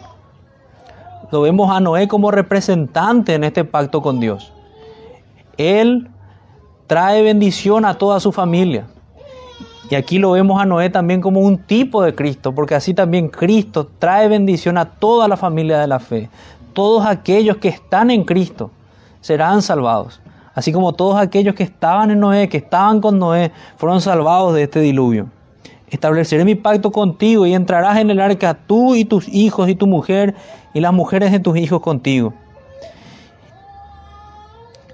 Lo 1.30 1.42
vemos 1.42 1.70
a 1.70 1.80
Noé 1.80 2.08
como 2.08 2.30
representante 2.30 3.34
en 3.34 3.44
este 3.44 3.66
pacto 3.66 4.00
con 4.00 4.20
Dios. 4.20 4.54
Él 5.58 6.08
trae 6.86 7.20
bendición 7.20 7.84
a 7.84 7.98
toda 7.98 8.20
su 8.20 8.32
familia. 8.32 8.86
Y 9.90 9.96
aquí 9.96 10.18
lo 10.18 10.32
vemos 10.32 10.60
a 10.60 10.64
Noé 10.64 10.88
también 10.88 11.20
como 11.20 11.40
un 11.40 11.58
tipo 11.58 12.02
de 12.02 12.14
Cristo, 12.14 12.54
porque 12.54 12.74
así 12.74 12.94
también 12.94 13.28
Cristo 13.28 13.88
trae 13.98 14.28
bendición 14.28 14.78
a 14.78 14.86
toda 14.86 15.28
la 15.28 15.36
familia 15.36 15.78
de 15.78 15.86
la 15.86 16.00
fe. 16.00 16.30
Todos 16.72 17.06
aquellos 17.06 17.58
que 17.58 17.68
están 17.68 18.10
en 18.10 18.24
Cristo 18.24 18.70
serán 19.20 19.62
salvados. 19.62 20.20
Así 20.54 20.72
como 20.72 20.92
todos 20.92 21.16
aquellos 21.16 21.54
que 21.54 21.64
estaban 21.64 22.10
en 22.10 22.20
Noé, 22.20 22.48
que 22.48 22.58
estaban 22.58 23.00
con 23.00 23.18
Noé, 23.18 23.52
fueron 23.76 24.00
salvados 24.00 24.54
de 24.54 24.62
este 24.62 24.80
diluvio. 24.80 25.28
Estableceré 25.88 26.44
mi 26.44 26.54
pacto 26.54 26.90
contigo 26.90 27.46
y 27.46 27.54
entrarás 27.54 27.98
en 27.98 28.10
el 28.10 28.20
arca 28.20 28.54
tú 28.54 28.94
y 28.94 29.04
tus 29.04 29.28
hijos 29.28 29.68
y 29.68 29.74
tu 29.74 29.86
mujer 29.86 30.34
y 30.72 30.80
las 30.80 30.92
mujeres 30.92 31.30
de 31.30 31.40
tus 31.40 31.56
hijos 31.56 31.80
contigo. 31.80 32.32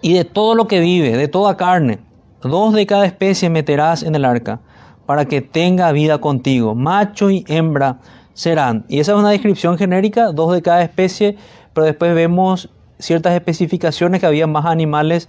Y 0.03 0.15
de 0.15 0.25
todo 0.25 0.55
lo 0.55 0.67
que 0.67 0.81
vive, 0.81 1.17
de 1.17 1.29
toda 1.29 1.57
carne, 1.57 2.01
dos 2.43 2.75
de 2.75 2.87
cada 2.87 3.07
especie 3.07 3.51
meterás 3.51 4.03
en 4.03 4.15
el 4.15 4.25
arca, 4.25 4.61
para 5.11 5.25
que 5.25 5.41
tenga 5.41 5.91
vida 5.91 6.19
contigo. 6.19 6.77
Macho 6.77 7.31
y 7.33 7.45
hembra 7.49 7.99
serán. 8.33 8.85
Y 8.87 9.01
esa 9.01 9.11
es 9.11 9.19
una 9.19 9.31
descripción 9.31 9.77
genérica, 9.77 10.31
dos 10.31 10.53
de 10.53 10.63
cada 10.63 10.83
especie, 10.83 11.37
pero 11.75 11.85
después 11.85 12.15
vemos 12.15 12.71
ciertas 13.01 13.35
especificaciones 13.35 14.21
que 14.21 14.27
había 14.27 14.47
más 14.47 14.67
animales 14.67 15.29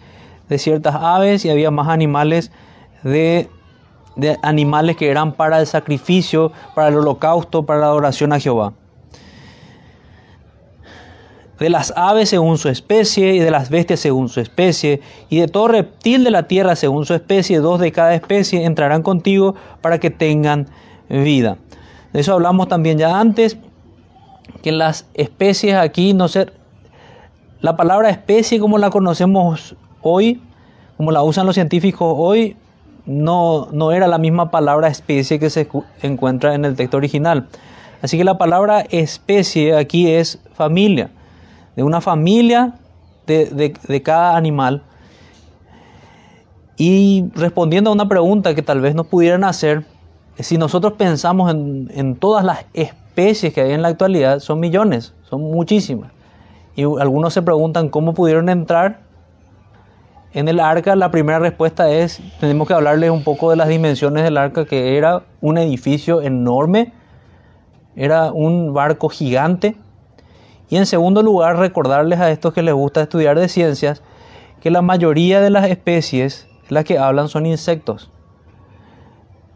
de 0.50 0.60
ciertas 0.60 0.94
aves 0.94 1.46
y 1.46 1.50
había 1.50 1.72
más 1.72 1.88
animales 1.88 2.52
de, 3.02 3.50
animales 4.44 4.98
que 4.98 5.10
eran 5.10 5.34
para 5.34 5.60
el 5.60 5.66
sacrificio, 5.66 6.52
para 6.76 6.90
el 6.90 6.98
holocausto, 6.98 7.66
para 7.66 7.80
la 7.80 7.88
adoración 7.88 8.34
a 8.34 8.40
Jehová 8.40 8.74
de 11.62 11.70
las 11.70 11.94
aves 11.96 12.30
según 12.30 12.58
su 12.58 12.70
especie, 12.70 13.36
y 13.36 13.40
de 13.40 13.52
las 13.52 13.70
bestias 13.70 14.00
según 14.00 14.30
su 14.30 14.40
especie, 14.40 15.00
y 15.30 15.42
de 15.42 15.48
todo 15.48 15.68
reptil 15.68 16.24
de 16.24 16.32
la 16.32 16.48
tierra 16.48 16.76
según 16.76 17.06
su 17.06 17.14
especie, 17.14 17.60
dos 17.60 17.80
de 17.80 17.92
cada 17.92 18.16
especie 18.16 18.66
entrarán 18.66 19.04
contigo 19.04 19.54
para 19.80 20.00
que 20.00 20.10
tengan 20.10 20.66
vida. 21.08 21.60
De 22.14 22.22
eso 22.22 22.34
hablamos 22.34 22.68
también 22.68 22.98
ya 22.98 23.20
antes, 23.20 23.58
que 24.64 24.72
las 24.72 25.06
especies 25.14 25.76
aquí 25.76 26.14
no 26.16 26.28
ser... 26.28 26.52
La 27.60 27.78
palabra 27.78 28.10
especie 28.10 28.60
como 28.60 28.80
la 28.80 28.90
conocemos 28.90 29.76
hoy, 30.02 30.42
como 30.98 31.12
la 31.12 31.22
usan 31.22 31.46
los 31.46 31.54
científicos 31.54 32.16
hoy, 32.18 32.58
no, 33.06 33.68
no 33.72 33.92
era 33.92 34.08
la 34.08 34.18
misma 34.18 34.50
palabra 34.50 34.88
especie 34.88 35.38
que 35.38 35.52
se 35.52 35.68
encuentra 36.02 36.56
en 36.56 36.66
el 36.66 36.76
texto 36.76 36.98
original. 36.98 37.50
Así 38.02 38.18
que 38.18 38.24
la 38.24 38.40
palabra 38.40 38.84
especie 38.90 39.76
aquí 39.76 40.10
es 40.10 40.40
familia 40.56 41.12
de 41.76 41.84
una 41.84 42.02
familia 42.02 42.76
de, 43.26 44.02
cada 44.04 44.36
animal. 44.36 44.84
Y 46.78 47.26
respondiendo 47.36 47.90
a 47.90 47.94
una 47.94 48.08
pregunta 48.08 48.56
que 48.56 48.62
tal 48.62 48.82
vez 48.82 48.96
nos 48.96 49.08
pudieran 49.08 49.44
hacer, 49.44 49.86
si 50.40 50.58
nosotros 50.58 50.94
pensamos 50.94 51.52
en, 51.52 51.92
en 51.94 52.16
todas 52.16 52.44
las 52.44 52.66
especies 52.74 53.54
que 53.54 53.62
hay 53.62 53.72
en 53.72 53.82
la 53.82 53.90
actualidad, 53.90 54.40
son 54.40 54.60
millones, 54.60 55.14
son 55.30 55.42
muchísimas. 55.42 56.12
Y 56.76 56.84
algunos 56.84 57.34
se 57.34 57.42
preguntan 57.42 57.90
cómo 57.90 58.14
pudieron 58.14 58.50
entrar 58.50 59.02
en 60.34 60.48
el 60.48 60.60
arca. 60.60 60.96
La 60.96 61.12
primera 61.12 61.40
respuesta 61.40 61.92
es, 61.92 62.22
tenemos 62.40 62.68
que 62.68 62.74
hablarles 62.74 63.12
un 63.12 63.24
poco 63.24 63.50
de 63.50 63.56
las 63.56 63.68
dimensiones 63.68 64.24
del 64.24 64.38
arca, 64.38 64.66
que 64.66 64.98
era 64.98 65.24
un 65.42 65.58
edificio 65.58 66.22
enorme, 66.22 66.94
era 67.96 68.32
un 68.32 68.74
barco 68.74 69.10
gigante. 69.10 69.76
Y 70.72 70.78
en 70.78 70.86
segundo 70.86 71.22
lugar, 71.22 71.58
recordarles 71.58 72.22
a 72.22 72.32
estos 72.32 72.54
que 72.54 72.62
les 72.62 72.74
gusta 72.74 73.02
estudiar 73.02 73.38
de 73.38 73.50
ciencias, 73.50 74.02
que 74.62 74.72
la 74.72 74.82
mayoría 74.82 75.42
de 75.42 75.50
las 75.50 75.70
especies, 75.70 76.48
las 76.70 76.86
que 76.86 76.98
hablan, 76.98 77.28
son 77.28 77.46
insectos. 77.46 78.10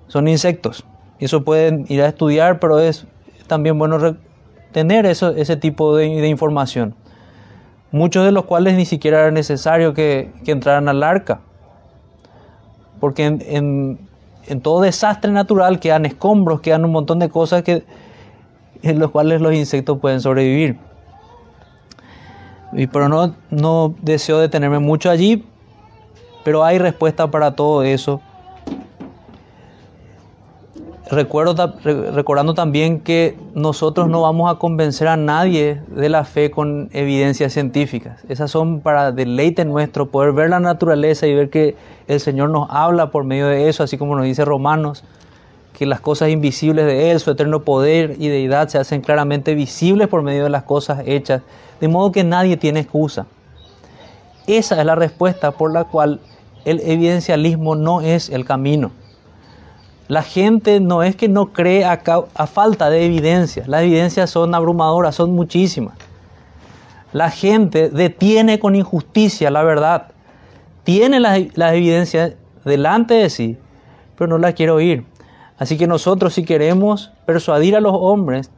Son 0.08 0.28
insectos. 0.28 0.84
Eso 1.18 1.46
pueden 1.46 1.86
ir 1.88 2.02
a 2.02 2.08
estudiar, 2.08 2.60
pero 2.60 2.80
es 2.80 3.08
también 3.48 3.80
bueno 3.80 4.18
tener 4.74 5.06
eso, 5.06 5.30
ese 5.30 5.56
tipo 5.56 5.96
de, 5.96 6.28
información 6.28 6.96
muchos 7.94 8.26
de 8.26 8.34
los 8.34 8.44
cuales 8.44 8.76
ni 8.76 8.84
siquiera 8.84 9.22
era 9.22 9.32
necesario 9.32 9.94
que, 9.94 10.34
entraran 10.46 10.90
al 10.90 11.02
arca. 11.02 11.40
Porque 13.00 13.26
en, 13.26 14.00
todo 14.62 14.82
desastre 14.82 15.32
natural 15.32 15.80
quedan 15.80 16.06
escombros, 16.06 16.60
quedan 16.60 16.84
un 16.84 16.92
montón 16.92 17.20
de 17.20 17.30
cosas 17.30 17.64
que, 17.64 17.86
en 18.82 19.00
los 19.00 19.12
cuales 19.12 19.40
los 19.40 19.54
insectos 19.54 19.98
pueden 20.00 20.20
sobrevivir. 20.20 20.78
Y, 22.76 22.88
pero 22.88 23.10
no, 23.10 23.36
no 23.50 23.96
deseo 24.02 24.40
detenerme 24.40 24.80
mucho 24.80 25.10
allí, 25.10 25.46
pero 26.44 26.64
hay 26.64 26.78
respuesta 26.78 27.32
para 27.32 27.56
todo 27.56 27.84
eso 27.84 28.22
Recuerdo, 31.10 31.76
recordando 31.84 32.56
también 32.56 33.00
que 33.00 33.38
nosotros 33.54 34.10
no 34.10 34.22
vamos 34.24 34.52
a 34.52 34.58
convencer 34.58 35.08
a 35.08 35.16
nadie 35.16 35.80
de 35.88 36.10
la 36.10 36.24
fe 36.24 36.50
con 36.50 36.90
evidencias 36.94 37.54
científicas. 37.54 38.24
Esas 38.28 38.50
son 38.50 38.80
para 38.82 39.12
deleite 39.12 39.66
nuestro, 39.66 40.08
poder 40.08 40.34
ver 40.34 40.50
la 40.50 40.60
naturaleza 40.60 41.28
y 41.28 41.36
ver 41.36 41.52
que 41.52 41.76
el 42.08 42.20
Señor 42.20 42.50
nos 42.50 42.68
habla 42.72 43.12
por 43.12 43.24
medio 43.24 43.46
de 43.48 43.70
eso, 43.70 43.84
así 43.84 44.00
como 44.00 44.16
nos 44.16 44.26
dice 44.26 44.46
Romanos, 44.46 45.04
que 45.78 45.86
las 45.86 46.00
cosas 46.00 46.30
invisibles 46.30 46.86
de 46.86 47.12
Él, 47.12 47.20
su 47.20 47.32
eterno 47.32 47.62
poder 47.62 48.16
y 48.18 48.30
deidad 48.30 48.70
se 48.70 48.78
hacen 48.78 49.02
claramente 49.02 49.56
visibles 49.56 50.08
por 50.08 50.22
medio 50.22 50.44
de 50.44 50.50
las 50.50 50.64
cosas 50.64 51.04
hechas, 51.06 51.42
de 51.82 51.88
modo 51.88 52.12
que 52.12 52.24
nadie 52.24 52.58
tiene 52.58 52.80
excusa. 52.80 53.26
Esa 54.48 54.80
es 54.80 54.86
la 54.86 54.96
respuesta 54.96 55.52
por 55.52 55.74
la 55.74 55.84
cual 55.86 56.20
el 56.66 56.80
evidencialismo 56.82 57.76
no 57.76 58.02
es 58.02 58.30
el 58.30 58.46
camino. 58.46 58.92
La 60.08 60.22
gente 60.22 60.80
no 60.80 61.02
es 61.02 61.16
que 61.16 61.28
no 61.28 61.52
cree 61.52 61.84
a, 61.84 61.98
falta 62.46 62.90
de 62.92 63.06
evidencias, 63.06 63.68
las 63.68 63.82
evidencias 63.82 64.30
son 64.30 64.54
abrumadoras, 64.54 65.16
son 65.16 65.34
muchísimas. 65.34 65.96
La 67.12 67.32
gente 67.32 67.90
detiene 67.90 68.60
con 68.60 68.76
injusticia 68.76 69.50
la 69.50 69.64
verdad, 69.64 70.08
tiene 70.84 71.20
las, 71.20 71.38
evidencias 71.38 72.34
delante 72.64 73.16
de 73.16 73.30
sí, 73.32 73.58
pero 74.16 74.28
no 74.28 74.38
las 74.38 74.54
quiere 74.54 74.72
oír. 74.72 75.06
Así 75.58 75.78
que 75.78 75.88
nosotros 75.88 76.34
si 76.34 76.44
queremos 76.44 77.12
persuadir 77.26 77.76
a 77.76 77.82
los 77.82 77.94
hombres, 77.96 78.52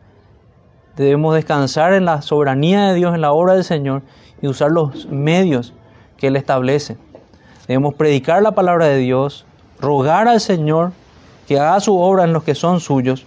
debemos 0.95 1.35
descansar 1.35 1.93
en 1.93 2.05
la 2.05 2.21
soberanía 2.21 2.87
de 2.87 2.95
Dios, 2.95 3.13
en 3.13 3.21
la 3.21 3.31
obra 3.31 3.53
del 3.53 3.63
Señor 3.63 4.01
y 4.41 4.47
usar 4.47 4.71
los 4.71 5.07
medios 5.07 5.73
que 6.17 6.27
Él 6.27 6.35
establece. 6.35 6.97
Debemos 7.67 7.93
predicar 7.95 8.41
la 8.41 8.53
palabra 8.53 8.85
de 8.85 8.97
Dios, 8.97 9.45
rogar 9.79 10.27
al 10.27 10.41
Señor 10.41 10.91
que 11.47 11.59
haga 11.59 11.79
su 11.79 11.97
obra 11.97 12.23
en 12.23 12.33
los 12.33 12.43
que 12.43 12.55
son 12.55 12.79
suyos 12.79 13.25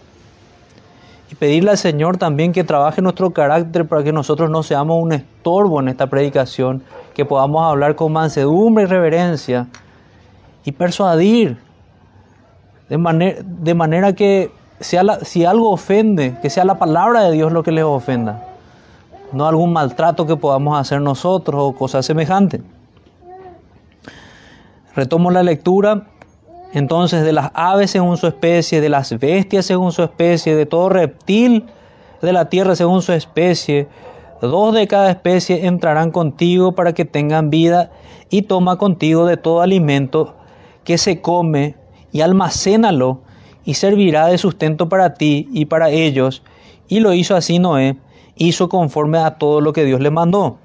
y 1.30 1.36
pedirle 1.36 1.70
al 1.70 1.78
Señor 1.78 2.16
también 2.16 2.52
que 2.52 2.64
trabaje 2.64 3.00
nuestro 3.00 3.30
carácter 3.30 3.86
para 3.86 4.02
que 4.02 4.12
nosotros 4.12 4.50
no 4.50 4.64
seamos 4.64 5.00
un 5.00 5.12
estorbo 5.12 5.80
en 5.80 5.88
esta 5.88 6.08
predicación, 6.08 6.82
que 7.14 7.24
podamos 7.24 7.64
hablar 7.64 7.94
con 7.94 8.12
mansedumbre 8.12 8.84
y 8.84 8.86
reverencia 8.86 9.68
y 10.64 10.72
persuadir 10.72 11.58
de, 12.90 12.98
manera, 12.98 13.40
de 13.42 13.74
manera 13.74 14.12
que 14.14 14.50
sea 14.80 15.20
si 15.22 15.44
algo 15.44 15.70
ofende, 15.70 16.36
que 16.42 16.50
sea 16.50 16.64
la 16.64 16.78
palabra 16.78 17.22
de 17.22 17.32
Dios 17.32 17.52
lo 17.52 17.62
que 17.62 17.72
les 17.72 17.84
ofenda, 17.84 18.44
no 19.32 19.46
algún 19.46 19.72
maltrato 19.72 20.26
que 20.26 20.36
podamos 20.36 20.78
hacer 20.78 21.00
nosotros 21.00 21.62
o 21.62 21.72
cosas 21.72 22.04
semejantes. 22.04 22.60
Retomo 24.94 25.30
la 25.30 25.44
lectura 25.44 26.08
entonces 26.72 27.24
de 27.24 27.32
las 27.32 27.50
aves 27.54 27.92
según 27.92 28.16
su 28.16 28.26
especie, 28.26 28.80
de 28.80 28.88
las 28.88 29.16
bestias 29.18 29.66
según 29.66 29.92
su 29.92 30.02
especie, 30.02 30.56
de 30.56 30.66
todo 30.66 30.88
reptil 30.88 31.66
de 32.20 32.32
la 32.32 32.48
tierra 32.48 32.74
según 32.74 33.02
su 33.02 33.12
especie, 33.12 33.88
dos 34.40 34.74
de 34.74 34.88
cada 34.88 35.10
especie 35.10 35.66
entrarán 35.66 36.10
contigo 36.10 36.72
para 36.72 36.92
que 36.92 37.04
tengan 37.04 37.50
vida 37.50 37.92
y 38.30 38.42
toma 38.42 38.78
contigo 38.78 39.26
de 39.26 39.36
todo 39.36 39.60
alimento 39.60 40.34
que 40.82 40.98
se 40.98 41.20
come 41.20 41.76
y 42.12 42.20
almacénalo 42.20 43.20
y 43.64 43.74
servirá 43.74 44.26
de 44.26 44.38
sustento 44.38 44.88
para 44.88 45.14
ti 45.14 45.48
y 45.52 45.66
para 45.66 45.90
ellos. 45.90 46.42
Y 46.88 47.00
lo 47.00 47.12
hizo 47.12 47.36
así 47.36 47.58
Noé, 47.58 47.96
hizo 48.36 48.68
conforme 48.68 49.18
a 49.18 49.38
todo 49.38 49.60
lo 49.60 49.72
que 49.72 49.84
Dios 49.84 50.00
le 50.00 50.10
mandó. 50.10 50.58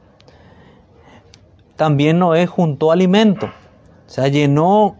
También 1.75 2.19
Noé 2.19 2.47
juntó 2.47 2.91
alimento, 2.91 3.47
o 3.47 4.10
sea, 4.10 4.27
llenó 4.29 4.95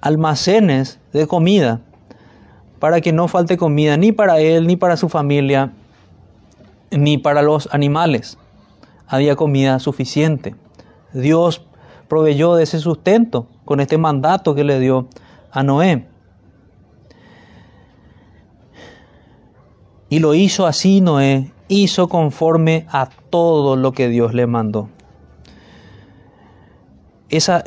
almacenes 0.00 1.00
de 1.12 1.26
comida 1.26 1.80
para 2.78 3.00
que 3.00 3.12
no 3.12 3.28
falte 3.28 3.56
comida 3.56 3.96
ni 3.96 4.12
para 4.12 4.38
él, 4.40 4.66
ni 4.66 4.76
para 4.76 4.96
su 4.96 5.08
familia, 5.08 5.72
ni 6.90 7.18
para 7.18 7.42
los 7.42 7.68
animales. 7.72 8.38
Había 9.06 9.36
comida 9.36 9.78
suficiente. 9.78 10.54
Dios 11.12 11.64
proveyó 12.08 12.54
de 12.54 12.64
ese 12.64 12.78
sustento 12.78 13.46
con 13.64 13.80
este 13.80 13.98
mandato 13.98 14.54
que 14.54 14.64
le 14.64 14.78
dio 14.78 15.08
a 15.50 15.62
Noé. 15.62 16.06
Y 20.10 20.20
lo 20.20 20.34
hizo 20.34 20.66
así 20.66 21.00
Noé, 21.00 21.52
hizo 21.68 22.08
conforme 22.08 22.86
a 22.90 23.08
todo 23.30 23.76
lo 23.76 23.92
que 23.92 24.08
Dios 24.08 24.34
le 24.34 24.46
mandó. 24.46 24.88
Esa 27.28 27.64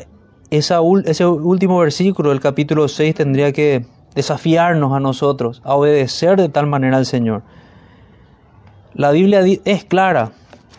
ese 0.52 1.26
último 1.26 1.78
versículo 1.78 2.28
del 2.28 2.40
capítulo 2.40 2.86
6 2.86 3.14
tendría 3.14 3.52
que 3.52 3.86
desafiarnos 4.14 4.92
a 4.92 5.00
nosotros 5.00 5.62
a 5.64 5.74
obedecer 5.74 6.36
de 6.36 6.50
tal 6.50 6.66
manera 6.66 6.98
al 6.98 7.06
Señor. 7.06 7.42
La 8.92 9.12
Biblia 9.12 9.40
es 9.64 9.84
clara. 9.84 10.32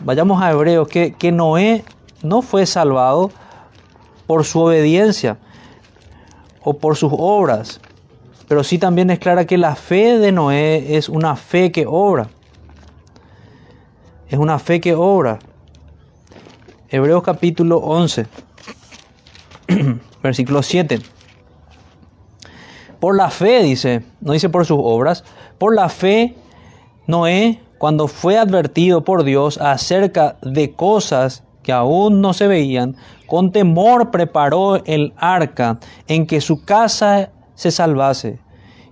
Vayamos 0.05 0.43
a 0.43 0.51
Hebreos, 0.51 0.87
que, 0.87 1.13
que 1.13 1.31
Noé 1.31 1.83
no 2.21 2.43
fue 2.43 2.67
salvado 2.67 3.31
por 4.27 4.45
su 4.45 4.59
obediencia 4.59 5.39
o 6.63 6.73
por 6.73 6.95
sus 6.95 7.12
obras, 7.15 7.80
pero 8.47 8.63
sí 8.63 8.78
también 8.78 9.10
es 9.10 9.19
clara 9.19 9.45
que 9.45 9.58
la 9.58 9.76
fe 9.76 10.17
de 10.17 10.32
Noé 10.32 10.97
es 10.97 11.10
una 11.10 11.36
fe 11.36 11.71
que 11.71 11.86
obra. 11.88 12.30
Es 14.28 14.39
una 14.39 14.60
fe 14.60 14.82
que 14.82 14.95
obra. 14.95 15.39
Hebreos 16.89 17.23
capítulo 17.23 17.78
11. 17.78 18.28
Versículo 20.23 20.62
7. 20.62 21.02
Por 22.99 23.17
la 23.17 23.30
fe, 23.30 23.63
dice, 23.63 24.04
no 24.21 24.34
dice 24.34 24.49
por 24.49 24.65
sus 24.65 24.78
obras, 24.80 25.23
por 25.58 25.76
la 25.76 25.89
fe 25.89 26.36
Noé, 27.06 27.62
cuando 27.78 28.08
fue 28.08 28.38
advertido 28.38 29.04
por 29.04 29.23
Dios 29.23 29.58
acerca 29.58 30.38
de 30.41 30.73
cosas 30.73 31.43
que 31.63 31.71
aún 31.71 32.21
no 32.21 32.34
se 32.34 32.47
veían, 32.47 32.95
con 33.26 33.52
temor 33.52 34.12
preparó 34.12 34.84
el 34.86 35.13
arca 35.17 35.80
en 36.08 36.28
que 36.28 36.41
su 36.41 36.63
casa 36.63 37.32
se 37.56 37.71
salvase, 37.71 38.39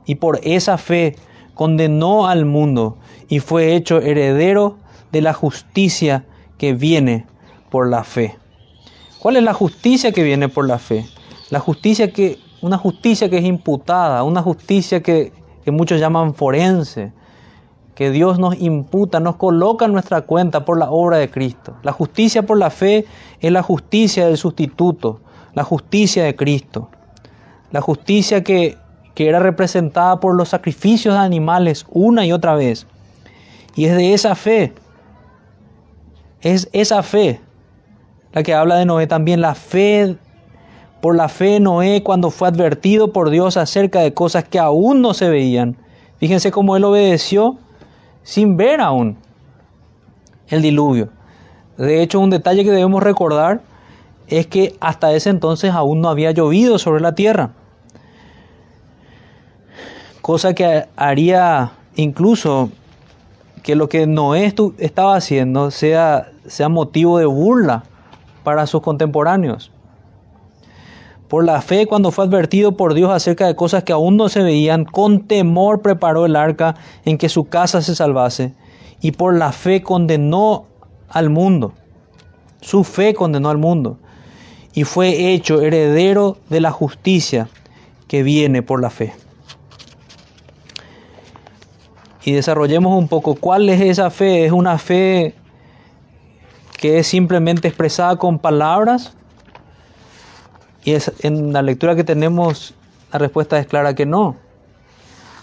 y 0.06 0.16
por 0.16 0.40
esa 0.44 0.78
fe 0.78 1.16
condenó 1.54 2.28
al 2.28 2.46
mundo 2.46 2.98
y 3.30 3.40
fue 3.40 3.76
hecho 3.76 4.00
heredero 4.00 4.78
de 5.12 5.22
la 5.22 5.34
justicia 5.34 6.26
que 6.58 6.74
viene 6.74 7.26
por 7.70 7.88
la 7.88 8.04
fe. 8.04 8.38
¿Cuál 9.20 9.38
es 9.38 9.44
la 9.44 9.54
justicia 9.54 10.12
que 10.12 10.24
viene 10.24 10.50
por 10.50 10.68
la 10.68 10.80
fe? 10.80 11.06
La 11.50 11.60
justicia 11.60 12.12
que, 12.12 12.40
una 12.62 12.78
justicia 12.78 13.30
que 13.30 13.38
es 13.38 13.46
imputada, 13.46 14.24
una 14.24 14.42
justicia 14.42 15.04
que, 15.04 15.32
que 15.64 15.72
muchos 15.72 16.00
llaman 16.00 16.34
forense, 16.34 17.14
que 18.02 18.10
Dios 18.10 18.40
nos 18.40 18.60
imputa, 18.60 19.20
nos 19.20 19.36
coloca 19.36 19.86
en 19.86 19.94
nuestra 19.94 20.22
cuenta 20.22 20.66
por 20.66 20.80
la 20.80 20.90
obra 20.90 21.18
de 21.18 21.30
Cristo. 21.30 21.76
La 21.84 21.92
justicia 21.92 22.42
por 22.42 22.58
la 22.58 22.72
fe 22.72 23.06
es 23.40 23.52
la 23.52 23.62
justicia 23.62 24.26
del 24.26 24.38
sustituto, 24.38 25.20
la 25.54 25.64
justicia 25.64 26.24
de 26.24 26.36
Cristo. 26.36 26.90
La 27.70 27.80
justicia 27.80 28.44
que, 28.44 28.76
que 29.14 29.30
era 29.30 29.38
representada 29.38 30.20
por 30.20 30.34
los 30.34 30.50
sacrificios 30.50 31.14
de 31.14 31.20
animales 31.20 31.86
una 31.92 32.26
y 32.26 32.32
otra 32.32 32.56
vez. 32.56 32.88
Y 33.76 33.86
es 33.86 33.96
de 33.96 34.16
esa 34.16 34.34
fe, 34.34 34.74
es 36.42 36.70
esa 36.74 37.04
fe 37.04 37.40
la 38.34 38.42
que 38.42 38.56
habla 38.56 38.78
de 38.78 38.86
Noé 38.86 39.06
también, 39.06 39.42
la 39.42 39.54
fe 39.54 40.16
Por 41.02 41.16
la 41.16 41.30
fe 41.30 41.60
Noé 41.60 42.02
cuando 42.02 42.32
fue 42.32 42.48
advertido 42.48 43.14
por 43.14 43.30
Dios 43.30 43.58
acerca 43.58 44.00
de 44.00 44.16
cosas 44.16 44.44
que 44.44 44.58
aún 44.58 45.04
no 45.04 45.14
se 45.14 45.30
veían. 45.30 45.78
Fíjense 46.18 46.50
cómo 46.50 46.76
él 46.76 46.84
obedeció 46.84 47.60
sin 48.24 48.58
ver 48.58 48.82
aún 48.82 49.18
el 50.48 50.62
diluvio. 50.62 51.10
De 51.78 52.02
hecho, 52.02 52.20
un 52.20 52.30
detalle 52.30 52.64
que 52.64 52.72
debemos 52.72 53.02
recordar 53.02 53.62
es 54.28 54.48
que 54.48 54.76
hasta 54.80 55.14
ese 55.14 55.30
entonces 55.30 55.72
aún 55.72 56.02
no 56.02 56.10
había 56.10 56.32
llovido 56.32 56.78
sobre 56.80 57.02
la 57.02 57.16
tierra. 57.16 57.52
Cosa 60.22 60.54
que 60.54 60.86
haría 60.96 61.72
incluso 61.96 62.70
que 63.64 63.76
lo 63.76 63.90
que 63.90 64.08
Noé 64.08 64.54
estaba 64.78 65.16
haciendo 65.16 65.72
sea, 65.72 66.32
sea 66.46 66.70
motivo 66.70 67.18
de 67.18 67.26
burla 67.26 67.84
para 68.44 68.68
sus 68.68 68.82
contemporáneos. 68.82 69.72
Por 71.32 71.46
la 71.46 71.62
fe, 71.62 71.88
cuando 71.88 72.12
fue 72.12 72.26
advertido 72.26 72.74
por 72.74 72.94
Dios 72.94 73.10
acerca 73.10 73.48
de 73.48 73.56
cosas 73.56 73.86
que 73.86 73.94
aún 73.94 74.18
no 74.18 74.28
se 74.28 74.44
veían, 74.44 74.84
con 74.84 75.30
temor 75.30 75.82
preparó 75.82 76.26
el 76.26 76.36
arca 76.36 76.76
en 77.06 77.18
que 77.18 77.30
su 77.30 77.46
casa 77.46 77.82
se 77.82 77.96
salvase, 77.96 78.54
y 79.00 79.14
por 79.14 79.38
la 79.38 79.54
fe 79.54 79.82
condenó 79.82 80.66
al 81.08 81.30
mundo. 81.30 81.72
Su 82.60 82.84
fe 82.84 83.14
condenó 83.14 83.50
al 83.50 83.58
mundo, 83.58 83.98
y 84.74 84.84
fue 84.84 85.32
hecho 85.32 85.62
heredero 85.62 86.36
de 86.50 86.60
la 86.60 86.72
justicia 86.72 87.48
que 88.10 88.24
viene 88.24 88.62
por 88.62 88.82
la 88.82 88.90
fe. 88.90 89.14
Y 92.26 92.34
desarrollemos 92.34 93.00
un 93.00 93.08
poco 93.08 93.36
cuál 93.36 93.70
es 93.70 93.80
esa 93.80 94.10
fe. 94.10 94.44
¿Es 94.44 94.52
una 94.52 94.78
fe 94.78 95.34
que 96.78 97.00
es 97.00 97.08
simplemente 97.08 97.70
expresada 97.70 98.18
con 98.18 98.38
palabras? 98.38 99.16
Y 100.84 100.96
en 101.22 101.54
la 101.54 101.62
lectura 101.62 101.96
que 101.96 102.04
tenemos, 102.04 102.74
la 103.12 103.20
respuesta 103.20 103.60
es 103.60 103.68
clara 103.68 103.94
que 103.94 104.06
no. 104.06 104.36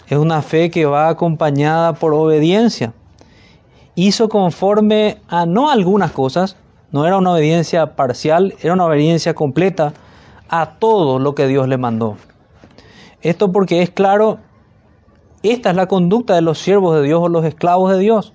Es 0.07 0.17
una 0.17 0.41
fe 0.41 0.69
que 0.69 0.85
va 0.85 1.07
acompañada 1.07 1.93
por 1.93 2.13
obediencia. 2.13 2.93
Hizo 3.95 4.27
conforme 4.27 5.17
a 5.27 5.45
no 5.45 5.69
algunas 5.69 6.11
cosas, 6.11 6.57
no 6.91 7.05
era 7.05 7.17
una 7.17 7.33
obediencia 7.33 7.95
parcial, 7.95 8.55
era 8.61 8.73
una 8.73 8.85
obediencia 8.85 9.33
completa 9.33 9.93
a 10.49 10.77
todo 10.79 11.19
lo 11.19 11.35
que 11.35 11.47
Dios 11.47 11.67
le 11.67 11.77
mandó. 11.77 12.17
Esto 13.21 13.51
porque 13.51 13.81
es 13.81 13.91
claro, 13.91 14.39
esta 15.43 15.69
es 15.69 15.75
la 15.75 15.87
conducta 15.87 16.35
de 16.35 16.41
los 16.41 16.59
siervos 16.59 16.95
de 16.95 17.03
Dios 17.03 17.21
o 17.21 17.29
los 17.29 17.45
esclavos 17.45 17.91
de 17.91 17.99
Dios. 17.99 18.33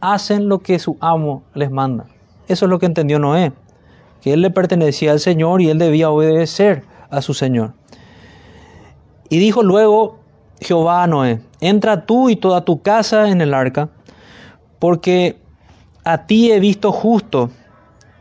Hacen 0.00 0.48
lo 0.48 0.58
que 0.58 0.78
su 0.78 0.96
amo 1.00 1.44
les 1.54 1.70
manda. 1.70 2.06
Eso 2.48 2.66
es 2.66 2.70
lo 2.70 2.78
que 2.78 2.86
entendió 2.86 3.18
Noé 3.18 3.52
que 4.22 4.32
él 4.32 4.40
le 4.40 4.50
pertenecía 4.50 5.12
al 5.12 5.20
Señor 5.20 5.60
y 5.60 5.68
él 5.68 5.78
debía 5.78 6.10
obedecer 6.10 6.84
a 7.10 7.20
su 7.20 7.34
Señor. 7.34 7.74
Y 9.28 9.38
dijo 9.38 9.62
luego 9.62 10.20
Jehová 10.60 11.02
a 11.02 11.06
Noé, 11.06 11.40
entra 11.60 12.06
tú 12.06 12.30
y 12.30 12.36
toda 12.36 12.64
tu 12.64 12.82
casa 12.82 13.28
en 13.28 13.40
el 13.40 13.52
arca, 13.52 13.90
porque 14.78 15.40
a 16.04 16.26
ti 16.26 16.52
he 16.52 16.60
visto 16.60 16.92
justo, 16.92 17.50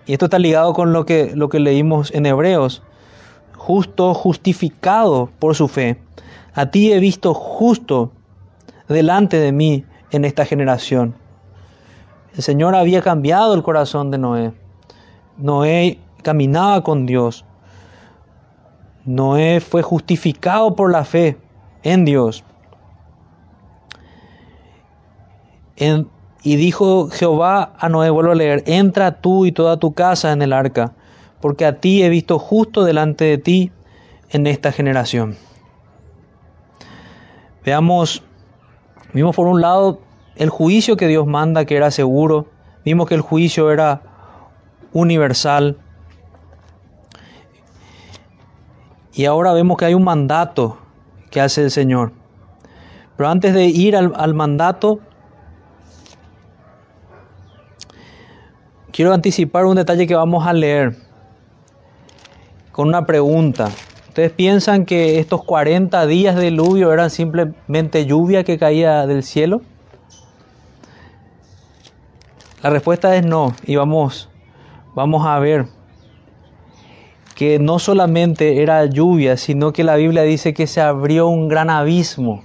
y 0.06 0.14
esto 0.14 0.26
está 0.26 0.40
ligado 0.40 0.74
con 0.74 0.92
lo 0.92 1.06
que, 1.06 1.34
lo 1.36 1.50
que 1.50 1.60
leímos 1.60 2.12
en 2.14 2.26
Hebreos, 2.26 2.82
justo, 3.56 4.14
justificado 4.16 5.30
por 5.38 5.56
su 5.56 5.68
fe. 5.68 6.02
A 6.54 6.72
ti 6.72 6.92
he 6.92 7.00
visto 7.00 7.34
justo 7.34 8.12
delante 8.88 9.38
de 9.38 9.52
mí 9.52 9.86
en 10.10 10.26
esta 10.26 10.46
generación. 10.46 11.16
El 12.36 12.42
Señor 12.42 12.76
había 12.76 13.02
cambiado 13.02 13.54
el 13.54 13.62
corazón 13.62 14.10
de 14.10 14.18
Noé. 14.18 14.52
Noé 15.42 16.00
caminaba 16.24 16.84
con 16.84 17.06
Dios. 17.06 17.46
Noé 19.06 19.60
fue 19.60 19.82
justificado 19.82 20.76
por 20.76 20.92
la 20.92 21.04
fe 21.04 21.38
en 21.84 22.06
Dios. 22.06 22.44
y 26.44 26.56
dijo 26.58 27.10
Jehová 27.10 27.74
a 27.80 27.90
Noé, 27.90 28.12
vuelvo 28.12 28.34
a 28.34 28.36
leer, 28.36 28.64
entra 28.68 29.20
tú 29.20 29.48
y 29.48 29.52
toda 29.52 29.78
tu 29.78 29.94
casa 29.94 30.32
en 30.32 30.44
el 30.44 30.54
arca, 30.54 30.94
porque 31.40 31.66
a 31.66 31.80
ti 31.80 32.04
he 32.04 32.10
visto 32.10 32.38
justo 32.38 32.84
delante 32.84 33.26
de 33.26 33.40
ti 33.40 33.72
en 34.30 34.46
esta 34.46 34.72
generación. 34.72 35.38
Veamos, 37.66 38.24
vimos 39.14 39.36
por 39.36 39.48
un 39.48 39.60
lado 39.62 40.02
el 40.36 40.50
juicio 40.50 40.98
que 40.98 41.08
Dios 41.08 41.26
manda, 41.26 41.66
que 41.66 41.78
era 41.78 41.90
seguro, 41.90 42.48
vimos 42.86 43.08
que 43.08 43.16
el 43.16 43.22
juicio 43.22 43.72
era 43.72 44.11
universal. 44.94 45.78
Y 49.14 49.26
ahora 49.26 49.54
vemos 49.54 49.78
que 49.78 49.86
hay 49.86 49.94
un 49.94 50.04
mandato 50.04 50.78
que 51.30 51.42
hace 51.42 51.64
el 51.64 51.72
Señor. 51.72 52.12
Pero 53.18 53.30
antes 53.30 53.54
de 53.54 53.66
ir 53.66 53.96
al, 53.96 54.34
mandato, 54.34 55.00
quiero 58.92 59.14
anticipar 59.14 59.66
un 59.66 59.76
detalle 59.76 60.08
que 60.08 60.16
vamos 60.16 60.48
a 60.48 60.54
leer 60.54 60.96
con 62.72 62.88
una 62.88 63.06
pregunta. 63.06 63.70
¿Ustedes 64.08 64.32
piensan 64.32 64.86
que 64.86 65.20
estos 65.20 65.44
40 65.44 66.06
días 66.08 66.36
de 66.36 66.46
diluvio 66.46 66.92
eran 66.92 67.10
simplemente 67.10 68.06
lluvia 68.06 68.44
que 68.44 68.58
caía 68.58 69.06
del 69.06 69.24
cielo? 69.24 69.62
La 72.64 72.70
respuesta 72.70 73.16
es 73.16 73.26
no, 73.26 73.56
y 73.66 73.76
vamos 73.76 74.31
vamos 74.96 75.26
a 75.26 75.40
ver 75.40 75.68
que 77.36 77.60
no 77.60 77.80
solamente 77.80 78.62
era 78.62 78.86
lluvia, 78.86 79.38
sino 79.38 79.74
que 79.74 79.84
la 79.84 79.96
Biblia 79.96 80.24
dice 80.24 80.54
que 80.54 80.68
se 80.68 80.82
abrió 80.82 81.28
un 81.28 81.48
gran 81.48 81.70
abismo, 81.70 82.44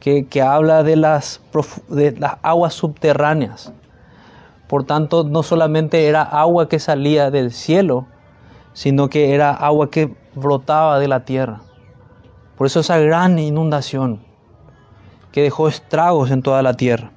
que, 0.00 0.26
habla 0.40 0.82
de 0.82 0.96
las, 0.96 1.42
de 1.88 2.12
las 2.12 2.36
aguas 2.42 2.72
subterráneas. 2.72 3.72
Por 4.66 4.84
tanto, 4.84 5.24
no 5.24 5.42
solamente 5.42 6.06
era 6.06 6.22
agua 6.22 6.68
que 6.68 6.78
salía 6.78 7.30
del 7.30 7.52
cielo, 7.52 8.06
sino 8.72 9.10
que 9.10 9.34
era 9.34 9.50
agua 9.50 9.90
que 9.90 10.14
brotaba 10.34 10.98
de 10.98 11.08
la 11.08 11.24
tierra. 11.24 11.60
Por 12.56 12.66
eso 12.66 12.80
esa 12.80 12.98
gran 12.98 13.38
inundación 13.38 14.20
que 15.32 15.42
dejó 15.42 15.68
estragos 15.68 16.30
en 16.30 16.42
toda 16.42 16.62
la 16.62 16.74
tierra. 16.74 17.12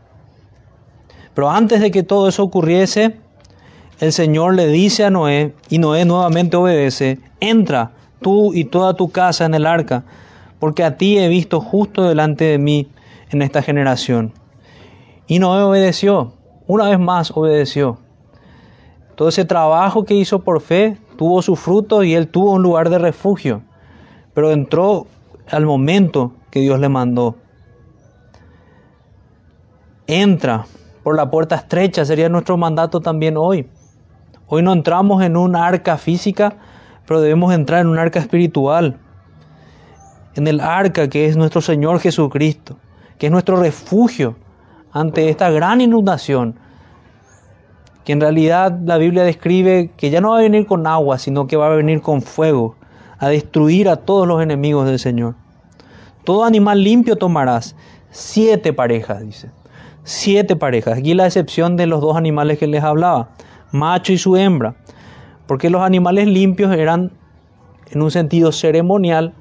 Pero 1.34 1.50
antes 1.50 1.80
de 1.80 1.92
que 1.92 2.04
todo 2.04 2.28
eso 2.28 2.44
ocurriese, 2.44 3.20
el 4.02 4.12
Señor 4.12 4.56
le 4.56 4.68
dice 4.68 5.06
a 5.06 5.12
Noé, 5.12 5.54
y 5.70 5.78
Noé 5.78 6.06
nuevamente 6.06 6.58
obedece, 6.58 7.20
entra 7.40 7.92
tú 8.20 8.52
y 8.52 8.66
toda 8.66 8.96
tu 8.96 9.12
casa 9.12 9.46
en 9.46 9.54
el 9.54 9.68
arca, 9.68 10.04
porque 10.60 10.84
a 10.84 10.98
ti 10.98 11.20
he 11.20 11.28
visto 11.28 11.62
justo 11.62 12.02
delante 12.02 12.46
de 12.46 12.58
mí 12.58 12.88
en 13.30 13.44
esta 13.44 13.62
generación. 13.62 14.34
Y 15.28 15.38
Noé 15.38 15.62
obedeció, 15.62 16.34
una 16.66 16.90
vez 16.90 16.98
más 16.98 17.32
obedeció. 17.36 18.00
Todo 19.14 19.30
ese 19.30 19.46
trabajo 19.46 20.04
que 20.04 20.16
hizo 20.16 20.40
por 20.40 20.62
fe 20.62 20.98
tuvo 21.16 21.44
su 21.44 21.56
fruto 21.56 22.04
y 22.04 22.16
él 22.16 22.28
tuvo 22.28 22.54
un 22.54 22.64
lugar 22.64 22.90
de 22.90 22.98
refugio, 22.98 23.62
pero 24.34 24.50
entró 24.52 25.06
al 25.48 25.68
momento 25.68 26.34
que 26.50 26.62
Dios 26.62 26.80
le 26.80 26.90
mandó. 26.90 27.36
Entra 30.08 30.66
por 31.04 31.16
la 31.16 31.30
puerta 31.30 31.56
estrecha, 31.56 32.04
sería 32.04 32.30
nuestro 32.30 32.58
mandato 32.58 33.00
también 33.00 33.38
hoy. 33.38 33.70
Hoy 34.54 34.64
no 34.64 34.74
entramos 34.74 35.24
en 35.24 35.38
un 35.38 35.56
arca 35.56 35.98
física, 35.98 36.56
pero 37.08 37.22
debemos 37.22 37.54
entrar 37.54 37.80
en 37.80 37.88
un 37.88 37.98
arca 37.98 38.20
espiritual. 38.20 38.98
En 40.36 40.46
el 40.46 40.60
arca 40.60 41.08
que 41.08 41.26
es 41.26 41.38
nuestro 41.38 41.62
Señor 41.62 42.02
Jesucristo, 42.02 42.76
que 43.18 43.28
es 43.28 43.32
nuestro 43.32 43.56
refugio 43.56 44.36
ante 44.92 45.30
esta 45.30 45.50
gran 45.52 45.80
inundación, 45.80 46.60
que 48.04 48.12
en 48.12 48.20
realidad 48.20 48.78
la 48.84 48.98
Biblia 48.98 49.24
describe 49.24 49.92
que 49.96 50.10
ya 50.10 50.20
no 50.20 50.32
va 50.32 50.40
a 50.40 50.42
venir 50.42 50.66
con 50.66 50.86
agua, 50.86 51.18
sino 51.18 51.48
que 51.48 51.56
va 51.56 51.68
a 51.68 51.76
venir 51.78 52.02
con 52.02 52.22
fuego, 52.22 52.76
a 53.20 53.30
destruir 53.30 53.88
a 53.88 53.96
todos 53.96 54.28
los 54.28 54.44
enemigos 54.44 54.86
del 54.86 55.00
Señor. 55.00 55.36
Todo 56.26 56.44
animal 56.44 56.84
limpio 56.84 57.16
tomarás, 57.16 57.74
siete 58.10 58.74
parejas, 58.74 59.22
dice. 59.22 59.50
Siete 60.04 60.58
parejas. 60.58 60.98
Aquí 60.98 61.14
la 61.14 61.28
excepción 61.28 61.78
de 61.78 61.88
los 61.88 62.02
dos 62.02 62.18
animales 62.18 62.60
que 62.60 62.68
les 62.68 62.84
hablaba 62.84 63.30
macho 63.72 64.14
y 64.14 64.18
su 64.18 64.36
hembra, 64.36 64.76
porque 65.48 65.70
los 65.70 65.82
animales 65.82 66.28
limpios 66.28 66.76
eran 66.76 67.12
en 67.92 68.02
un 68.02 68.12
sentido 68.12 68.52
ceremonial 68.52 69.34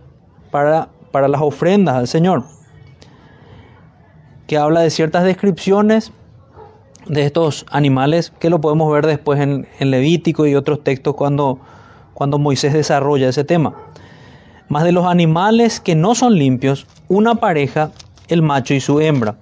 para, 0.50 0.88
para 1.12 1.28
las 1.28 1.40
ofrendas 1.40 1.96
al 1.96 2.08
Señor, 2.08 2.44
que 4.46 4.58
habla 4.58 4.80
de 4.80 4.90
ciertas 4.90 5.24
descripciones 5.24 6.12
de 7.06 7.24
estos 7.24 7.66
animales 7.70 8.32
que 8.38 8.50
lo 8.50 8.60
podemos 8.60 8.92
ver 8.92 9.06
después 9.06 9.40
en, 9.40 9.66
Levítico 9.78 10.46
y 10.46 10.54
otros 10.54 10.82
textos 10.84 11.14
cuando, 11.14 11.58
cuando 12.14 12.38
Moisés 12.38 12.72
desarrolla 12.72 13.28
ese 13.28 13.44
tema. 13.44 13.74
Más 14.68 14.84
de 14.84 14.92
los 14.92 15.06
animales 15.06 15.80
que 15.80 15.96
no 15.96 16.14
son 16.14 16.34
limpios, 16.34 16.86
una 17.08 17.36
pareja, 17.36 17.90
el 18.28 18.42
macho 18.42 18.74
y 18.74 18.80
su 18.80 19.00
hembra. 19.00 19.36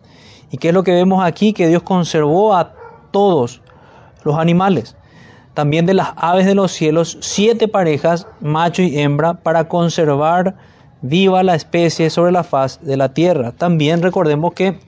¿Y 0.51 0.57
qué 0.57 0.69
es 0.69 0.75
lo 0.75 0.83
que 0.83 0.93
vemos 0.93 1.23
aquí? 1.23 1.53
Que 1.53 1.69
Dios 1.69 1.83
conservó 1.83 2.57
a 2.57 2.73
todos 3.11 3.61
los 4.25 4.39
animales, 4.39 4.97
también 5.55 5.87
de 5.87 5.95
las 5.95 6.13
aves 6.17 6.47
de 6.47 6.55
los 6.55 6.73
cielos, 6.73 7.19
siete 7.21 7.69
parejas, 7.69 8.27
macho 8.41 8.83
y 8.83 8.99
hembra, 8.99 9.35
para 9.35 9.69
conservar 9.69 10.55
viva 11.03 11.43
la 11.43 11.55
especie 11.55 12.11
sobre 12.11 12.33
la 12.33 12.45
faz 12.45 12.81
de 12.83 12.97
la 12.97 13.15
tierra. 13.15 13.53
También 13.53 14.03
recordemos 14.03 14.53
que, 14.55 14.79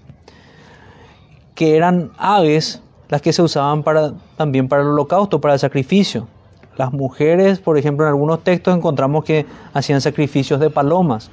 que 1.55 1.77
eran 1.77 2.11
aves 2.19 2.83
las 3.09 3.21
que 3.21 3.33
se 3.33 3.43
usaban 3.43 3.83
para, 3.83 4.13
también 4.37 4.69
para 4.69 4.83
el 4.83 4.89
holocausto, 4.89 5.41
para 5.41 5.55
el 5.55 5.61
sacrificio. 5.61 6.29
Las 6.77 6.93
mujeres, 6.93 7.59
por 7.59 7.77
ejemplo, 7.77 8.07
en 8.07 8.11
algunos 8.11 8.43
textos 8.45 8.77
encontramos 8.77 9.25
que 9.25 9.45
hacían 9.75 10.01
sacrificios 10.01 10.61
de 10.61 10.71
palomas. 10.71 11.31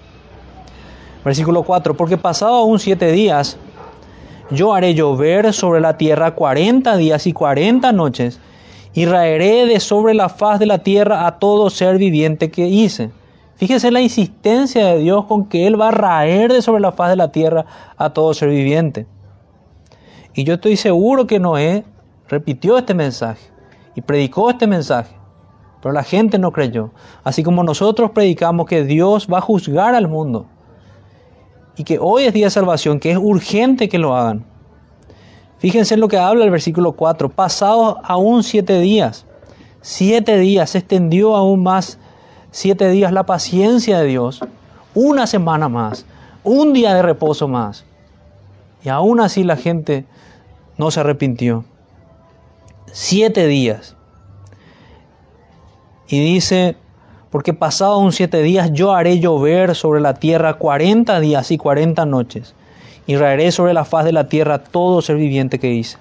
Versículo 1.23 1.63
4, 1.63 1.95
porque 1.95 2.17
pasado 2.17 2.55
aún 2.55 2.79
siete 2.79 3.11
días, 3.11 3.57
yo 4.49 4.73
haré 4.73 4.93
llover 4.93 5.53
sobre 5.53 5.81
la 5.81 5.97
tierra 5.97 6.31
cuarenta 6.31 6.95
días 6.95 7.27
y 7.27 7.33
cuarenta 7.33 7.91
noches, 7.91 8.39
y 8.93 9.05
raeré 9.05 9.65
de 9.65 9.79
sobre 9.79 10.13
la 10.13 10.29
faz 10.29 10.59
de 10.59 10.65
la 10.65 10.79
tierra 10.79 11.27
a 11.27 11.39
todo 11.39 11.69
ser 11.69 11.97
viviente 11.97 12.49
que 12.49 12.67
hice. 12.67 13.11
Fíjese 13.55 13.91
la 13.91 14.01
insistencia 14.01 14.87
de 14.87 14.99
Dios 14.99 15.25
con 15.25 15.45
que 15.45 15.67
Él 15.67 15.79
va 15.79 15.89
a 15.89 15.91
raer 15.91 16.53
de 16.53 16.61
sobre 16.61 16.81
la 16.81 16.91
faz 16.91 17.09
de 17.09 17.15
la 17.15 17.31
tierra 17.31 17.65
a 17.97 18.11
todo 18.11 18.33
ser 18.33 18.49
viviente. 18.49 19.05
Y 20.33 20.43
yo 20.43 20.55
estoy 20.55 20.77
seguro 20.77 21.27
que 21.27 21.39
Noé 21.39 21.83
repitió 22.27 22.77
este 22.77 22.93
mensaje 22.93 23.49
y 23.95 24.01
predicó 24.01 24.49
este 24.49 24.67
mensaje, 24.67 25.15
pero 25.81 25.91
la 25.91 26.03
gente 26.03 26.39
no 26.39 26.51
creyó. 26.51 26.91
Así 27.23 27.43
como 27.43 27.63
nosotros 27.63 28.11
predicamos 28.11 28.67
que 28.67 28.83
Dios 28.83 29.27
va 29.31 29.39
a 29.39 29.41
juzgar 29.41 29.95
al 29.95 30.07
mundo 30.07 30.45
y 31.78 31.84
que 31.84 31.99
hoy 31.99 32.23
es 32.23 32.34
día 32.34 32.47
de 32.47 32.51
salvación, 32.51 32.99
que 32.99 33.11
es 33.11 33.17
urgente 33.17 33.88
que 33.88 33.99
lo 33.99 34.15
hagan. 34.15 34.43
Fíjense 35.59 35.93
en 35.93 35.99
lo 35.99 36.07
que 36.07 36.17
habla 36.17 36.43
el 36.43 36.51
versículo 36.51 36.93
4. 36.93 37.30
Pasados 37.30 37.97
aún 38.03 38.43
siete 38.43 38.80
días, 38.80 39.25
siete 39.82 40.38
días, 40.38 40.71
se 40.71 40.80
extendió 40.80 41.36
aún 41.36 41.63
más, 41.63 41.99
siete 42.51 42.89
días 42.89 43.11
la 43.11 43.25
paciencia 43.25 43.99
de 43.99 44.07
Dios, 44.07 44.41
una 44.95 45.28
semana 45.28 45.69
más, 45.69 46.05
un 46.43 46.73
día 46.73 46.93
de 46.95 47.03
reposo 47.03 47.47
más. 47.47 47.86
Y 48.84 48.89
aún 48.89 49.19
así 49.19 49.43
la 49.43 49.57
gente 49.57 50.05
no 50.78 50.91
se 50.91 50.99
arrepintió. 50.99 51.65
Siete 52.91 53.47
días. 53.47 53.95
Y 56.07 56.19
dice, 56.19 56.78
porque 57.30 57.53
pasado 57.53 57.93
aún 57.93 58.11
siete 58.11 58.41
días 58.41 58.71
yo 58.73 58.93
haré 58.93 59.19
llover 59.19 59.75
sobre 59.75 60.01
la 60.01 60.13
tierra 60.13 60.55
cuarenta 60.55 61.19
días 61.19 61.51
y 61.51 61.57
cuarenta 61.57 62.05
noches 62.05 62.53
y 63.05 63.15
raeré 63.15 63.51
sobre 63.51 63.73
la 63.73 63.86
faz 63.86 64.05
de 64.05 64.11
la 64.11 64.30
tierra 64.30 64.59
todo 64.59 65.01
ser 65.01 65.17
viviente 65.17 65.59
que 65.59 65.73
hice. 65.73 65.97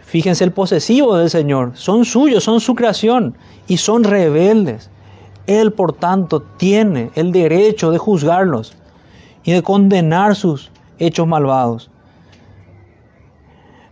Fíjense 0.00 0.44
el 0.44 0.52
posesivo 0.52 1.16
del 1.16 1.30
Señor, 1.30 1.72
son 1.74 2.04
suyos, 2.04 2.44
son 2.44 2.60
su 2.60 2.76
creación 2.76 3.36
y 3.66 3.78
son 3.78 4.04
rebeldes. 4.04 4.90
Él, 5.46 5.72
por 5.72 5.92
tanto, 5.92 6.40
tiene 6.40 7.10
el 7.16 7.32
derecho 7.32 7.90
de 7.90 7.98
juzgarlos 7.98 8.74
y 9.42 9.52
de 9.52 9.62
condenar 9.62 10.36
sus 10.36 10.70
hechos 10.98 11.26
malvados. 11.26 11.90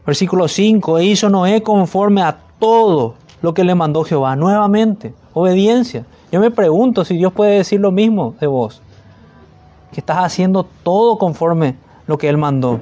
Versículo 0.07 0.49
5, 0.49 0.99
e 0.99 1.05
hizo 1.05 1.29
Noé 1.29 1.63
conforme 1.63 2.23
a 2.23 2.39
todo 2.59 3.17
lo 3.43 3.55
que 3.55 3.65
le 3.65 3.75
mandó 3.75 4.05
Jehová. 4.05 4.37
Nuevamente, 4.37 5.15
obediencia. 5.35 6.07
Yo 6.31 6.41
me 6.41 6.51
pregunto 6.51 7.05
si 7.05 7.17
Dios 7.17 7.33
puede 7.33 7.57
decir 7.59 7.81
lo 7.81 7.91
mismo 7.91 8.35
de 8.41 8.47
vos 8.47 8.81
que 9.93 10.01
estás 10.01 10.19
haciendo 10.19 10.65
todo 10.83 11.19
conforme 11.19 11.77
lo 12.07 12.17
que 12.19 12.29
Él 12.29 12.39
mandó. 12.39 12.81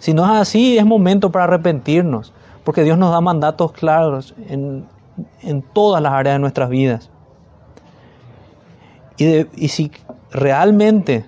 Si 0.00 0.12
no 0.12 0.24
es 0.24 0.40
así, 0.40 0.76
es 0.76 0.84
momento 0.84 1.30
para 1.30 1.44
arrepentirnos, 1.44 2.32
porque 2.64 2.82
Dios 2.82 2.98
nos 2.98 3.12
da 3.12 3.20
mandatos 3.20 3.70
claros 3.70 4.34
en, 4.48 4.84
todas 5.72 6.02
las 6.02 6.12
áreas 6.12 6.34
de 6.34 6.38
nuestras 6.40 6.68
vidas. 6.68 7.10
Y, 9.18 9.46
y 9.54 9.68
si 9.68 9.92
realmente 10.32 11.24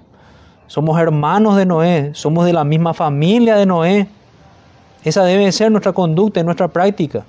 somos 0.66 0.98
hermanos 0.98 1.56
de 1.56 1.66
Noé, 1.66 2.10
somos 2.14 2.46
de 2.46 2.52
la 2.52 2.64
misma 2.64 2.94
familia 2.94 3.54
de 3.56 3.66
Noé, 3.66 4.08
esa 5.04 5.22
debe 5.22 5.52
ser 5.52 5.70
nuestra 5.70 5.92
conducta 5.92 6.40
y 6.40 6.44
nuestra 6.44 6.66
práctica. 6.66 7.24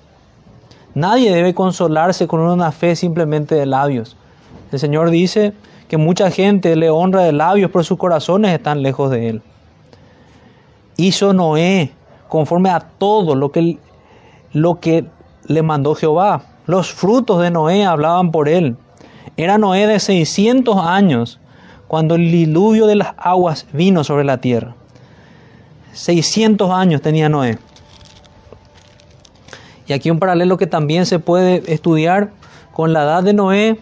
Nadie 0.95 1.31
debe 1.33 1.53
consolarse 1.53 2.27
con 2.27 2.39
una 2.39 2.71
fe 2.71 2.95
simplemente 2.95 3.53
de 3.53 3.65
labios. 3.67 4.17
El 4.71 4.79
Señor 4.79 5.11
dice, 5.11 5.53
que 5.87 5.97
mucha 5.97 6.31
gente 6.31 6.75
le 6.75 6.89
honra 6.89 7.23
de 7.23 7.31
labios, 7.31 7.69
pero 7.71 7.83
sus 7.83 7.97
corazones 7.97 8.53
están 8.53 8.81
lejos 8.81 9.11
de 9.11 9.29
él. 9.29 9.41
Hizo 10.97 11.33
Noé 11.33 11.91
conforme 12.27 12.69
a 12.69 12.79
todo 12.79 13.35
lo 13.35 13.51
que, 13.51 13.77
lo 14.51 14.79
que 14.79 15.05
le 15.47 15.61
mandó 15.61 15.95
Jehová. 15.95 16.43
Los 16.65 16.91
frutos 16.91 17.41
de 17.41 17.51
Noé 17.51 17.85
hablaban 17.85 18.31
por 18.31 18.49
él. 18.49 18.77
Era 19.37 19.57
Noé 19.57 19.85
de 19.85 19.99
600 19.99 20.77
años 20.77 21.39
cuando 21.87 22.15
el 22.15 22.31
diluvio 22.31 22.87
de 22.87 22.95
las 22.95 23.13
aguas 23.17 23.67
vino 23.73 24.03
sobre 24.03 24.23
la 24.23 24.39
tierra. 24.39 24.75
600 25.93 26.71
años 26.71 27.01
tenía 27.01 27.29
Noé. 27.29 27.59
Y 29.88 29.93
aquí 29.93 30.09
un 30.09 30.19
paralelo 30.19 30.57
que 30.57 30.67
también 30.67 31.05
se 31.05 31.19
puede 31.19 31.71
estudiar 31.71 32.31
con 32.73 32.93
la 32.93 33.03
edad 33.03 33.23
de 33.23 33.33
Noé 33.33 33.79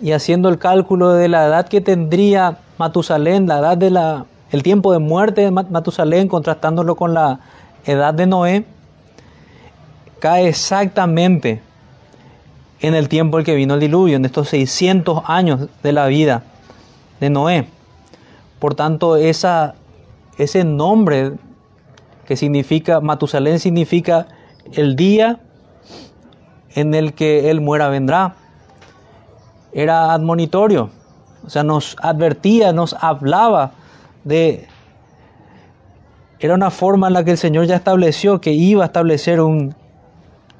y 0.00 0.12
haciendo 0.12 0.48
el 0.48 0.58
cálculo 0.58 1.12
de 1.12 1.28
la 1.28 1.46
edad 1.46 1.68
que 1.68 1.80
tendría 1.80 2.58
Matusalén, 2.78 3.46
la 3.46 3.58
edad 3.58 3.76
de 3.76 3.90
la, 3.90 4.26
el 4.52 4.62
tiempo 4.62 4.92
de 4.92 4.98
muerte 4.98 5.40
de 5.42 5.50
Matusalén, 5.50 6.28
contrastándolo 6.28 6.94
con 6.94 7.14
la 7.14 7.40
edad 7.84 8.14
de 8.14 8.26
Noé, 8.26 8.64
cae 10.20 10.48
exactamente 10.48 11.60
en 12.80 12.94
el 12.94 13.08
tiempo 13.08 13.38
en 13.38 13.44
que 13.44 13.54
vino 13.54 13.74
el 13.74 13.80
diluvio, 13.80 14.16
en 14.16 14.24
estos 14.24 14.48
600 14.50 15.22
años 15.26 15.68
de 15.82 15.92
la 15.92 16.06
vida 16.06 16.42
de 17.20 17.30
Noé. 17.30 17.66
Por 18.58 18.74
tanto, 18.74 19.16
esa, 19.16 19.74
ese 20.38 20.64
nombre 20.64 21.32
que 22.26 22.36
significa, 22.36 23.00
Matusalén 23.00 23.60
significa 23.60 24.28
el 24.72 24.96
día 24.96 25.40
en 26.74 26.94
el 26.94 27.14
que 27.14 27.50
él 27.50 27.60
muera 27.60 27.88
vendrá 27.88 28.36
era 29.72 30.12
admonitorio, 30.12 30.90
o 31.44 31.50
sea, 31.50 31.62
nos 31.62 31.96
advertía, 32.00 32.72
nos 32.72 32.94
hablaba 32.98 33.72
de... 34.24 34.66
Era 36.38 36.54
una 36.54 36.70
forma 36.70 37.06
en 37.06 37.14
la 37.14 37.24
que 37.24 37.32
el 37.32 37.38
Señor 37.38 37.66
ya 37.66 37.76
estableció 37.76 38.40
que 38.40 38.52
iba 38.52 38.82
a 38.82 38.86
establecer 38.86 39.40
un... 39.40 39.74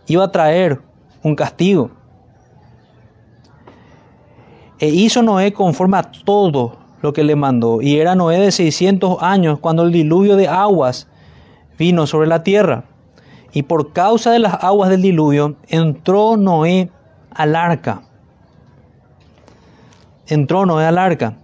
iba 0.07 0.25
a 0.25 0.33
traer 0.33 0.81
un 1.23 1.35
castigo. 1.35 1.91
E 4.79 4.89
hizo 4.89 5.23
Noé 5.23 5.53
conforme 5.53 5.99
a 5.99 6.03
todo 6.03 6.77
lo 7.03 7.13
que 7.13 7.25
le 7.25 7.37
mandó. 7.37 7.81
Y 7.81 7.99
era 7.99 8.15
Noé 8.15 8.39
de 8.39 8.53
600 8.53 9.23
años 9.23 9.59
cuando 9.59 9.83
el 9.83 9.93
diluvio 9.93 10.37
de 10.37 10.49
aguas 10.49 11.09
vino 11.79 12.07
sobre 12.07 12.29
la 12.29 12.43
tierra. 12.43 12.85
Y 13.57 13.63
por 13.63 13.95
causa 13.95 14.33
de 14.33 14.39
las 14.39 14.63
aguas 14.63 14.91
del 14.91 15.01
diluvio 15.01 15.57
entró 15.69 16.37
Noé 16.37 16.91
al 17.31 17.57
arca 17.57 18.03
entró 20.27 20.67
Noé 20.67 20.85
al 20.85 20.99
arca 20.99 21.39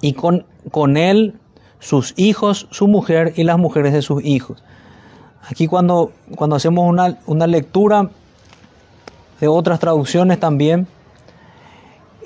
y 0.00 0.14
con, 0.14 0.46
con 0.72 0.96
él 0.96 1.38
sus 1.78 2.12
hijos, 2.16 2.66
su 2.72 2.88
mujer 2.88 3.34
y 3.36 3.44
las 3.44 3.56
mujeres 3.56 3.92
de 3.92 4.02
sus 4.02 4.24
hijos. 4.24 4.64
Aquí 5.48 5.68
cuando, 5.68 6.10
cuando 6.34 6.56
hacemos 6.56 6.88
una, 6.88 7.18
una 7.26 7.46
lectura 7.46 8.10
de 9.40 9.46
otras 9.46 9.78
traducciones 9.78 10.40
también, 10.40 10.88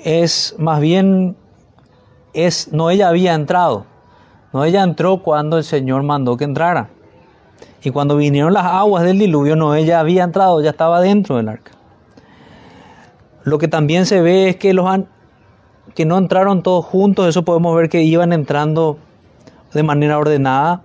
es 0.03 0.55
más 0.57 0.79
bien, 0.79 1.35
es, 2.33 2.73
no 2.73 2.89
ella 2.89 3.09
había 3.09 3.35
entrado, 3.35 3.85
no 4.53 4.63
ella 4.65 4.81
entró 4.81 5.21
cuando 5.21 5.59
el 5.59 5.63
Señor 5.63 6.01
mandó 6.01 6.35
que 6.35 6.45
entrara. 6.45 6.89
Y 7.83 7.89
cuando 7.89 8.15
vinieron 8.15 8.53
las 8.53 8.65
aguas 8.65 9.03
del 9.03 9.17
diluvio, 9.19 9.55
no 9.55 9.73
ella 9.75 9.99
había 9.99 10.23
entrado, 10.23 10.61
ya 10.61 10.69
estaba 10.69 11.01
dentro 11.01 11.37
del 11.37 11.49
arca. 11.49 11.71
Lo 13.43 13.57
que 13.57 13.67
también 13.67 14.05
se 14.05 14.21
ve 14.21 14.49
es 14.49 14.55
que, 14.57 14.73
los 14.73 14.87
que 15.95 16.05
no 16.05 16.17
entraron 16.17 16.61
todos 16.61 16.85
juntos, 16.85 17.27
eso 17.27 17.43
podemos 17.43 17.75
ver 17.75 17.89
que 17.89 18.03
iban 18.03 18.33
entrando 18.33 18.97
de 19.73 19.83
manera 19.83 20.17
ordenada. 20.17 20.83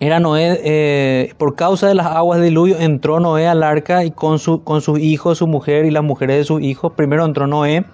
Era 0.00 0.18
Noé, 0.18 0.60
eh, 0.64 1.34
por 1.36 1.54
causa 1.54 1.86
de 1.86 1.94
las 1.94 2.06
aguas 2.06 2.40
del 2.40 2.48
diluvio, 2.48 2.78
entró 2.78 3.20
Noé 3.20 3.46
al 3.46 3.62
arca 3.62 4.04
y 4.04 4.10
con, 4.10 4.38
su, 4.38 4.64
con 4.64 4.80
sus 4.80 4.98
hijos, 4.98 5.38
su 5.38 5.46
mujer 5.46 5.84
y 5.84 5.90
las 5.90 6.02
mujeres 6.02 6.38
de 6.38 6.44
sus 6.44 6.62
hijos. 6.62 6.92
Primero 6.96 7.24
entró 7.24 7.46
Noé 7.46 7.84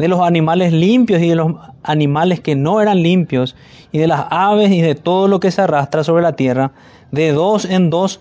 de 0.00 0.08
los 0.08 0.20
animales 0.20 0.72
limpios 0.72 1.20
y 1.20 1.28
de 1.28 1.34
los 1.34 1.52
animales 1.82 2.40
que 2.40 2.56
no 2.56 2.80
eran 2.80 3.02
limpios, 3.02 3.54
y 3.92 3.98
de 3.98 4.06
las 4.06 4.26
aves 4.30 4.70
y 4.70 4.80
de 4.80 4.94
todo 4.94 5.28
lo 5.28 5.40
que 5.40 5.50
se 5.50 5.60
arrastra 5.60 6.02
sobre 6.04 6.22
la 6.22 6.32
tierra, 6.36 6.72
de 7.10 7.32
dos 7.32 7.66
en 7.66 7.90
dos. 7.90 8.20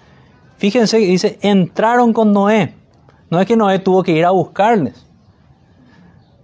Fíjense 0.58 1.00
que 1.00 1.06
dice, 1.06 1.40
entraron 1.42 2.12
con 2.12 2.34
Noé. 2.34 2.74
No 3.30 3.40
es 3.40 3.48
que 3.48 3.56
Noé 3.56 3.80
tuvo 3.80 4.04
que 4.04 4.12
ir 4.12 4.26
a 4.26 4.32
buscarles. 4.32 5.06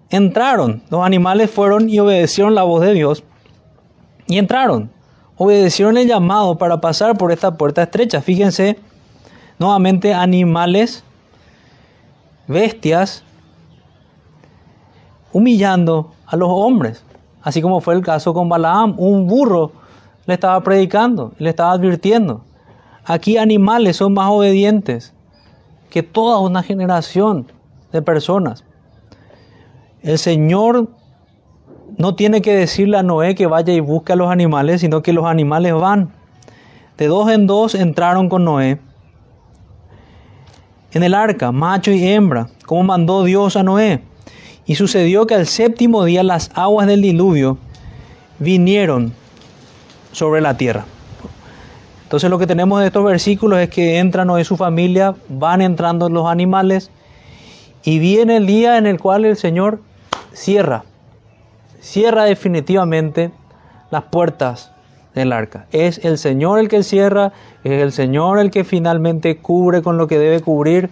Entraron, 0.09 0.83
los 0.89 1.05
animales 1.05 1.51
fueron 1.51 1.89
y 1.89 1.99
obedecieron 1.99 2.55
la 2.55 2.63
voz 2.63 2.81
de 2.81 2.93
Dios 2.93 3.25
y 4.27 4.37
entraron. 4.37 4.89
obedecieron 5.35 5.97
el 5.97 6.07
llamado 6.07 6.57
para 6.57 6.79
pasar 6.79 7.17
por 7.17 7.33
esta 7.33 7.57
puerta 7.57 7.83
estrecha. 7.83 8.21
Fíjense, 8.21 8.79
nuevamente 9.59 10.13
animales, 10.13 11.03
bestias, 12.47 13.24
humillando 15.35 16.13
a 16.25 16.37
los 16.37 16.47
hombres, 16.49 17.03
así 17.41 17.61
como 17.61 17.81
fue 17.81 17.93
el 17.93 18.01
caso 18.01 18.33
con 18.33 18.47
Balaam, 18.47 18.95
un 18.97 19.27
burro 19.27 19.73
le 20.27 20.35
estaba 20.35 20.61
predicando, 20.61 21.33
le 21.39 21.49
estaba 21.49 21.73
advirtiendo. 21.73 22.45
Aquí 23.03 23.37
animales 23.37 23.97
son 23.97 24.13
más 24.13 24.29
obedientes 24.29 25.13
que 25.89 26.03
toda 26.03 26.39
una 26.39 26.63
generación 26.63 27.51
de 27.91 28.01
personas. 28.01 28.63
El 30.03 30.19
Señor 30.19 30.87
no 31.97 32.15
tiene 32.15 32.41
que 32.41 32.55
decirle 32.55 32.97
a 32.97 33.03
Noé 33.03 33.35
que 33.35 33.45
vaya 33.45 33.73
y 33.73 33.81
busque 33.81 34.13
a 34.13 34.15
los 34.15 34.31
animales, 34.31 34.79
sino 34.79 35.03
que 35.03 35.11
los 35.11 35.25
animales 35.25 35.73
van. 35.73 36.13
De 36.97 37.07
dos 37.07 37.29
en 37.29 37.45
dos 37.45 37.75
entraron 37.75 38.29
con 38.29 38.45
Noé 38.45 38.79
en 40.93 41.03
el 41.03 41.13
arca, 41.13 41.51
macho 41.51 41.91
y 41.91 42.07
hembra, 42.07 42.47
como 42.65 42.83
mandó 42.83 43.25
Dios 43.25 43.57
a 43.57 43.63
Noé. 43.63 44.01
Y 44.65 44.75
sucedió 44.75 45.27
que 45.27 45.35
al 45.35 45.47
séptimo 45.47 46.03
día 46.05 46.23
las 46.23 46.51
aguas 46.55 46.87
del 46.87 47.01
diluvio 47.01 47.57
vinieron 48.39 49.13
sobre 50.11 50.41
la 50.41 50.57
tierra. 50.57 50.85
Entonces 52.03 52.29
lo 52.29 52.39
que 52.39 52.47
tenemos 52.47 52.79
de 52.79 52.87
estos 52.87 53.03
versículos 53.03 53.59
es 53.59 53.69
que 53.69 53.99
entra 53.99 54.25
Noé 54.25 54.41
y 54.41 54.45
su 54.45 54.57
familia, 54.57 55.15
van 55.29 55.61
entrando 55.61 56.09
los 56.09 56.27
animales 56.27 56.89
y 57.83 57.99
viene 57.99 58.37
el 58.37 58.47
día 58.47 58.77
en 58.77 58.87
el 58.87 58.99
cual 58.99 59.25
el 59.25 59.35
Señor 59.35 59.81
cierra 60.33 60.83
cierra 61.85 62.23
definitivamente 62.23 63.31
las 63.91 64.03
puertas 64.05 64.71
del 65.13 65.31
arca. 65.31 65.67
Es 65.71 66.03
el 66.03 66.17
Señor 66.17 66.59
el 66.59 66.67
que 66.67 66.81
cierra, 66.83 67.31
es 67.63 67.81
el 67.81 67.91
Señor 67.91 68.39
el 68.39 68.49
que 68.49 68.63
finalmente 68.63 69.37
cubre 69.37 69.83
con 69.83 69.97
lo 69.97 70.07
que 70.07 70.17
debe 70.17 70.41
cubrir 70.41 70.89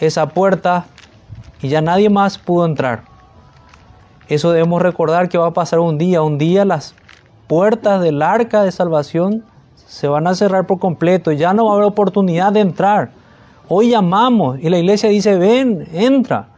esa 0.00 0.30
puerta 0.30 0.86
y 1.60 1.68
ya 1.68 1.80
nadie 1.80 2.10
más 2.10 2.38
pudo 2.38 2.66
entrar. 2.66 3.02
Eso 4.28 4.52
debemos 4.52 4.82
recordar 4.82 5.28
que 5.28 5.38
va 5.38 5.48
a 5.48 5.52
pasar 5.52 5.78
un 5.78 5.98
día, 5.98 6.22
un 6.22 6.38
día 6.38 6.64
las 6.64 6.94
puertas 7.46 8.02
del 8.02 8.20
arca 8.22 8.62
de 8.62 8.72
salvación 8.72 9.44
se 9.86 10.06
van 10.06 10.26
a 10.26 10.34
cerrar 10.34 10.66
por 10.66 10.78
completo, 10.78 11.32
ya 11.32 11.54
no 11.54 11.64
va 11.64 11.72
a 11.72 11.74
haber 11.76 11.86
oportunidad 11.86 12.52
de 12.52 12.60
entrar. 12.60 13.10
Hoy 13.68 13.90
llamamos 13.90 14.58
y 14.60 14.68
la 14.68 14.78
iglesia 14.78 15.08
dice, 15.08 15.36
ven, 15.36 15.88
entra, 15.92 16.48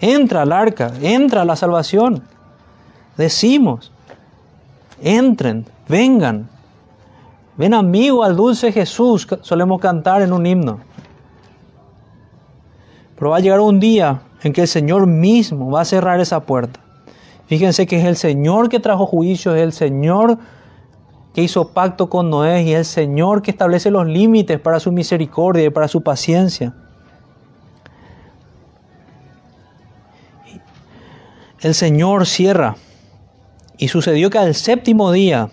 entra 0.00 0.42
al 0.42 0.52
arca, 0.52 0.92
entra 1.00 1.42
a 1.42 1.44
la 1.44 1.54
salvación. 1.54 2.22
Decimos, 3.16 3.92
entren, 5.00 5.66
vengan, 5.88 6.48
ven 7.56 7.74
amigo 7.74 8.24
al 8.24 8.36
dulce 8.36 8.72
Jesús, 8.72 9.28
solemos 9.42 9.80
cantar 9.80 10.22
en 10.22 10.32
un 10.32 10.44
himno. 10.44 10.80
Pero 13.16 13.30
va 13.30 13.36
a 13.36 13.40
llegar 13.40 13.60
un 13.60 13.80
día 13.80 14.22
en 14.42 14.52
que 14.52 14.62
el 14.62 14.68
Señor 14.68 15.06
mismo 15.06 15.70
va 15.70 15.82
a 15.82 15.84
cerrar 15.84 16.20
esa 16.20 16.40
puerta. 16.40 16.80
Fíjense 17.46 17.86
que 17.86 17.98
es 17.98 18.04
el 18.04 18.16
Señor 18.16 18.68
que 18.68 18.80
trajo 18.80 19.06
juicio, 19.06 19.54
es 19.54 19.62
el 19.62 19.72
Señor 19.72 20.38
que 21.34 21.42
hizo 21.42 21.68
pacto 21.68 22.08
con 22.08 22.30
Noé 22.30 22.62
y 22.62 22.72
es 22.72 22.78
el 22.78 22.84
Señor 22.84 23.42
que 23.42 23.50
establece 23.50 23.90
los 23.90 24.06
límites 24.06 24.60
para 24.60 24.80
su 24.80 24.92
misericordia 24.92 25.64
y 25.64 25.70
para 25.70 25.88
su 25.88 26.02
paciencia. 26.02 26.74
El 31.60 31.74
Señor 31.74 32.26
cierra 32.26 32.76
y 33.78 33.88
sucedió 33.88 34.30
que 34.30 34.38
al 34.38 34.54
séptimo 34.54 35.12
día 35.12 35.50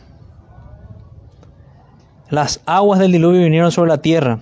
las 2.29 2.61
aguas 2.65 2.99
del 2.99 3.11
diluvio 3.11 3.43
vinieron 3.43 3.71
sobre 3.71 3.89
la 3.89 4.01
tierra. 4.01 4.39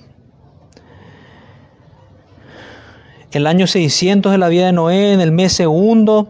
El 3.31 3.45
año 3.45 3.67
600 3.67 4.31
de 4.31 4.37
la 4.37 4.49
vida 4.49 4.65
de 4.65 4.71
Noé, 4.71 5.13
en 5.13 5.21
el 5.21 5.31
mes 5.31 5.53
segundo, 5.53 6.29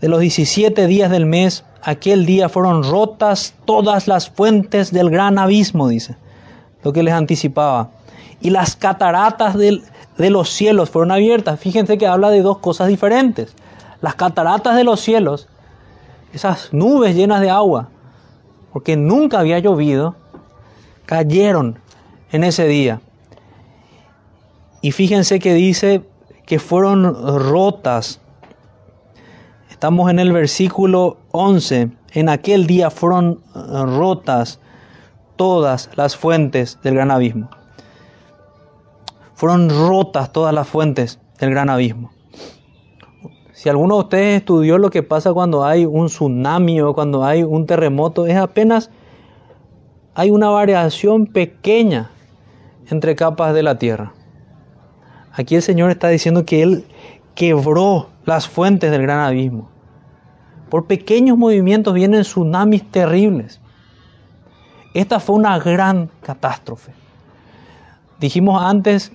de 0.00 0.08
los 0.08 0.20
17 0.20 0.86
días 0.86 1.10
del 1.10 1.26
mes, 1.26 1.64
aquel 1.82 2.24
día 2.26 2.48
fueron 2.48 2.84
rotas 2.84 3.54
todas 3.64 4.06
las 4.06 4.30
fuentes 4.30 4.92
del 4.92 5.10
gran 5.10 5.38
abismo, 5.38 5.88
dice, 5.88 6.16
lo 6.84 6.92
que 6.92 7.02
les 7.02 7.14
anticipaba. 7.14 7.90
Y 8.40 8.50
las 8.50 8.76
cataratas 8.76 9.56
de 9.56 10.30
los 10.30 10.50
cielos 10.50 10.90
fueron 10.90 11.10
abiertas. 11.10 11.58
Fíjense 11.58 11.98
que 11.98 12.06
habla 12.06 12.30
de 12.30 12.42
dos 12.42 12.58
cosas 12.58 12.88
diferentes. 12.88 13.54
Las 14.00 14.14
cataratas 14.14 14.76
de 14.76 14.84
los 14.84 15.00
cielos 15.00 15.48
esas 16.32 16.72
nubes 16.72 17.16
llenas 17.16 17.40
de 17.40 17.50
agua, 17.50 17.88
porque 18.72 18.96
nunca 18.96 19.40
había 19.40 19.58
llovido, 19.58 20.14
cayeron 21.06 21.78
en 22.30 22.44
ese 22.44 22.66
día. 22.66 23.00
Y 24.80 24.92
fíjense 24.92 25.40
que 25.40 25.54
dice 25.54 26.02
que 26.50 26.58
fueron 26.58 27.04
rotas. 27.38 28.20
Estamos 29.70 30.10
en 30.10 30.18
el 30.18 30.32
versículo 30.32 31.18
11. 31.30 31.92
En 32.14 32.28
aquel 32.28 32.66
día 32.66 32.90
fueron 32.90 33.40
rotas 33.54 34.58
todas 35.36 35.90
las 35.94 36.16
fuentes 36.16 36.80
del 36.82 36.96
gran 36.96 37.12
abismo. 37.12 37.50
Fueron 39.34 39.70
rotas 39.70 40.32
todas 40.32 40.52
las 40.52 40.66
fuentes 40.66 41.20
del 41.38 41.50
gran 41.50 41.70
abismo. 41.70 42.10
Si 43.52 43.68
alguno 43.68 43.94
de 43.94 44.00
ustedes 44.00 44.38
estudió 44.38 44.76
lo 44.78 44.90
que 44.90 45.04
pasa 45.04 45.32
cuando 45.32 45.64
hay 45.64 45.86
un 45.86 46.08
tsunami 46.08 46.80
o 46.80 46.94
cuando 46.94 47.24
hay 47.24 47.44
un 47.44 47.64
terremoto, 47.64 48.26
es 48.26 48.36
apenas 48.36 48.90
hay 50.16 50.32
una 50.32 50.48
variación 50.48 51.28
pequeña 51.28 52.10
entre 52.90 53.14
capas 53.14 53.54
de 53.54 53.62
la 53.62 53.78
tierra. 53.78 54.14
Aquí 55.40 55.56
el 55.56 55.62
Señor 55.62 55.90
está 55.90 56.08
diciendo 56.08 56.44
que 56.44 56.62
Él 56.62 56.84
quebró 57.34 58.08
las 58.26 58.46
fuentes 58.46 58.90
del 58.90 59.02
gran 59.02 59.20
abismo. 59.20 59.70
Por 60.68 60.86
pequeños 60.86 61.38
movimientos 61.38 61.94
vienen 61.94 62.22
tsunamis 62.22 62.90
terribles. 62.90 63.60
Esta 64.92 65.18
fue 65.18 65.36
una 65.36 65.58
gran 65.58 66.10
catástrofe. 66.22 66.92
Dijimos 68.20 68.62
antes 68.62 69.12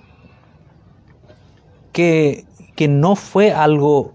que, 1.92 2.44
que 2.74 2.88
no 2.88 3.14
fue 3.14 3.52
algo 3.52 4.12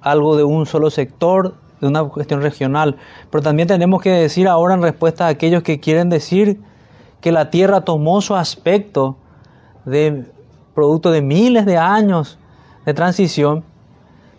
algo 0.00 0.36
de 0.36 0.44
un 0.44 0.66
solo 0.66 0.88
sector, 0.88 1.54
de 1.80 1.88
una 1.88 2.04
cuestión 2.04 2.40
regional. 2.40 2.96
Pero 3.30 3.42
también 3.42 3.66
tenemos 3.66 4.00
que 4.00 4.10
decir 4.10 4.46
ahora 4.46 4.74
en 4.74 4.82
respuesta 4.82 5.26
a 5.26 5.28
aquellos 5.28 5.64
que 5.64 5.80
quieren 5.80 6.08
decir 6.08 6.60
que 7.20 7.32
la 7.32 7.50
tierra 7.50 7.80
tomó 7.80 8.20
su 8.20 8.36
aspecto 8.36 9.16
de 9.84 10.30
producto 10.76 11.10
de 11.10 11.22
miles 11.22 11.64
de 11.64 11.78
años 11.78 12.38
de 12.84 12.92
transición, 12.92 13.64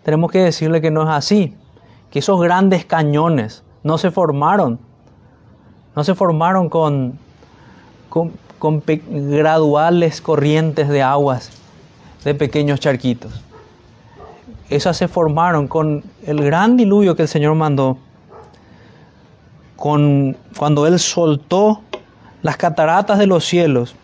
tenemos 0.04 0.32
que 0.32 0.38
decirle 0.38 0.80
que 0.80 0.92
no 0.92 1.02
es 1.02 1.10
así, 1.10 1.56
que 2.12 2.20
esos 2.20 2.40
grandes 2.40 2.86
cañones 2.86 3.64
no 3.84 3.98
se 3.98 4.12
formaron, 4.12 4.80
no 5.96 6.04
se 6.04 6.14
formaron 6.14 6.70
con, 6.70 7.20
graduales 9.10 10.22
corrientes 10.22 10.88
de 10.90 11.02
aguas 11.02 11.50
de 12.24 12.36
pequeños 12.36 12.80
charquitos. 12.80 13.44
Esas 14.70 14.96
se 14.96 15.08
formaron 15.08 15.68
con 15.68 16.04
el 16.24 16.44
gran 16.44 16.78
diluvio 16.78 17.16
que 17.16 17.24
el 17.24 17.28
Señor 17.28 17.56
mandó, 17.56 17.98
con, 19.76 20.38
cuando 20.56 20.86
Él 20.86 21.00
soltó 21.00 21.82
las 22.44 22.58
cataratas 22.58 23.18
de 23.18 23.26
los 23.26 23.44
cielos, 23.44 23.96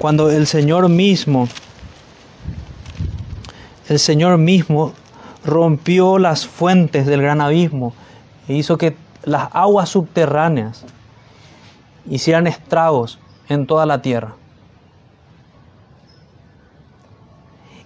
cuando 0.00 0.30
el 0.30 0.46
Señor 0.46 0.88
mismo, 0.88 1.46
el 3.86 3.98
Señor 3.98 4.38
mismo 4.38 4.94
rompió 5.44 6.18
las 6.18 6.46
fuentes 6.46 7.04
del 7.04 7.20
gran 7.20 7.42
abismo 7.42 7.92
e 8.48 8.54
hizo 8.54 8.78
que 8.78 8.96
las 9.24 9.50
aguas 9.52 9.90
subterráneas 9.90 10.86
hicieran 12.08 12.46
estragos 12.46 13.18
en 13.50 13.66
toda 13.66 13.84
la 13.84 14.00
tierra. 14.00 14.36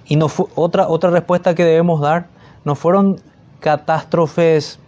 Y 0.07 0.15
no 0.15 0.29
fue, 0.29 0.47
otra, 0.55 0.87
otra 0.87 1.11
respuesta 1.11 1.57
que 1.57 1.65
debemos 1.65 2.01
dar, 2.01 2.29
no 2.65 2.77
fueron 2.77 3.21
catástrofes, 3.59 4.79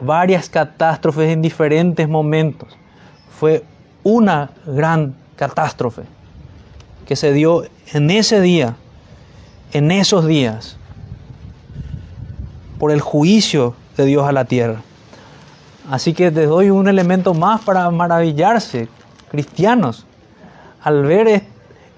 varias 0.00 0.48
catástrofes 0.48 1.30
en 1.32 1.42
diferentes 1.42 2.08
momentos. 2.08 2.68
Fue 3.28 3.64
una 4.04 4.50
gran 4.66 5.25
catástrofe 5.36 6.02
que 7.06 7.16
se 7.16 7.32
dio 7.32 7.64
en 7.92 8.10
ese 8.10 8.40
día, 8.40 8.76
en 9.72 9.90
esos 9.90 10.26
días, 10.26 10.76
por 12.78 12.90
el 12.90 13.00
juicio 13.00 13.74
de 13.96 14.04
Dios 14.04 14.26
a 14.26 14.32
la 14.32 14.44
tierra. 14.44 14.82
Así 15.90 16.12
que 16.12 16.30
les 16.30 16.48
doy 16.48 16.70
un 16.70 16.88
elemento 16.88 17.32
más 17.32 17.62
para 17.62 17.88
maravillarse, 17.90 18.88
cristianos, 19.30 20.04
al 20.82 21.04
ver 21.04 21.44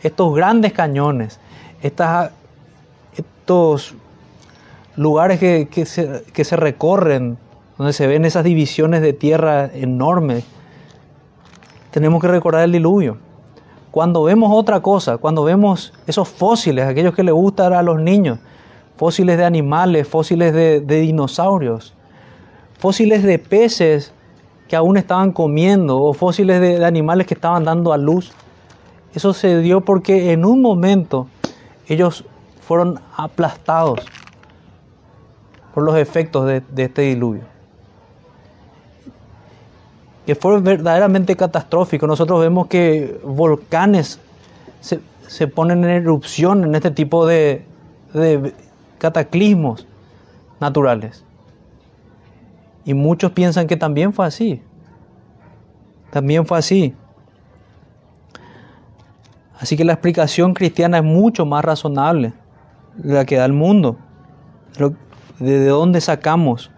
estos 0.03 0.35
grandes 0.35 0.73
cañones, 0.73 1.41
estos 1.83 3.95
lugares 4.97 5.39
que, 5.39 5.87
se, 5.87 6.57
recorren 6.57 7.39
donde 7.79 7.93
se 7.93 8.07
ven 8.07 8.25
esas 8.25 8.45
divisiones 8.45 9.01
de 9.01 9.13
tierra 9.13 9.71
enormes, 9.73 10.45
tenemos 11.91 12.21
que 12.21 12.29
recordar 12.29 12.65
el 12.65 12.73
diluvio. 12.73 13.28
Cuando 13.91 14.23
vemos 14.23 14.51
otra 14.53 14.81
cosa, 14.81 15.19
cuando 15.19 15.45
vemos 15.45 15.93
esos 16.07 16.29
fósiles, 16.29 16.87
aquellos 16.87 17.15
que 17.15 17.23
le 17.23 17.33
gustan 17.33 17.73
a 17.73 17.83
los 17.83 18.01
niños, 18.01 18.39
fósiles 18.97 19.39
de 19.39 19.45
animales, 19.45 20.07
fósiles 20.07 20.53
de, 20.53 20.81
dinosaurios, 20.81 21.95
fósiles 22.79 23.23
de 23.23 23.39
peces 23.39 24.13
que 24.69 24.77
aún 24.77 24.97
estaban 24.97 25.33
comiendo 25.33 26.01
o 26.01 26.13
fósiles 26.13 26.61
de, 26.61 26.79
de 26.79 26.85
animales 26.85 27.27
que 27.27 27.35
estaban 27.35 27.65
dando 27.65 27.93
a 27.93 27.97
luz, 27.97 28.33
eso 29.15 29.33
se 29.33 29.61
dio 29.61 29.81
porque 29.81 30.33
en 30.33 30.45
un 30.45 30.61
momento 30.61 31.29
ellos 31.89 32.25
fueron 32.61 33.01
aplastados 33.17 34.01
por 35.73 35.85
los 35.85 35.97
efectos 35.97 36.47
de, 36.47 36.63
este 36.77 37.03
diluvio. 37.03 37.43
Que 40.29 40.35
fue 40.35 40.61
verdaderamente 40.61 41.37
catastrófico. 41.37 42.07
Nosotros 42.07 42.39
vemos 42.39 42.67
que 42.67 43.19
volcanes 43.25 44.21
se, 44.83 45.49
ponen 45.49 45.85
en 45.85 45.89
erupción 45.89 46.65
en 46.65 46.75
este 46.75 46.91
tipo 46.91 47.25
de, 47.25 47.65
de 48.13 48.53
cataclismos 48.99 49.87
naturales. 50.61 51.25
Y 52.85 52.93
muchos 52.93 53.33
piensan 53.33 53.67
que 53.67 53.79
también 53.79 54.13
fue 54.13 54.27
así. 54.27 54.61
También 56.11 56.45
fue 56.45 56.59
así. 56.59 56.95
Así 59.59 59.79
que 59.79 59.85
la 59.87 59.95
explicación 59.95 60.53
cristiana 60.53 60.99
es 60.99 61.05
mucho 61.05 61.47
más 61.47 61.65
razonable 61.65 62.35
la 63.03 63.25
que 63.25 63.37
da 63.39 63.47
el 63.47 63.55
mundo. 63.55 63.97
¿De 65.39 65.69
dónde 65.69 66.03
sacamos 66.03 66.71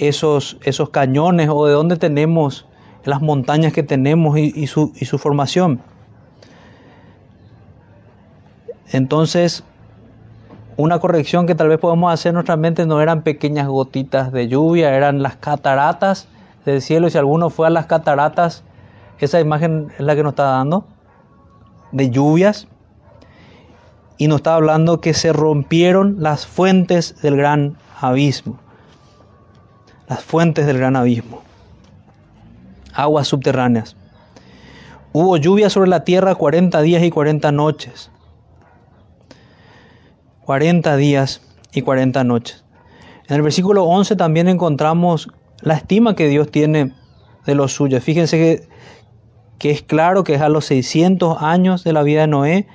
esos, 0.00 0.58
esos 0.62 0.90
cañones 0.90 1.48
o 1.50 1.66
de 1.66 1.72
dónde 1.72 1.96
tenemos 1.96 2.66
las 3.04 3.22
montañas 3.22 3.72
que 3.72 3.82
tenemos 3.82 4.36
y, 4.38 4.66
su, 4.66 4.92
y 4.96 5.04
su 5.04 5.18
formación? 5.18 5.80
Entonces, 8.92 9.62
una 10.76 10.98
corrección 10.98 11.46
que 11.46 11.54
tal 11.54 11.68
vez 11.68 11.78
podemos 11.78 12.12
hacer 12.12 12.30
en 12.30 12.34
nuestra 12.34 12.56
mente 12.56 12.86
no 12.86 13.00
eran 13.00 13.22
pequeñas 13.22 13.68
gotitas 13.68 14.32
de 14.32 14.48
lluvia, 14.48 14.96
eran 14.96 15.22
las 15.22 15.36
cataratas 15.36 16.26
del 16.64 16.82
cielo. 16.82 17.06
Y 17.06 17.10
si 17.10 17.18
alguno 17.18 17.50
fue 17.50 17.66
a 17.66 17.70
las 17.70 17.86
cataratas, 17.86 18.64
esa 19.20 19.38
imagen 19.38 19.92
es 19.98 20.00
la 20.00 20.16
que 20.16 20.22
nos 20.22 20.32
está 20.32 20.44
dando 20.44 20.86
de 21.92 22.10
lluvias 22.10 22.68
y 24.16 24.28
nos 24.28 24.38
está 24.38 24.54
hablando 24.54 25.00
que 25.00 25.14
se 25.14 25.32
rompieron 25.32 26.16
las 26.20 26.46
fuentes 26.46 27.20
del 27.22 27.36
gran 27.36 27.76
abismo. 28.00 28.58
Las 30.10 30.22
fuentes 30.22 30.66
del 30.66 30.76
gran 30.76 30.96
abismo. 30.96 31.40
Aguas 32.92 33.28
subterráneas. 33.28 33.96
Hubo 35.12 35.38
lluvia 35.38 35.70
sobre 35.70 35.88
la 35.88 36.04
tierra 36.04 36.34
40 36.34 36.82
días 36.82 37.02
y 37.02 37.10
40 37.10 37.50
noches. 37.52 38.10
40 40.42 40.96
días 40.96 41.40
y 41.72 41.80
40 41.80 42.24
noches. 42.24 42.64
En 43.26 43.36
el 43.36 43.42
versículo 43.42 43.84
11 43.84 44.16
también 44.16 44.48
encontramos 44.48 45.30
la 45.62 45.74
estima 45.74 46.14
que 46.14 46.28
Dios 46.28 46.50
tiene 46.50 46.92
de 47.46 47.54
los 47.54 47.72
suyos. 47.72 48.04
Fíjense 48.04 48.36
que 48.36 48.68
que 49.60 49.70
es 49.70 49.82
claro 49.82 50.24
que 50.24 50.34
es 50.34 50.40
a 50.40 50.48
los 50.48 50.64
600 50.64 51.40
años 51.42 51.84
de 51.84 51.92
la 51.92 52.02
vida 52.02 52.22
de 52.22 52.26
Noé, 52.26 52.66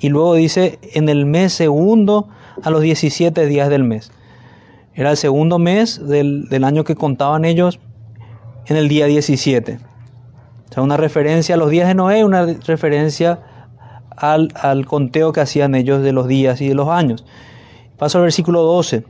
y 0.00 0.08
luego 0.08 0.34
dice 0.34 0.80
en 0.92 1.08
el 1.08 1.24
mes 1.24 1.52
segundo 1.52 2.28
a 2.64 2.70
los 2.70 2.82
17 2.82 3.46
días 3.46 3.70
del 3.70 3.84
mes. 3.84 4.10
Era 4.94 5.10
el 5.10 5.16
segundo 5.16 5.58
mes 5.58 6.06
del, 6.06 6.64
año 6.64 6.84
que 6.84 6.94
contaban 6.94 7.44
ellos 7.44 7.80
en 8.66 8.76
el 8.76 8.88
día 8.88 9.06
17. 9.06 9.78
O 10.68 10.72
sea, 10.72 10.82
una 10.82 10.96
referencia 10.96 11.54
a 11.54 11.58
los 11.58 11.70
días 11.70 11.88
de 11.88 11.94
Noé, 11.94 12.24
una 12.24 12.44
referencia 12.66 13.40
al, 14.16 14.52
al 14.54 14.86
conteo 14.86 15.32
que 15.32 15.40
hacían 15.40 15.74
ellos 15.74 16.02
de 16.02 16.12
los 16.12 16.28
días 16.28 16.60
y 16.60 16.68
de 16.68 16.74
los 16.74 16.88
años. 16.88 17.24
Paso 17.96 18.18
al 18.18 18.24
versículo 18.24 18.62
12. 18.62 19.04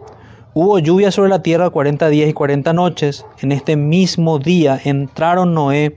Hubo 0.55 0.79
lluvia 0.79 1.11
sobre 1.11 1.31
la 1.31 1.43
tierra 1.43 1.71
40 1.71 2.09
días 2.11 2.29
y 2.29 2.33
40 2.33 2.73
noches. 2.75 3.25
En 3.41 3.51
este 3.51 3.77
mismo 3.77 4.39
día 4.39 4.79
entraron 4.85 5.55
Noé 5.55 5.97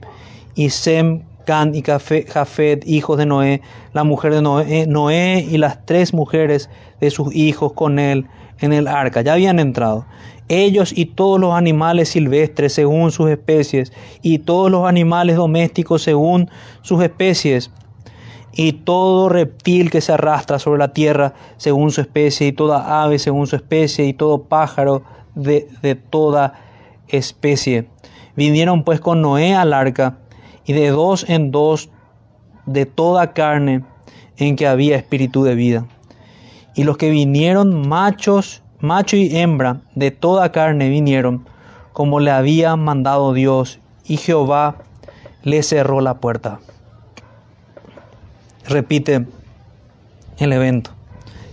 y 0.54 0.70
Sem, 0.70 1.22
Can 1.44 1.74
y 1.74 1.82
Jafet, 1.82 2.82
hijos 2.88 3.18
de 3.18 3.26
Noé, 3.26 3.60
la 3.92 4.02
mujer 4.02 4.34
de 4.34 4.42
Noé, 4.42 4.82
eh, 4.82 4.86
Noé 4.88 5.46
y 5.48 5.58
las 5.58 5.86
tres 5.86 6.12
mujeres 6.12 6.70
de 7.00 7.10
sus 7.10 7.34
hijos 7.36 7.72
con 7.74 7.98
él 8.00 8.26
en 8.60 8.72
el 8.72 8.88
arca. 8.88 9.22
Ya 9.22 9.34
habían 9.34 9.58
entrado. 9.58 10.06
Ellos 10.48 10.92
y 10.96 11.06
todos 11.06 11.40
los 11.40 11.54
animales 11.54 12.10
silvestres 12.10 12.72
según 12.72 13.10
sus 13.10 13.30
especies, 13.30 13.92
y 14.22 14.38
todos 14.38 14.70
los 14.70 14.86
animales 14.86 15.36
domésticos 15.36 16.02
según 16.02 16.50
sus 16.82 17.02
especies, 17.02 17.72
y 18.52 18.72
todo 18.72 19.28
reptil 19.28 19.90
que 19.90 20.00
se 20.00 20.12
arrastra 20.12 20.58
sobre 20.58 20.78
la 20.78 20.92
tierra 20.92 21.34
según 21.56 21.90
su 21.90 22.00
especie, 22.00 22.46
y 22.46 22.52
toda 22.52 23.02
ave 23.02 23.18
según 23.18 23.46
su 23.46 23.56
especie, 23.56 24.06
y 24.06 24.12
todo 24.12 24.44
pájaro 24.44 25.02
de, 25.34 25.68
de 25.82 25.96
toda 25.96 26.54
especie. 27.08 27.88
Vinieron 28.36 28.84
pues 28.84 29.00
con 29.00 29.22
Noé 29.22 29.54
al 29.54 29.72
arca, 29.72 30.18
y 30.64 30.72
de 30.72 30.90
dos 30.90 31.28
en 31.28 31.50
dos 31.50 31.90
de 32.66 32.86
toda 32.86 33.32
carne 33.32 33.84
en 34.36 34.56
que 34.56 34.66
había 34.66 34.96
espíritu 34.96 35.44
de 35.44 35.54
vida. 35.54 35.86
Y 36.76 36.84
los 36.84 36.98
que 36.98 37.08
vinieron 37.08 37.88
machos, 37.88 38.62
macho 38.80 39.16
y 39.16 39.34
hembra, 39.34 39.80
de 39.94 40.10
toda 40.10 40.52
carne 40.52 40.90
vinieron, 40.90 41.46
como 41.94 42.20
le 42.20 42.30
había 42.30 42.76
mandado 42.76 43.32
Dios, 43.32 43.80
y 44.04 44.18
Jehová 44.18 44.76
le 45.42 45.62
cerró 45.62 46.02
la 46.02 46.18
puerta. 46.18 46.60
Repite 48.68 49.26
el 50.36 50.52
evento. 50.52 50.90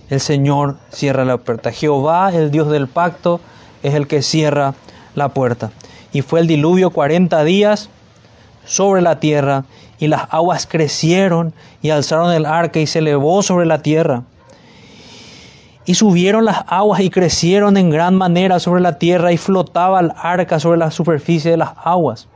El 0.09 0.19
Señor 0.19 0.75
cierra 0.91 1.23
la 1.23 1.37
puerta. 1.37 1.71
Jehová, 1.71 2.29
el 2.33 2.51
Dios 2.51 2.69
del 2.69 2.89
pacto, 2.89 3.39
es 3.81 3.93
el 3.93 4.07
que 4.07 4.21
cierra 4.23 4.73
la 5.15 5.29
puerta. 5.29 5.71
Y 6.11 6.21
fue 6.21 6.41
el 6.41 6.47
diluvio 6.47 6.89
40 6.89 7.45
días 7.45 7.89
sobre 8.65 9.01
la 9.01 9.21
tierra, 9.21 9.63
y 9.99 10.07
las 10.07 10.23
aguas 10.31 10.67
crecieron 10.67 11.53
y 11.81 11.91
alzaron 11.91 12.33
el 12.33 12.45
arca 12.45 12.81
y 12.81 12.87
se 12.87 12.99
elevó 12.99 13.41
sobre 13.41 13.65
la 13.65 13.81
tierra. 13.81 14.23
Y 15.85 15.95
subieron 15.95 16.45
las 16.45 16.63
aguas 16.67 17.01
y 17.01 17.09
crecieron 17.09 17.77
en 17.77 17.89
gran 17.89 18.15
manera 18.15 18.59
sobre 18.59 18.81
la 18.81 18.99
tierra 18.99 19.31
y 19.31 19.37
flotaba 19.37 19.99
el 19.99 20.11
arca 20.15 20.59
sobre 20.59 20.77
la 20.77 20.91
superficie 20.91 21.51
de 21.51 21.57
las 21.57 21.71
aguas. 21.83 22.27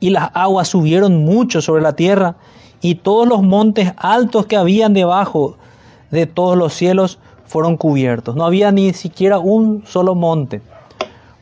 Y 0.00 0.10
las 0.10 0.30
aguas 0.34 0.68
subieron 0.68 1.24
mucho 1.24 1.62
sobre 1.62 1.82
la 1.82 1.94
tierra 1.94 2.34
y 2.80 2.96
todos 2.96 3.28
los 3.28 3.42
montes 3.42 3.92
altos 3.96 4.46
que 4.46 4.56
habían 4.56 4.94
debajo 4.94 5.56
de 6.10 6.26
todos 6.26 6.56
los 6.56 6.74
cielos 6.74 7.18
fueron 7.46 7.76
cubiertos. 7.76 8.34
No 8.34 8.44
había 8.44 8.72
ni 8.72 8.92
siquiera 8.92 9.38
un 9.38 9.84
solo 9.86 10.14
monte. 10.14 10.60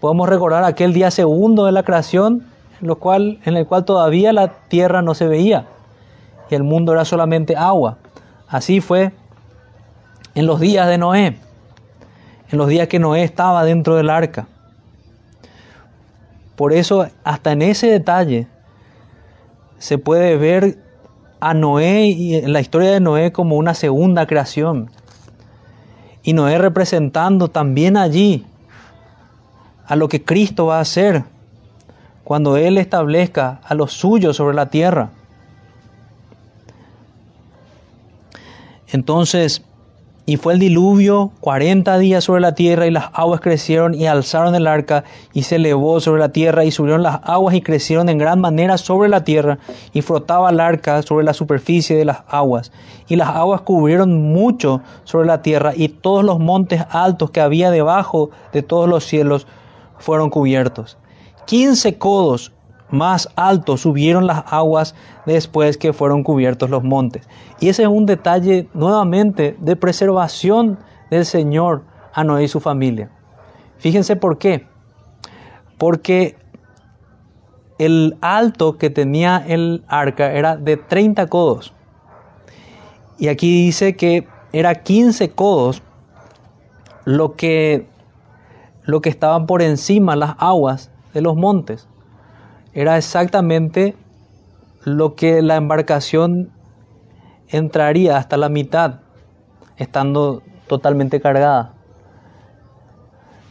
Podemos 0.00 0.28
recordar 0.28 0.64
aquel 0.64 0.92
día 0.92 1.10
segundo 1.10 1.64
de 1.64 1.72
la 1.72 1.82
creación 1.82 2.52
lo 2.82 2.96
cual, 2.96 3.38
en 3.44 3.56
el 3.56 3.66
cual 3.66 3.84
todavía 3.84 4.32
la 4.32 4.48
tierra 4.68 5.00
no 5.00 5.14
se 5.14 5.26
veía 5.26 5.66
y 6.50 6.54
el 6.54 6.64
mundo 6.64 6.92
era 6.92 7.04
solamente 7.04 7.56
agua. 7.56 7.96
Así 8.48 8.80
fue 8.80 9.12
en 10.34 10.46
los 10.46 10.60
días 10.60 10.88
de 10.88 10.98
Noé, 10.98 11.38
en 12.50 12.58
los 12.58 12.68
días 12.68 12.88
que 12.88 12.98
Noé 12.98 13.22
estaba 13.24 13.64
dentro 13.64 13.96
del 13.96 14.10
arca. 14.10 14.46
Por 16.56 16.72
eso, 16.72 17.06
hasta 17.24 17.52
en 17.52 17.62
ese 17.62 17.88
detalle, 17.88 18.46
se 19.78 19.98
puede 19.98 20.36
ver 20.36 20.78
a 21.40 21.54
Noé 21.54 22.06
y 22.06 22.40
la 22.42 22.60
historia 22.60 22.92
de 22.92 23.00
Noé 23.00 23.32
como 23.32 23.56
una 23.56 23.74
segunda 23.74 24.26
creación. 24.26 24.90
Y 26.22 26.34
Noé 26.34 26.58
representando 26.58 27.48
también 27.48 27.96
allí 27.96 28.46
a 29.86 29.96
lo 29.96 30.08
que 30.08 30.24
Cristo 30.24 30.66
va 30.66 30.78
a 30.78 30.82
hacer 30.82 31.24
cuando 32.22 32.56
Él 32.56 32.78
establezca 32.78 33.60
a 33.64 33.74
los 33.74 33.92
suyos 33.92 34.36
sobre 34.36 34.54
la 34.54 34.70
tierra. 34.70 35.10
Entonces, 38.86 39.64
y 40.24 40.36
fue 40.36 40.52
el 40.52 40.60
diluvio 40.60 41.32
cuarenta 41.40 41.98
días 41.98 42.24
sobre 42.24 42.40
la 42.40 42.54
tierra 42.54 42.86
y 42.86 42.92
las 42.92 43.10
aguas 43.12 43.40
crecieron 43.40 43.94
y 43.94 44.06
alzaron 44.06 44.54
el 44.54 44.68
arca 44.68 45.02
y 45.32 45.42
se 45.42 45.56
elevó 45.56 46.00
sobre 46.00 46.20
la 46.20 46.28
tierra 46.30 46.64
y 46.64 46.70
subieron 46.70 47.02
las 47.02 47.20
aguas 47.24 47.56
y 47.56 47.60
crecieron 47.60 48.08
en 48.08 48.18
gran 48.18 48.40
manera 48.40 48.78
sobre 48.78 49.08
la 49.08 49.24
tierra 49.24 49.58
y 49.92 50.02
frotaba 50.02 50.50
el 50.50 50.60
arca 50.60 51.02
sobre 51.02 51.24
la 51.24 51.34
superficie 51.34 51.96
de 51.96 52.04
las 52.04 52.18
aguas. 52.28 52.70
Y 53.08 53.16
las 53.16 53.30
aguas 53.30 53.62
cubrieron 53.62 54.32
mucho 54.32 54.80
sobre 55.02 55.26
la 55.26 55.42
tierra 55.42 55.72
y 55.74 55.88
todos 55.88 56.22
los 56.24 56.38
montes 56.38 56.84
altos 56.90 57.30
que 57.30 57.40
había 57.40 57.72
debajo 57.72 58.30
de 58.52 58.62
todos 58.62 58.88
los 58.88 59.04
cielos 59.04 59.48
fueron 59.98 60.30
cubiertos. 60.30 60.98
15 61.46 61.98
codos 61.98 62.52
más 62.92 63.28
altos 63.36 63.80
subieron 63.80 64.26
las 64.26 64.44
aguas 64.52 64.94
después 65.26 65.76
que 65.76 65.92
fueron 65.92 66.22
cubiertos 66.22 66.70
los 66.70 66.84
montes. 66.84 67.28
Y 67.58 67.68
ese 67.68 67.82
es 67.82 67.88
un 67.88 68.06
detalle 68.06 68.68
nuevamente 68.74 69.56
de 69.58 69.76
preservación 69.76 70.78
del 71.10 71.24
Señor 71.24 71.82
a 72.12 72.22
Noé 72.22 72.44
y 72.44 72.48
su 72.48 72.60
familia. 72.60 73.10
Fíjense 73.78 74.14
por 74.14 74.38
qué. 74.38 74.66
Porque 75.78 76.36
el 77.78 78.16
alto 78.20 78.78
que 78.78 78.90
tenía 78.90 79.42
el 79.46 79.82
arca 79.88 80.32
era 80.32 80.56
de 80.56 80.76
30 80.76 81.26
codos. 81.26 81.72
Y 83.18 83.28
aquí 83.28 83.64
dice 83.64 83.96
que 83.96 84.28
era 84.52 84.82
15 84.82 85.30
codos 85.30 85.82
lo 87.04 87.34
que, 87.34 87.86
lo 88.82 89.00
que 89.00 89.08
estaban 89.08 89.46
por 89.46 89.62
encima 89.62 90.14
las 90.14 90.34
aguas 90.38 90.90
de 91.14 91.22
los 91.22 91.36
montes. 91.36 91.88
Era 92.74 92.96
exactamente 92.96 93.94
lo 94.84 95.14
que 95.14 95.42
la 95.42 95.56
embarcación 95.56 96.50
entraría 97.48 98.16
hasta 98.16 98.36
la 98.36 98.48
mitad, 98.48 99.00
estando 99.76 100.42
totalmente 100.66 101.20
cargada. 101.20 101.74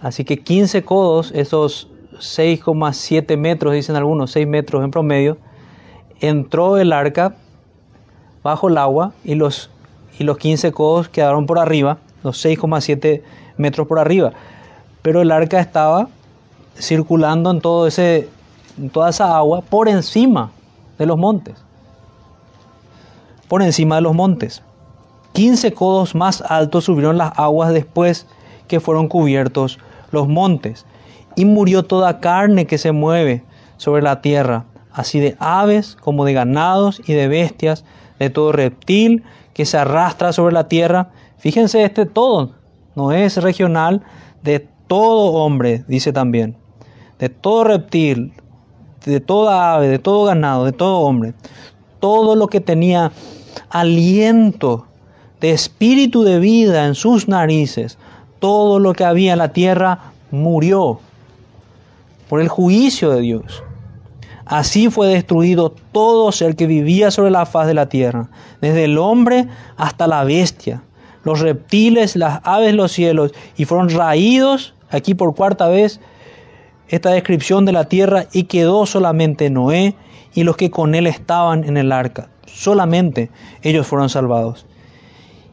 Así 0.01 0.26
que 0.26 0.38
15 0.38 0.84
codos, 0.84 1.32
esos 1.36 1.88
6,7 2.13 3.38
metros, 3.38 3.74
dicen 3.74 3.95
algunos, 3.95 4.32
6 4.32 4.47
metros 4.47 4.84
en 4.84 4.91
promedio, 4.91 5.38
entró 6.19 6.78
el 6.78 6.91
arca 6.91 7.36
bajo 8.43 8.69
el 8.69 8.78
agua 8.78 9.13
y 9.24 9.36
los, 9.36 9.69
y 10.17 10.24
los 10.24 10.38
15 10.38 10.72
codos 10.72 11.09
quedaron 11.09 11.45
por 11.45 11.59
arriba, 11.59 11.99
los 12.24 12.43
6,7 12.43 13.22
metros 13.57 13.88
por 13.88 13.99
arriba. 13.99 14.34
Pero 15.03 15.22
el 15.22 15.32
arca 15.32 15.59
estaba 15.59 16.07
circulando 16.76 17.51
en, 17.51 17.61
todo 17.61 17.86
ese, 17.86 18.30
toda 18.91 19.09
esa 19.09 19.36
agua 19.36 19.61
por 19.61 19.88
encima 19.88 20.51
de 20.97 21.05
los 21.05 21.17
montes. 21.17 21.55
Por 23.47 23.61
encima 23.61 23.95
de 23.95 24.01
los 24.01 24.15
montes. 24.15 24.63
15 25.34 25.74
codos 25.74 26.15
más 26.15 26.41
altos 26.41 26.86
subieron 26.86 27.17
las 27.17 27.38
aguas 27.38 27.74
después 27.74 28.28
que 28.67 28.80
fueron 28.80 29.07
cubiertos 29.07 29.80
los 30.11 30.28
montes. 30.28 30.86
Y 31.36 31.45
murió 31.45 31.84
toda 31.84 32.19
carne 32.19 32.67
que 32.67 32.78
se 32.78 32.91
mueve 32.91 33.43
sobre 33.78 34.01
la 34.01 34.22
tierra, 34.22 34.65
así 34.91 35.19
de 35.19 35.36
aves 35.39 35.97
como 35.99 36.26
de 36.26 36.34
ganados 36.34 37.01
y 37.05 37.13
de 37.13 37.28
bestias, 37.28 37.86
de 38.19 38.30
todo 38.30 38.51
reptil 38.51 39.24
que 39.53 39.65
se 39.65 39.78
arrastra 39.78 40.34
sobre 40.34 40.53
la 40.53 40.67
tierra. 40.67 41.09
Fíjense 41.38 41.84
este 41.84 42.05
todo, 42.05 42.51
no 42.95 43.11
es 43.11 43.38
regional, 43.38 44.03
de 44.43 44.67
todo 44.88 45.34
hombre, 45.34 45.84
dice 45.88 46.13
también, 46.13 46.57
de 47.19 47.30
todo 47.30 47.63
reptil, 47.63 48.34
de 49.06 49.20
toda 49.20 49.76
ave, 49.76 49.88
de 49.88 49.99
todo 49.99 50.26
ganado, 50.26 50.66
de 50.66 50.72
todo 50.72 50.99
hombre, 50.99 51.34
todo 51.99 52.36
lo 52.36 52.47
que 52.47 52.62
tenía 52.62 53.12
aliento 53.70 54.86
de 55.39 55.52
espíritu 55.52 56.24
de 56.24 56.39
vida 56.39 56.86
en 56.86 56.95
sus 56.95 57.28
narices, 57.28 57.97
todo 58.39 58.80
lo 58.80 58.93
que 58.93 59.06
había 59.06 59.34
en 59.34 59.39
la 59.39 59.54
tierra 59.54 60.14
murió 60.30 60.99
por 62.30 62.41
el 62.41 62.47
juicio 62.47 63.10
de 63.12 63.22
Dios. 63.22 63.64
Así 64.45 64.89
fue 64.89 65.08
destruido 65.08 65.74
todo 65.91 66.32
ser 66.32 66.56
que 66.56 66.68
vivía 66.68 67.10
sobre 67.10 67.32
la 67.32 67.45
faz 67.45 67.68
de 67.68 67.74
la 67.74 67.88
tierra, 67.88 68.30
desde 68.60 68.84
el 68.84 68.97
hombre 68.97 69.47
hasta 69.78 70.08
la 70.08 70.24
bestia, 70.24 70.84
los 71.24 71.39
reptiles, 71.39 72.16
las 72.16 72.41
aves, 72.43 72.74
los 72.74 72.91
cielos, 72.91 73.32
y 73.56 73.66
fueron 73.66 73.89
raídos, 73.89 74.74
aquí 74.89 75.14
por 75.14 75.36
cuarta 75.36 75.68
vez, 75.68 75.99
esta 76.91 77.09
descripción 77.09 77.65
de 77.65 77.71
la 77.71 77.85
tierra, 77.85 78.25
y 78.31 78.43
quedó 78.43 78.85
solamente 78.85 79.49
Noé 79.49 79.95
y 80.33 80.43
los 80.43 80.57
que 80.57 80.69
con 80.69 80.93
él 80.93 81.07
estaban 81.07 81.63
en 81.63 81.77
el 81.77 81.91
arca. 81.91 82.29
Solamente 82.45 83.31
ellos 83.63 83.87
fueron 83.87 84.09
salvados. 84.09 84.67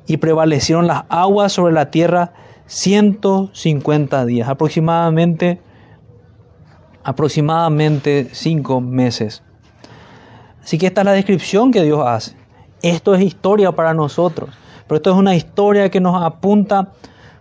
Y 0.06 0.16
prevalecieron 0.16 0.86
las 0.86 1.04
aguas 1.08 1.52
sobre 1.52 1.72
la 1.72 1.90
tierra 1.90 2.32
150 2.66 4.26
días, 4.26 4.48
aproximadamente 4.48 5.60
aproximadamente 7.04 8.28
cinco 8.32 8.82
meses. 8.82 9.42
Así 10.62 10.76
que 10.76 10.88
esta 10.88 11.00
es 11.00 11.04
la 11.06 11.12
descripción 11.12 11.70
que 11.70 11.82
Dios 11.82 12.02
hace. 12.06 12.36
Esto 12.82 13.14
es 13.14 13.22
historia 13.22 13.72
para 13.72 13.94
nosotros, 13.94 14.50
pero 14.86 14.96
esto 14.96 15.10
es 15.12 15.16
una 15.16 15.34
historia 15.34 15.88
que 15.90 16.00
nos 16.00 16.20
apunta, 16.22 16.92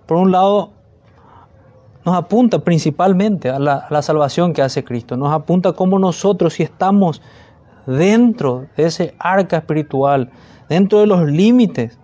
por 0.05 0.17
un 0.17 0.31
lado, 0.31 0.71
nos 2.07 2.15
apunta 2.15 2.59
principalmente 2.59 3.49
a 3.49 3.59
la, 3.59 4.01
salvación 4.01 4.53
que 4.53 4.61
hace 4.61 4.81
Cristo, 4.85 5.17
nos 5.17 5.33
apunta 5.33 5.73
cómo 5.73 5.99
nosotros, 5.99 6.53
si 6.53 6.63
estamos 6.63 7.21
dentro 7.85 8.65
de 8.77 8.85
ese 8.85 9.13
arca 9.19 9.57
espiritual, 9.57 10.31
dentro 10.69 11.01
de 11.01 11.07
los 11.07 11.29
límites 11.29 11.99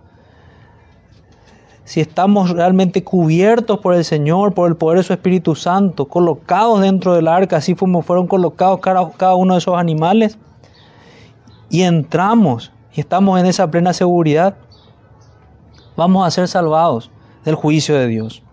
si 1.84 2.02
estamos 2.02 2.50
realmente 2.50 3.02
cubiertos 3.02 3.78
por 3.78 3.94
el 3.94 4.04
Señor, 4.04 4.52
por 4.52 4.68
el 4.68 4.76
poder 4.76 4.98
de 4.98 5.04
su 5.04 5.14
Espíritu 5.14 5.54
Santo, 5.54 6.04
colocados 6.04 6.82
dentro 6.82 7.14
del 7.14 7.26
arca, 7.26 7.56
así 7.56 7.74
como 7.74 8.02
fueron 8.02 8.26
colocados 8.26 8.80
cada 8.80 9.34
uno 9.34 9.54
de 9.54 9.58
esos 9.58 9.78
animales, 9.78 10.36
y 11.70 11.80
entramos 11.80 12.72
y 12.94 13.00
estamos 13.00 13.40
en 13.40 13.46
esa 13.46 13.70
plena 13.70 13.94
seguridad, 13.94 14.56
vamos 15.96 16.26
a 16.26 16.30
ser 16.30 16.46
salvados 16.46 17.10
del 17.46 17.54
juicio 17.54 17.96
de 17.96 18.06
Dios. 18.06 18.43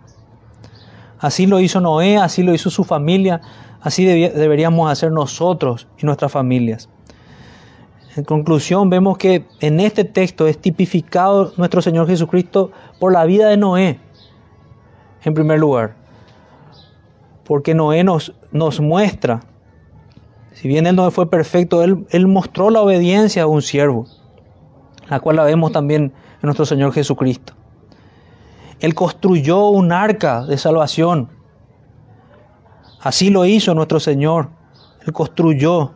Así 1.22 1.46
lo 1.46 1.60
hizo 1.60 1.80
Noé, 1.80 2.18
así 2.18 2.42
lo 2.42 2.52
hizo 2.52 2.72
su 2.72 2.84
familia, 2.84 3.42
así 3.80 4.06
deberíamos 4.06 4.92
hacer 4.92 5.12
nosotros 5.12 5.88
y 6.00 6.06
nuestras 6.08 6.32
familias. 6.32 6.90
En 8.18 8.24
conclusión, 8.24 8.90
vemos 8.90 9.20
que 9.20 9.46
en 9.60 9.80
este 9.80 10.04
texto 10.04 10.48
es 10.48 10.58
tipificado 10.58 11.54
nuestro 11.58 11.84
Señor 11.84 12.08
Jesucristo 12.08 12.72
por 13.00 13.14
la 13.14 13.24
vida 13.26 13.50
de 13.50 13.58
Noé, 13.58 14.00
en 15.24 15.34
primer 15.36 15.60
lugar. 15.60 15.96
Porque 17.46 17.76
Noé 17.76 18.04
nos, 18.04 18.34
nos 18.52 18.80
muestra, 18.80 19.42
si 20.54 20.68
bien 20.68 20.88
él 20.88 20.96
no 20.96 21.10
fue 21.12 21.30
perfecto, 21.30 21.84
él, 21.84 22.08
él 22.10 22.26
mostró 22.26 22.72
la 22.72 22.82
obediencia 22.82 23.44
a 23.44 23.48
un 23.48 23.62
siervo, 23.62 24.08
la 25.08 25.20
cual 25.20 25.36
la 25.36 25.44
vemos 25.44 25.72
también 25.72 26.02
en 26.06 26.42
nuestro 26.42 26.66
Señor 26.66 26.94
Jesucristo. 26.94 27.54
Él 28.82 28.94
construyó 28.96 29.68
un 29.68 29.92
arca 29.92 30.44
de 30.46 30.58
salvación. 30.58 31.30
Así 33.00 33.30
lo 33.30 33.46
hizo 33.46 33.74
nuestro 33.74 34.00
Señor. 34.00 34.50
Él 35.06 35.14
construyó 35.14 35.94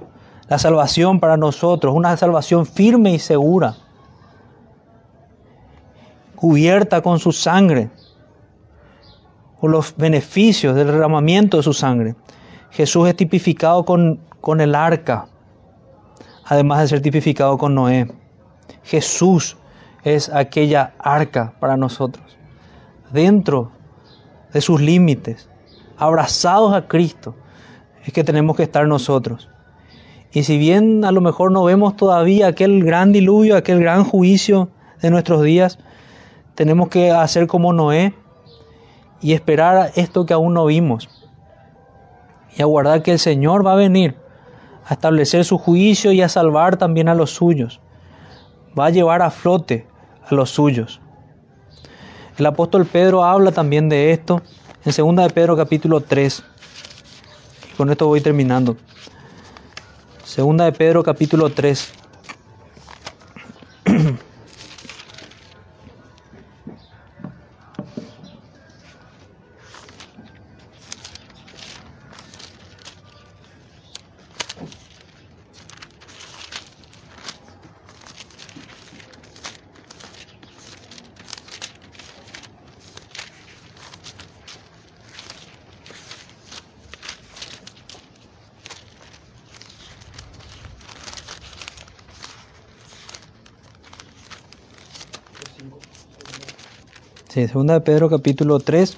la 0.47 0.59
salvación 0.59 1.19
para 1.19 1.37
nosotros, 1.37 1.95
una 1.95 2.15
salvación 2.15 2.65
firme 2.65 3.13
y 3.13 3.19
segura, 3.19 3.75
cubierta 6.35 7.01
con 7.01 7.19
su 7.19 7.31
sangre, 7.31 7.89
con 9.59 9.71
los 9.71 9.95
beneficios 9.97 10.75
del 10.75 10.87
derramamiento 10.87 11.57
de 11.57 11.63
su 11.63 11.73
sangre. 11.73 12.15
Jesús 12.69 13.07
es 13.07 13.15
tipificado 13.15 13.85
con, 13.85 14.19
con 14.41 14.61
el 14.61 14.75
arca, 14.75 15.27
además 16.45 16.81
de 16.81 16.87
ser 16.89 17.01
tipificado 17.01 17.57
con 17.57 17.73
Noé. 17.73 18.07
Jesús 18.83 19.57
es 20.03 20.29
aquella 20.29 20.93
arca 20.99 21.53
para 21.59 21.77
nosotros, 21.77 22.34
dentro 23.15 23.71
de 24.53 24.61
sus 24.61 24.79
límites, 24.79 25.49
abrazados 25.97 26.73
a 26.73 26.87
Cristo, 26.87 27.33
es 28.05 28.13
que 28.13 28.23
tenemos 28.23 28.55
que 28.55 28.63
estar 28.63 28.87
nosotros. 28.87 29.49
Y 30.31 30.43
si 30.43 30.57
bien 30.57 31.05
a 31.05 31.11
lo 31.11 31.21
mejor 31.21 31.51
no 31.51 31.63
vemos 31.63 31.95
todavía 31.95 32.47
aquel 32.47 32.83
gran 32.83 33.11
diluvio, 33.11 33.55
aquel 33.55 33.79
gran 33.79 34.03
juicio 34.03 34.69
de 35.01 35.09
nuestros 35.09 35.41
días, 35.41 35.79
tenemos 36.55 36.89
que 36.89 37.11
hacer 37.11 37.47
como 37.47 37.73
Noé 37.73 38.13
y 39.21 39.33
esperar 39.33 39.91
esto 39.95 40.25
que 40.25 40.33
aún 40.33 40.53
no 40.53 40.65
vimos. 40.65 41.09
Y 42.57 42.61
aguardar 42.61 43.01
que 43.01 43.11
el 43.13 43.19
Señor 43.19 43.65
va 43.65 43.73
a 43.73 43.77
venir 43.77 44.15
a 44.85 44.93
establecer 44.93 45.45
su 45.45 45.57
juicio 45.57 46.11
y 46.11 46.21
a 46.21 46.29
salvar 46.29 46.77
también 46.77 47.09
a 47.09 47.15
los 47.15 47.31
suyos. 47.31 47.81
Va 48.77 48.87
a 48.87 48.89
llevar 48.91 49.21
a 49.21 49.31
flote 49.31 49.87
a 50.29 50.35
los 50.35 50.49
suyos. 50.49 51.01
El 52.37 52.45
apóstol 52.45 52.85
Pedro 52.85 53.23
habla 53.23 53.51
también 53.51 53.87
de 53.87 54.11
esto 54.11 54.41
en 54.83 55.15
2 55.15 55.15
de 55.27 55.29
Pedro 55.33 55.55
capítulo 55.55 56.01
3. 56.01 56.43
Y 57.71 57.75
con 57.75 57.89
esto 57.89 58.07
voy 58.07 58.19
terminando. 58.19 58.75
Segunda 60.25 60.65
de 60.65 60.73
Pedro 60.73 61.01
capítulo 61.01 61.49
3. 61.49 61.93
Sí, 97.35 97.49
segunda 97.49 97.73
de 97.73 97.81
Pedro 97.81 98.09
capítulo 98.09 98.59
3. 98.61 98.97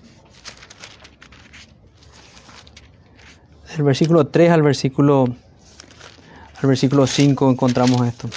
del 3.71 3.83
versículo 3.83 4.27
3 4.27 4.51
al 4.51 4.61
versículo, 4.61 5.23
al 6.61 6.67
versículo 6.69 7.07
5 7.07 7.49
encontramos 7.49 8.07
esto. 8.07 8.29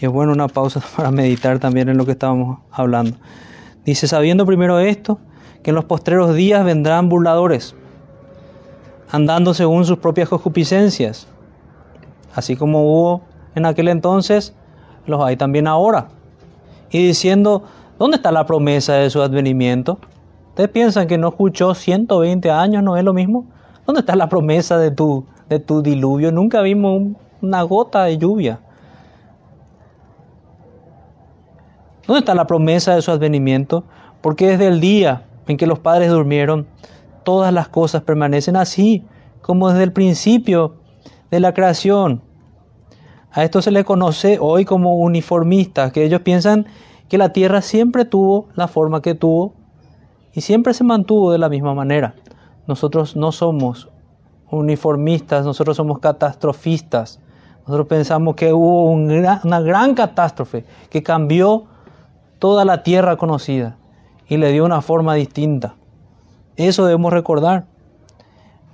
Y 0.00 0.04
es 0.04 0.12
bueno 0.12 0.30
una 0.30 0.46
pausa 0.46 0.80
para 0.96 1.10
meditar 1.10 1.58
también 1.58 1.88
en 1.88 1.96
lo 1.96 2.06
que 2.06 2.12
estábamos 2.12 2.60
hablando. 2.70 3.16
Dice, 3.84 4.06
sabiendo 4.06 4.46
primero 4.46 4.78
esto, 4.78 5.18
que 5.64 5.70
en 5.70 5.74
los 5.74 5.86
postreros 5.86 6.36
días 6.36 6.64
vendrán 6.64 7.08
burladores, 7.08 7.74
andando 9.10 9.52
según 9.52 9.84
sus 9.84 9.98
propias 9.98 10.28
concupiscencias, 10.28 11.26
así 12.36 12.54
como 12.54 12.84
hubo 12.84 13.33
en 13.54 13.66
aquel 13.66 13.88
entonces, 13.88 14.54
los 15.06 15.22
hay 15.22 15.36
también 15.36 15.66
ahora. 15.66 16.08
Y 16.90 17.06
diciendo, 17.06 17.64
¿dónde 17.98 18.16
está 18.16 18.32
la 18.32 18.46
promesa 18.46 18.94
de 18.94 19.10
su 19.10 19.22
advenimiento? 19.22 19.98
¿Ustedes 20.50 20.70
piensan 20.70 21.08
que 21.08 21.18
no 21.18 21.28
escuchó 21.28 21.74
120 21.74 22.50
años, 22.50 22.82
no 22.82 22.96
es 22.96 23.04
lo 23.04 23.12
mismo? 23.12 23.46
¿Dónde 23.86 24.00
está 24.00 24.16
la 24.16 24.28
promesa 24.28 24.78
de 24.78 24.90
tu, 24.90 25.26
de 25.48 25.58
tu 25.58 25.82
diluvio? 25.82 26.32
Nunca 26.32 26.60
vimos 26.62 27.16
una 27.42 27.62
gota 27.62 28.04
de 28.04 28.18
lluvia. 28.18 28.60
¿Dónde 32.06 32.20
está 32.20 32.34
la 32.34 32.46
promesa 32.46 32.94
de 32.94 33.02
su 33.02 33.10
advenimiento? 33.10 33.84
Porque 34.20 34.48
desde 34.48 34.68
el 34.68 34.80
día 34.80 35.24
en 35.48 35.56
que 35.56 35.66
los 35.66 35.78
padres 35.78 36.10
durmieron, 36.10 36.66
todas 37.24 37.52
las 37.52 37.68
cosas 37.68 38.02
permanecen 38.02 38.56
así, 38.56 39.04
como 39.42 39.68
desde 39.70 39.84
el 39.84 39.92
principio 39.92 40.76
de 41.30 41.40
la 41.40 41.52
creación. 41.52 42.22
A 43.36 43.42
esto 43.42 43.60
se 43.60 43.72
le 43.72 43.84
conoce 43.84 44.38
hoy 44.40 44.64
como 44.64 44.94
uniformistas, 44.94 45.90
que 45.90 46.04
ellos 46.04 46.20
piensan 46.20 46.66
que 47.08 47.18
la 47.18 47.32
tierra 47.32 47.62
siempre 47.62 48.04
tuvo 48.04 48.46
la 48.54 48.68
forma 48.68 49.02
que 49.02 49.16
tuvo 49.16 49.54
y 50.32 50.42
siempre 50.42 50.72
se 50.72 50.84
mantuvo 50.84 51.32
de 51.32 51.38
la 51.38 51.48
misma 51.48 51.74
manera. 51.74 52.14
Nosotros 52.68 53.16
no 53.16 53.32
somos 53.32 53.88
uniformistas, 54.52 55.44
nosotros 55.44 55.76
somos 55.76 55.98
catastrofistas. 55.98 57.18
Nosotros 57.66 57.88
pensamos 57.88 58.36
que 58.36 58.52
hubo 58.52 58.84
una 58.84 59.60
gran 59.60 59.96
catástrofe 59.96 60.64
que 60.88 61.02
cambió 61.02 61.64
toda 62.38 62.64
la 62.64 62.84
tierra 62.84 63.16
conocida 63.16 63.78
y 64.28 64.36
le 64.36 64.52
dio 64.52 64.64
una 64.64 64.80
forma 64.80 65.14
distinta. 65.14 65.74
Eso 66.54 66.84
debemos 66.84 67.12
recordar. 67.12 67.66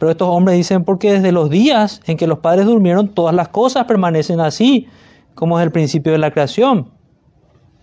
Pero 0.00 0.12
estos 0.12 0.28
hombres 0.28 0.56
dicen, 0.56 0.84
porque 0.84 1.12
desde 1.12 1.30
los 1.30 1.50
días 1.50 2.00
en 2.06 2.16
que 2.16 2.26
los 2.26 2.38
padres 2.38 2.64
durmieron, 2.64 3.08
todas 3.08 3.34
las 3.34 3.48
cosas 3.48 3.84
permanecen 3.84 4.40
así, 4.40 4.88
como 5.34 5.60
es 5.60 5.62
el 5.62 5.72
principio 5.72 6.12
de 6.12 6.16
la 6.16 6.30
creación. 6.30 6.88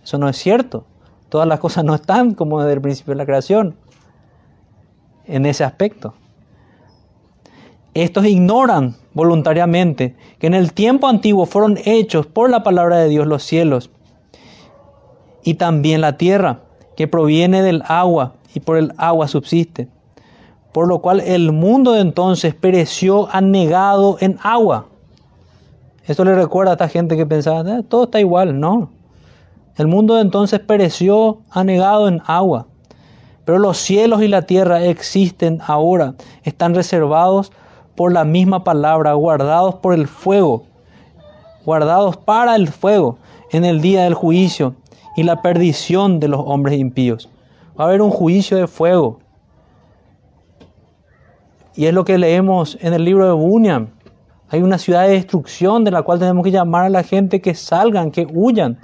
Eso 0.02 0.18
no 0.18 0.28
es 0.28 0.36
cierto. 0.36 0.84
Todas 1.28 1.46
las 1.46 1.60
cosas 1.60 1.84
no 1.84 1.94
están 1.94 2.34
como 2.34 2.60
desde 2.60 2.72
el 2.72 2.80
principio 2.80 3.12
de 3.12 3.18
la 3.18 3.24
creación, 3.24 3.76
en 5.26 5.46
ese 5.46 5.62
aspecto. 5.62 6.14
Estos 7.94 8.26
ignoran 8.26 8.96
voluntariamente 9.14 10.16
que 10.40 10.48
en 10.48 10.54
el 10.54 10.72
tiempo 10.72 11.06
antiguo 11.06 11.46
fueron 11.46 11.78
hechos 11.84 12.26
por 12.26 12.50
la 12.50 12.64
palabra 12.64 12.96
de 12.96 13.08
Dios 13.08 13.28
los 13.28 13.44
cielos 13.44 13.90
y 15.44 15.54
también 15.54 16.00
la 16.00 16.16
tierra, 16.16 16.62
que 16.96 17.06
proviene 17.06 17.62
del 17.62 17.84
agua 17.86 18.34
y 18.52 18.58
por 18.58 18.76
el 18.76 18.92
agua 18.96 19.28
subsiste. 19.28 19.88
Por 20.78 20.86
lo 20.86 21.00
cual 21.00 21.18
el 21.18 21.50
mundo 21.50 21.90
de 21.90 22.02
entonces 22.02 22.54
pereció 22.54 23.28
anegado 23.34 24.16
en 24.20 24.38
agua. 24.44 24.86
Esto 26.04 26.24
le 26.24 26.36
recuerda 26.36 26.70
a 26.70 26.74
esta 26.74 26.88
gente 26.88 27.16
que 27.16 27.26
pensaba, 27.26 27.68
eh, 27.68 27.82
todo 27.82 28.04
está 28.04 28.20
igual. 28.20 28.60
No. 28.60 28.88
El 29.74 29.88
mundo 29.88 30.14
de 30.14 30.20
entonces 30.20 30.60
pereció 30.60 31.40
anegado 31.50 32.06
en 32.06 32.22
agua. 32.26 32.68
Pero 33.44 33.58
los 33.58 33.76
cielos 33.76 34.22
y 34.22 34.28
la 34.28 34.42
tierra 34.42 34.84
existen 34.84 35.58
ahora, 35.66 36.14
están 36.44 36.76
reservados 36.76 37.50
por 37.96 38.12
la 38.12 38.24
misma 38.24 38.62
palabra, 38.62 39.14
guardados 39.14 39.74
por 39.74 39.94
el 39.94 40.06
fuego, 40.06 40.62
guardados 41.64 42.18
para 42.18 42.54
el 42.54 42.68
fuego 42.68 43.18
en 43.50 43.64
el 43.64 43.80
día 43.80 44.04
del 44.04 44.14
juicio 44.14 44.76
y 45.16 45.24
la 45.24 45.42
perdición 45.42 46.20
de 46.20 46.28
los 46.28 46.40
hombres 46.44 46.78
impíos. 46.78 47.28
Va 47.76 47.86
a 47.86 47.88
haber 47.88 48.00
un 48.00 48.12
juicio 48.12 48.56
de 48.56 48.68
fuego. 48.68 49.18
Y 51.78 51.86
es 51.86 51.94
lo 51.94 52.04
que 52.04 52.18
leemos 52.18 52.76
en 52.80 52.92
el 52.92 53.04
libro 53.04 53.24
de 53.24 53.34
Bunyan. 53.34 53.90
Hay 54.48 54.62
una 54.62 54.78
ciudad 54.78 55.06
de 55.06 55.10
destrucción 55.10 55.84
de 55.84 55.92
la 55.92 56.02
cual 56.02 56.18
tenemos 56.18 56.42
que 56.42 56.50
llamar 56.50 56.86
a 56.86 56.88
la 56.88 57.04
gente 57.04 57.40
que 57.40 57.54
salgan, 57.54 58.10
que 58.10 58.26
huyan 58.28 58.80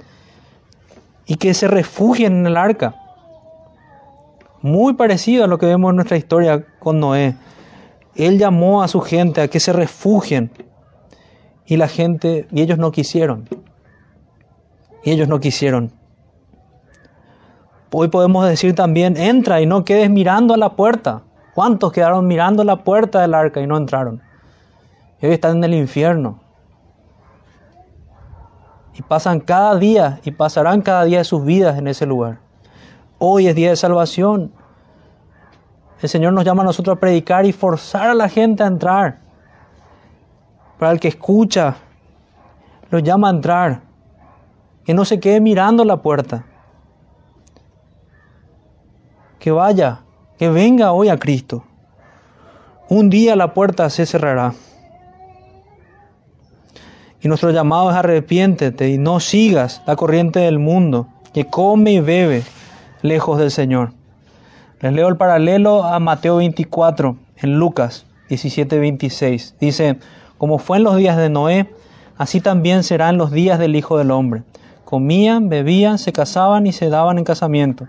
y 1.25 1.35
que 1.35 1.53
se 1.53 1.67
refugien 1.67 2.37
en 2.37 2.47
el 2.47 2.55
arca. 2.55 2.95
Muy 4.61 4.93
parecido 4.93 5.43
a 5.43 5.47
lo 5.47 5.57
que 5.57 5.65
vemos 5.65 5.89
en 5.89 5.97
nuestra 5.97 6.15
historia 6.15 6.65
con 6.79 7.01
Noé. 7.01 7.35
Él 8.15 8.39
llamó 8.39 8.81
a 8.81 8.87
su 8.87 9.01
gente 9.01 9.41
a 9.41 9.49
que 9.49 9.59
se 9.59 9.73
refugien 9.73 10.49
y 11.65 11.75
la 11.75 11.89
gente, 11.89 12.47
y 12.49 12.61
ellos 12.61 12.77
no 12.77 12.93
quisieron. 12.93 13.49
Y 15.03 15.11
ellos 15.11 15.27
no 15.27 15.41
quisieron. 15.41 15.91
Hoy 17.91 18.07
podemos 18.07 18.47
decir 18.47 18.73
también, 18.73 19.17
entra 19.17 19.59
y 19.59 19.65
no 19.65 19.83
quedes 19.83 20.09
mirando 20.09 20.53
a 20.53 20.57
la 20.57 20.77
puerta. 20.77 21.23
¿Cuántos 21.55 21.91
quedaron 21.91 22.27
mirando 22.27 22.63
la 22.63 22.83
puerta 22.83 23.21
del 23.21 23.33
arca 23.33 23.61
y 23.61 23.65
no 23.65 23.77
entraron? 23.77 24.21
Y 25.21 25.25
hoy 25.25 25.33
están 25.33 25.57
en 25.57 25.63
el 25.63 25.73
infierno. 25.73 26.39
Y 28.93 29.01
pasan 29.01 29.39
cada 29.39 29.75
día 29.75 30.19
y 30.23 30.31
pasarán 30.31 30.81
cada 30.81 31.05
día 31.05 31.19
de 31.19 31.23
sus 31.23 31.43
vidas 31.43 31.79
en 31.79 31.87
ese 31.87 32.05
lugar. 32.05 32.39
Hoy 33.17 33.47
es 33.47 33.55
día 33.55 33.69
de 33.69 33.77
salvación. 33.77 34.51
El 36.01 36.09
Señor 36.09 36.33
nos 36.33 36.43
llama 36.43 36.61
a 36.61 36.65
nosotros 36.65 36.97
a 36.97 36.99
predicar 36.99 37.45
y 37.45 37.53
forzar 37.53 38.09
a 38.09 38.13
la 38.13 38.29
gente 38.29 38.61
a 38.61 38.67
entrar. 38.67 39.21
Para 40.77 40.91
el 40.91 40.99
que 40.99 41.07
escucha, 41.07 41.77
lo 42.91 42.99
llama 42.99 43.29
a 43.29 43.31
entrar. 43.31 43.81
Que 44.83 44.93
no 44.93 45.05
se 45.05 45.19
quede 45.19 45.39
mirando 45.39 45.83
la 45.85 46.01
puerta 46.01 46.45
que 49.45 49.51
vaya, 49.51 49.99
que 50.37 50.49
venga 50.49 50.91
hoy 50.91 51.09
a 51.09 51.17
Cristo. 51.17 51.63
Un 52.89 53.09
día 53.09 53.35
la 53.35 53.53
puerta 53.53 53.89
se 53.89 54.05
cerrará. 54.05 54.53
Y 57.21 57.27
nuestro 57.27 57.51
llamado 57.51 57.89
es 57.89 57.95
arrepiéntete 57.95 58.89
y 58.89 58.97
no 58.97 59.19
sigas 59.19 59.81
la 59.87 59.95
corriente 59.95 60.39
del 60.39 60.59
mundo 60.59 61.07
que 61.33 61.45
come 61.45 61.93
y 61.93 61.99
bebe 61.99 62.43
lejos 63.01 63.39
del 63.39 63.51
Señor. 63.51 63.93
Les 64.81 64.93
leo 64.93 65.07
el 65.07 65.17
paralelo 65.17 65.83
a 65.83 65.99
Mateo 65.99 66.37
24 66.37 67.17
en 67.37 67.57
Lucas 67.57 68.05
17, 68.29 68.77
26. 68.77 69.55
Dice, 69.59 69.97
como 70.37 70.59
fue 70.59 70.77
en 70.77 70.83
los 70.83 70.97
días 70.97 71.17
de 71.17 71.29
Noé, 71.29 71.73
así 72.17 72.41
también 72.41 72.83
serán 72.83 73.17
los 73.17 73.31
días 73.31 73.57
del 73.57 73.75
Hijo 73.75 73.97
del 73.97 74.11
Hombre. 74.11 74.43
Comían, 74.83 75.49
bebían, 75.49 75.97
se 75.97 76.13
casaban 76.13 76.67
y 76.67 76.73
se 76.73 76.89
daban 76.89 77.17
en 77.17 77.23
casamiento 77.23 77.87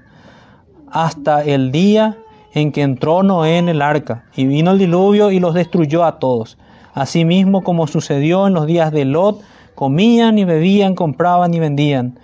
hasta 0.91 1.43
el 1.43 1.73
día 1.73 2.17
en 2.57 2.73
que 2.73 2.81
entró 2.81 3.23
Noé 3.23 3.59
en 3.59 3.69
el 3.69 3.83
arca, 3.83 4.25
y 4.35 4.47
vino 4.47 4.71
el 4.71 4.79
diluvio 4.79 5.31
y 5.31 5.41
los 5.41 5.53
destruyó 5.53 6.07
a 6.07 6.19
todos. 6.19 6.57
Asimismo 6.95 7.63
como 7.63 7.87
sucedió 7.87 8.47
en 8.47 8.55
los 8.55 8.67
días 8.67 8.93
de 8.93 9.05
Lot, 9.05 9.43
comían 9.75 10.39
y 10.39 10.47
bebían, 10.47 10.95
compraban 10.95 11.53
y 11.53 11.61
vendían, 11.61 12.19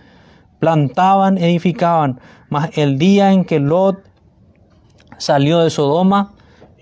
plantaban, 0.58 1.36
edificaban, 1.36 2.18
mas 2.48 2.70
el 2.78 2.96
día 2.96 3.30
en 3.32 3.44
que 3.44 3.60
Lot 3.60 3.98
salió 5.18 5.58
de 5.60 5.68
Sodoma, 5.68 6.32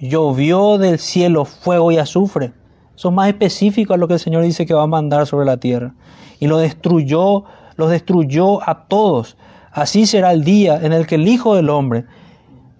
llovió 0.01 0.79
del 0.79 1.01
cielo 1.01 1.45
fuego 1.45 1.91
y 1.91 1.99
azufre. 1.99 2.53
Eso 2.95 3.09
es 3.09 3.15
más 3.17 3.27
específico 3.27 3.95
a 3.95 3.97
lo 3.97 4.07
que 4.07 4.15
el 4.15 4.21
Señor 4.21 4.45
dice 4.45 4.65
que 4.65 4.75
va 4.75 4.85
a 4.85 4.87
mandar 4.87 5.27
sobre 5.27 5.45
la 5.45 5.57
tierra. 5.57 5.93
Y 6.39 6.47
lo 6.47 6.59
destruyó, 6.59 7.43
los 7.75 7.91
destruyó 7.91 8.63
a 8.63 8.85
todos. 8.87 9.37
Así 9.73 10.07
será 10.07 10.33
el 10.33 10.45
día 10.45 10.79
en 10.81 10.93
el 10.93 11.09
que 11.09 11.17
el 11.17 11.27
Hijo 11.27 11.57
del 11.57 11.69
Hombre 11.69 12.05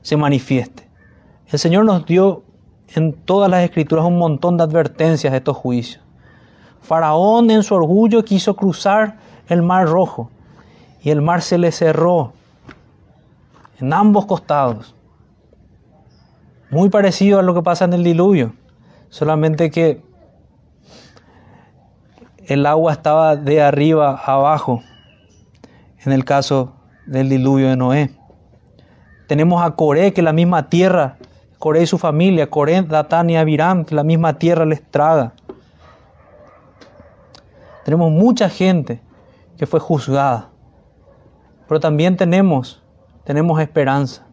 se 0.03 0.17
manifieste. 0.17 0.89
El 1.49 1.59
Señor 1.59 1.85
nos 1.85 2.07
dio 2.07 2.43
en 2.95 3.13
todas 3.13 3.51
las 3.51 3.65
escrituras 3.65 4.05
un 4.05 4.19
montón 4.19 4.57
de 4.57 4.65
advertencias 4.65 5.33
de 5.33 5.39
estos 5.39 5.57
juicios. 5.57 6.03
Faraón 6.81 7.51
en 7.51 7.63
su 7.63 7.75
orgullo 7.75 8.25
quiso 8.25 8.57
cruzar 8.57 9.19
el 9.49 9.63
mar 9.63 9.87
rojo 9.87 10.31
y 11.03 11.11
el 11.11 11.23
mar 11.23 11.43
se 11.43 11.59
le 11.59 11.73
cerró 11.73 12.33
en 13.79 13.93
ambos 13.93 14.27
costados. 14.27 14.95
Muy 16.71 16.89
parecido 16.89 17.39
a 17.39 17.43
lo 17.43 17.55
que 17.55 17.63
pasa 17.63 17.85
en 17.85 17.93
el 17.95 18.05
diluvio, 18.05 18.53
solamente 19.09 19.71
que 19.71 20.03
el 22.47 22.67
agua 22.67 22.93
estaba 22.93 23.37
de 23.37 23.63
arriba 23.63 24.21
a 24.25 24.33
abajo 24.33 24.83
en 26.05 26.13
el 26.13 26.25
caso 26.25 26.75
del 27.07 27.29
diluvio 27.29 27.69
de 27.69 27.77
Noé. 27.77 28.20
Tenemos 29.31 29.63
a 29.63 29.77
Coré, 29.77 30.13
que 30.13 30.23
la 30.23 30.33
misma 30.33 30.69
tierra, 30.69 31.17
Coré 31.61 31.83
y 31.83 31.87
su 31.87 31.99
familia, 31.99 32.51
Coré, 32.51 32.83
Datán 32.83 33.31
y 33.31 33.37
Abiram, 33.37 33.85
que 33.85 33.95
la 33.95 34.03
misma 34.03 34.41
tierra 34.41 34.65
les 34.65 34.83
traga. 34.83 35.35
Tenemos 37.85 38.11
mucha 38.11 38.49
gente 38.49 39.01
que 39.57 39.69
fue 39.69 39.79
juzgada, 39.79 40.49
pero 41.69 41.79
también 41.79 42.17
tenemos 42.17 42.83
tenemos 43.23 43.61
esperanza. 43.61 44.27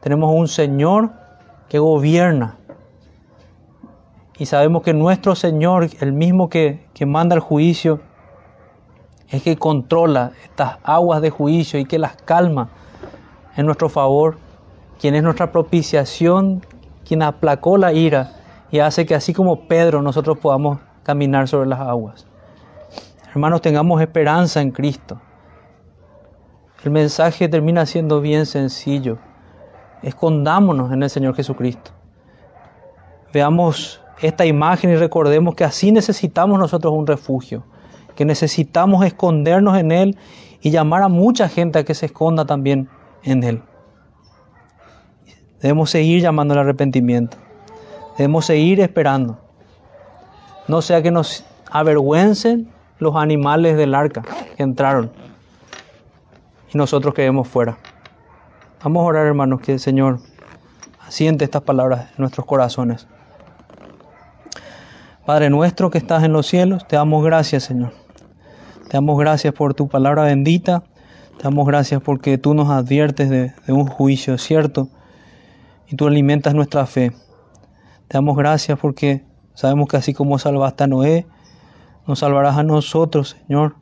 Tenemos 0.00 0.34
un 0.34 0.48
Señor 0.48 1.10
que 1.68 1.78
gobierna. 1.78 2.56
Y 4.38 4.46
sabemos 4.46 4.82
que 4.82 4.94
nuestro 4.94 5.34
Señor, 5.34 5.90
el 6.00 6.14
mismo 6.14 6.48
que, 6.48 6.86
que 6.94 7.04
manda 7.04 7.34
el 7.34 7.42
juicio, 7.42 8.00
es 9.28 9.42
que 9.42 9.58
controla 9.58 10.32
estas 10.42 10.78
aguas 10.84 11.20
de 11.20 11.28
juicio 11.28 11.78
y 11.78 11.84
que 11.84 11.98
las 11.98 12.16
calma 12.16 12.70
en 13.56 13.66
nuestro 13.66 13.88
favor, 13.88 14.38
quien 15.00 15.14
es 15.14 15.22
nuestra 15.22 15.52
propiciación, 15.52 16.64
quien 17.04 17.22
aplacó 17.22 17.76
la 17.76 17.92
ira 17.92 18.32
y 18.70 18.78
hace 18.78 19.04
que 19.04 19.14
así 19.14 19.32
como 19.32 19.66
Pedro 19.66 20.02
nosotros 20.02 20.38
podamos 20.38 20.78
caminar 21.02 21.48
sobre 21.48 21.68
las 21.68 21.80
aguas. 21.80 22.26
Hermanos, 23.30 23.60
tengamos 23.60 24.00
esperanza 24.00 24.60
en 24.60 24.70
Cristo. 24.70 25.20
El 26.84 26.90
mensaje 26.90 27.48
termina 27.48 27.86
siendo 27.86 28.20
bien 28.20 28.46
sencillo. 28.46 29.18
Escondámonos 30.02 30.92
en 30.92 31.02
el 31.02 31.10
Señor 31.10 31.34
Jesucristo. 31.34 31.92
Veamos 33.32 34.00
esta 34.20 34.44
imagen 34.44 34.90
y 34.90 34.96
recordemos 34.96 35.54
que 35.54 35.64
así 35.64 35.92
necesitamos 35.92 36.58
nosotros 36.58 36.92
un 36.92 37.06
refugio, 37.06 37.64
que 38.14 38.24
necesitamos 38.24 39.04
escondernos 39.04 39.78
en 39.78 39.92
Él 39.92 40.18
y 40.60 40.70
llamar 40.70 41.02
a 41.02 41.08
mucha 41.08 41.48
gente 41.48 41.78
a 41.78 41.84
que 41.84 41.94
se 41.94 42.06
esconda 42.06 42.44
también 42.44 42.88
en 43.24 43.42
Él. 43.42 43.62
Debemos 45.60 45.90
seguir 45.90 46.20
llamando 46.20 46.54
al 46.54 46.60
arrepentimiento. 46.60 47.36
Debemos 48.18 48.46
seguir 48.46 48.80
esperando. 48.80 49.38
No 50.68 50.82
sea 50.82 51.02
que 51.02 51.10
nos 51.10 51.44
avergüencen 51.70 52.68
los 52.98 53.16
animales 53.16 53.76
del 53.76 53.94
arca 53.94 54.22
que 54.56 54.62
entraron 54.62 55.10
y 56.72 56.78
nosotros 56.78 57.14
quedemos 57.14 57.48
fuera. 57.48 57.76
Vamos 58.82 59.02
a 59.02 59.04
orar, 59.04 59.26
hermanos, 59.26 59.60
que 59.60 59.72
el 59.72 59.80
Señor 59.80 60.20
asiente 61.00 61.44
estas 61.44 61.62
palabras 61.62 62.10
en 62.10 62.16
nuestros 62.18 62.46
corazones. 62.46 63.06
Padre 65.26 65.50
nuestro 65.50 65.90
que 65.90 65.98
estás 65.98 66.24
en 66.24 66.32
los 66.32 66.46
cielos, 66.46 66.86
te 66.88 66.96
damos 66.96 67.24
gracias, 67.24 67.64
Señor. 67.64 67.92
Te 68.88 68.96
damos 68.96 69.18
gracias 69.18 69.54
por 69.54 69.74
tu 69.74 69.88
palabra 69.88 70.24
bendita. 70.24 70.82
Damos 71.42 71.66
gracias 71.66 72.00
porque 72.00 72.38
tú 72.38 72.54
nos 72.54 72.70
adviertes 72.70 73.28
de, 73.28 73.52
de 73.66 73.72
un 73.72 73.86
juicio 73.86 74.38
cierto 74.38 74.88
y 75.88 75.96
tú 75.96 76.06
alimentas 76.06 76.54
nuestra 76.54 76.86
fe. 76.86 77.10
Te 78.08 78.18
damos 78.18 78.36
gracias 78.36 78.78
porque 78.78 79.24
sabemos 79.54 79.88
que 79.88 79.96
así 79.96 80.14
como 80.14 80.38
salvaste 80.38 80.84
a 80.84 80.86
Noé, 80.86 81.26
nos 82.06 82.20
salvarás 82.20 82.58
a 82.58 82.62
nosotros, 82.62 83.36
Señor, 83.46 83.76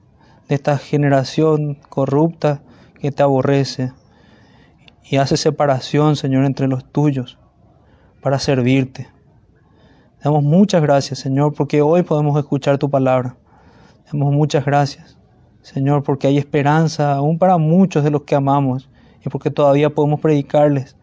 de 0.49 0.55
esta 0.55 0.79
generación 0.79 1.79
corrupta 1.89 2.63
que 2.99 3.13
te 3.13 3.23
aborrece 3.23 3.93
y 5.05 5.17
hace 5.17 5.37
separación, 5.37 6.17
Señor, 6.17 6.45
entre 6.45 6.67
los 6.67 6.85
tuyos 6.91 7.39
para 8.23 8.39
servirte. 8.39 9.09
Te 10.19 10.25
damos 10.25 10.45
muchas 10.45 10.83
gracias, 10.83 11.19
Señor, 11.19 11.55
porque 11.55 11.83
hoy 11.83 12.03
podemos 12.03 12.39
escuchar 12.39 12.79
tu 12.79 12.91
palabra. 12.91 13.37
Te 14.05 14.17
damos 14.17 14.33
muchas 14.33 14.65
gracias, 14.65 15.19
Señor, 15.63 16.03
porque 16.03 16.27
hay 16.27 16.39
esperanza 16.39 17.13
aún 17.13 17.39
para 17.39 17.59
muchos 17.59 18.03
de 18.03 18.11
los 18.11 18.23
que 18.23 18.35
amamos 18.35 18.89
y 19.25 19.29
porque 19.29 19.51
todavía 19.51 19.91
podemos 19.91 20.21
predicarles 20.21 20.97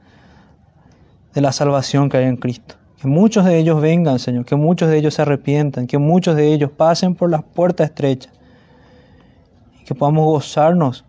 de 1.33 1.41
la 1.41 1.51
salvación 1.51 2.09
que 2.09 2.17
hay 2.17 2.25
en 2.25 2.37
Cristo. 2.37 2.75
Que 2.99 3.07
muchos 3.07 3.45
de 3.45 3.59
ellos 3.59 3.79
vengan, 3.79 4.17
Señor, 4.17 4.45
que 4.45 4.55
muchos 4.55 4.89
de 4.89 4.97
ellos 4.97 5.13
se 5.13 5.21
arrepientan, 5.21 5.85
que 5.85 5.99
muchos 5.99 6.35
de 6.35 6.51
ellos 6.51 6.71
pasen 6.71 7.13
por 7.13 7.29
las 7.29 7.43
puertas 7.43 7.89
estrechas 7.89 8.33
y 9.79 9.83
que 9.83 9.93
podamos 9.93 10.25
gozarnos 10.25 11.05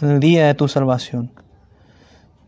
en 0.00 0.10
el 0.10 0.20
día 0.20 0.46
de 0.46 0.54
tu 0.54 0.68
salvación. 0.68 1.30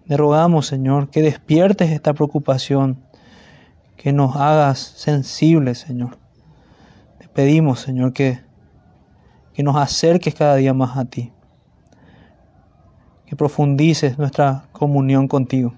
Te 0.06 0.16
rogamos, 0.16 0.66
Señor, 0.66 1.10
que 1.10 1.20
despiertes 1.20 1.90
esta 1.90 2.14
preocupación, 2.14 3.02
que 3.98 4.14
nos 4.14 4.36
hagas 4.36 4.78
sensibles, 4.78 5.80
Señor. 5.80 6.16
Te 7.18 7.28
pedimos, 7.28 7.80
Señor, 7.80 8.14
que, 8.14 8.40
que 9.58 9.64
nos 9.64 9.74
acerques 9.74 10.36
cada 10.36 10.54
día 10.54 10.72
más 10.72 10.96
a 10.96 11.04
ti, 11.04 11.32
que 13.26 13.34
profundices 13.34 14.16
nuestra 14.16 14.66
comunión 14.70 15.26
contigo. 15.26 15.74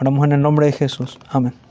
Oramos 0.00 0.24
en 0.26 0.30
el 0.30 0.40
nombre 0.40 0.66
de 0.66 0.72
Jesús. 0.72 1.18
Amén. 1.28 1.65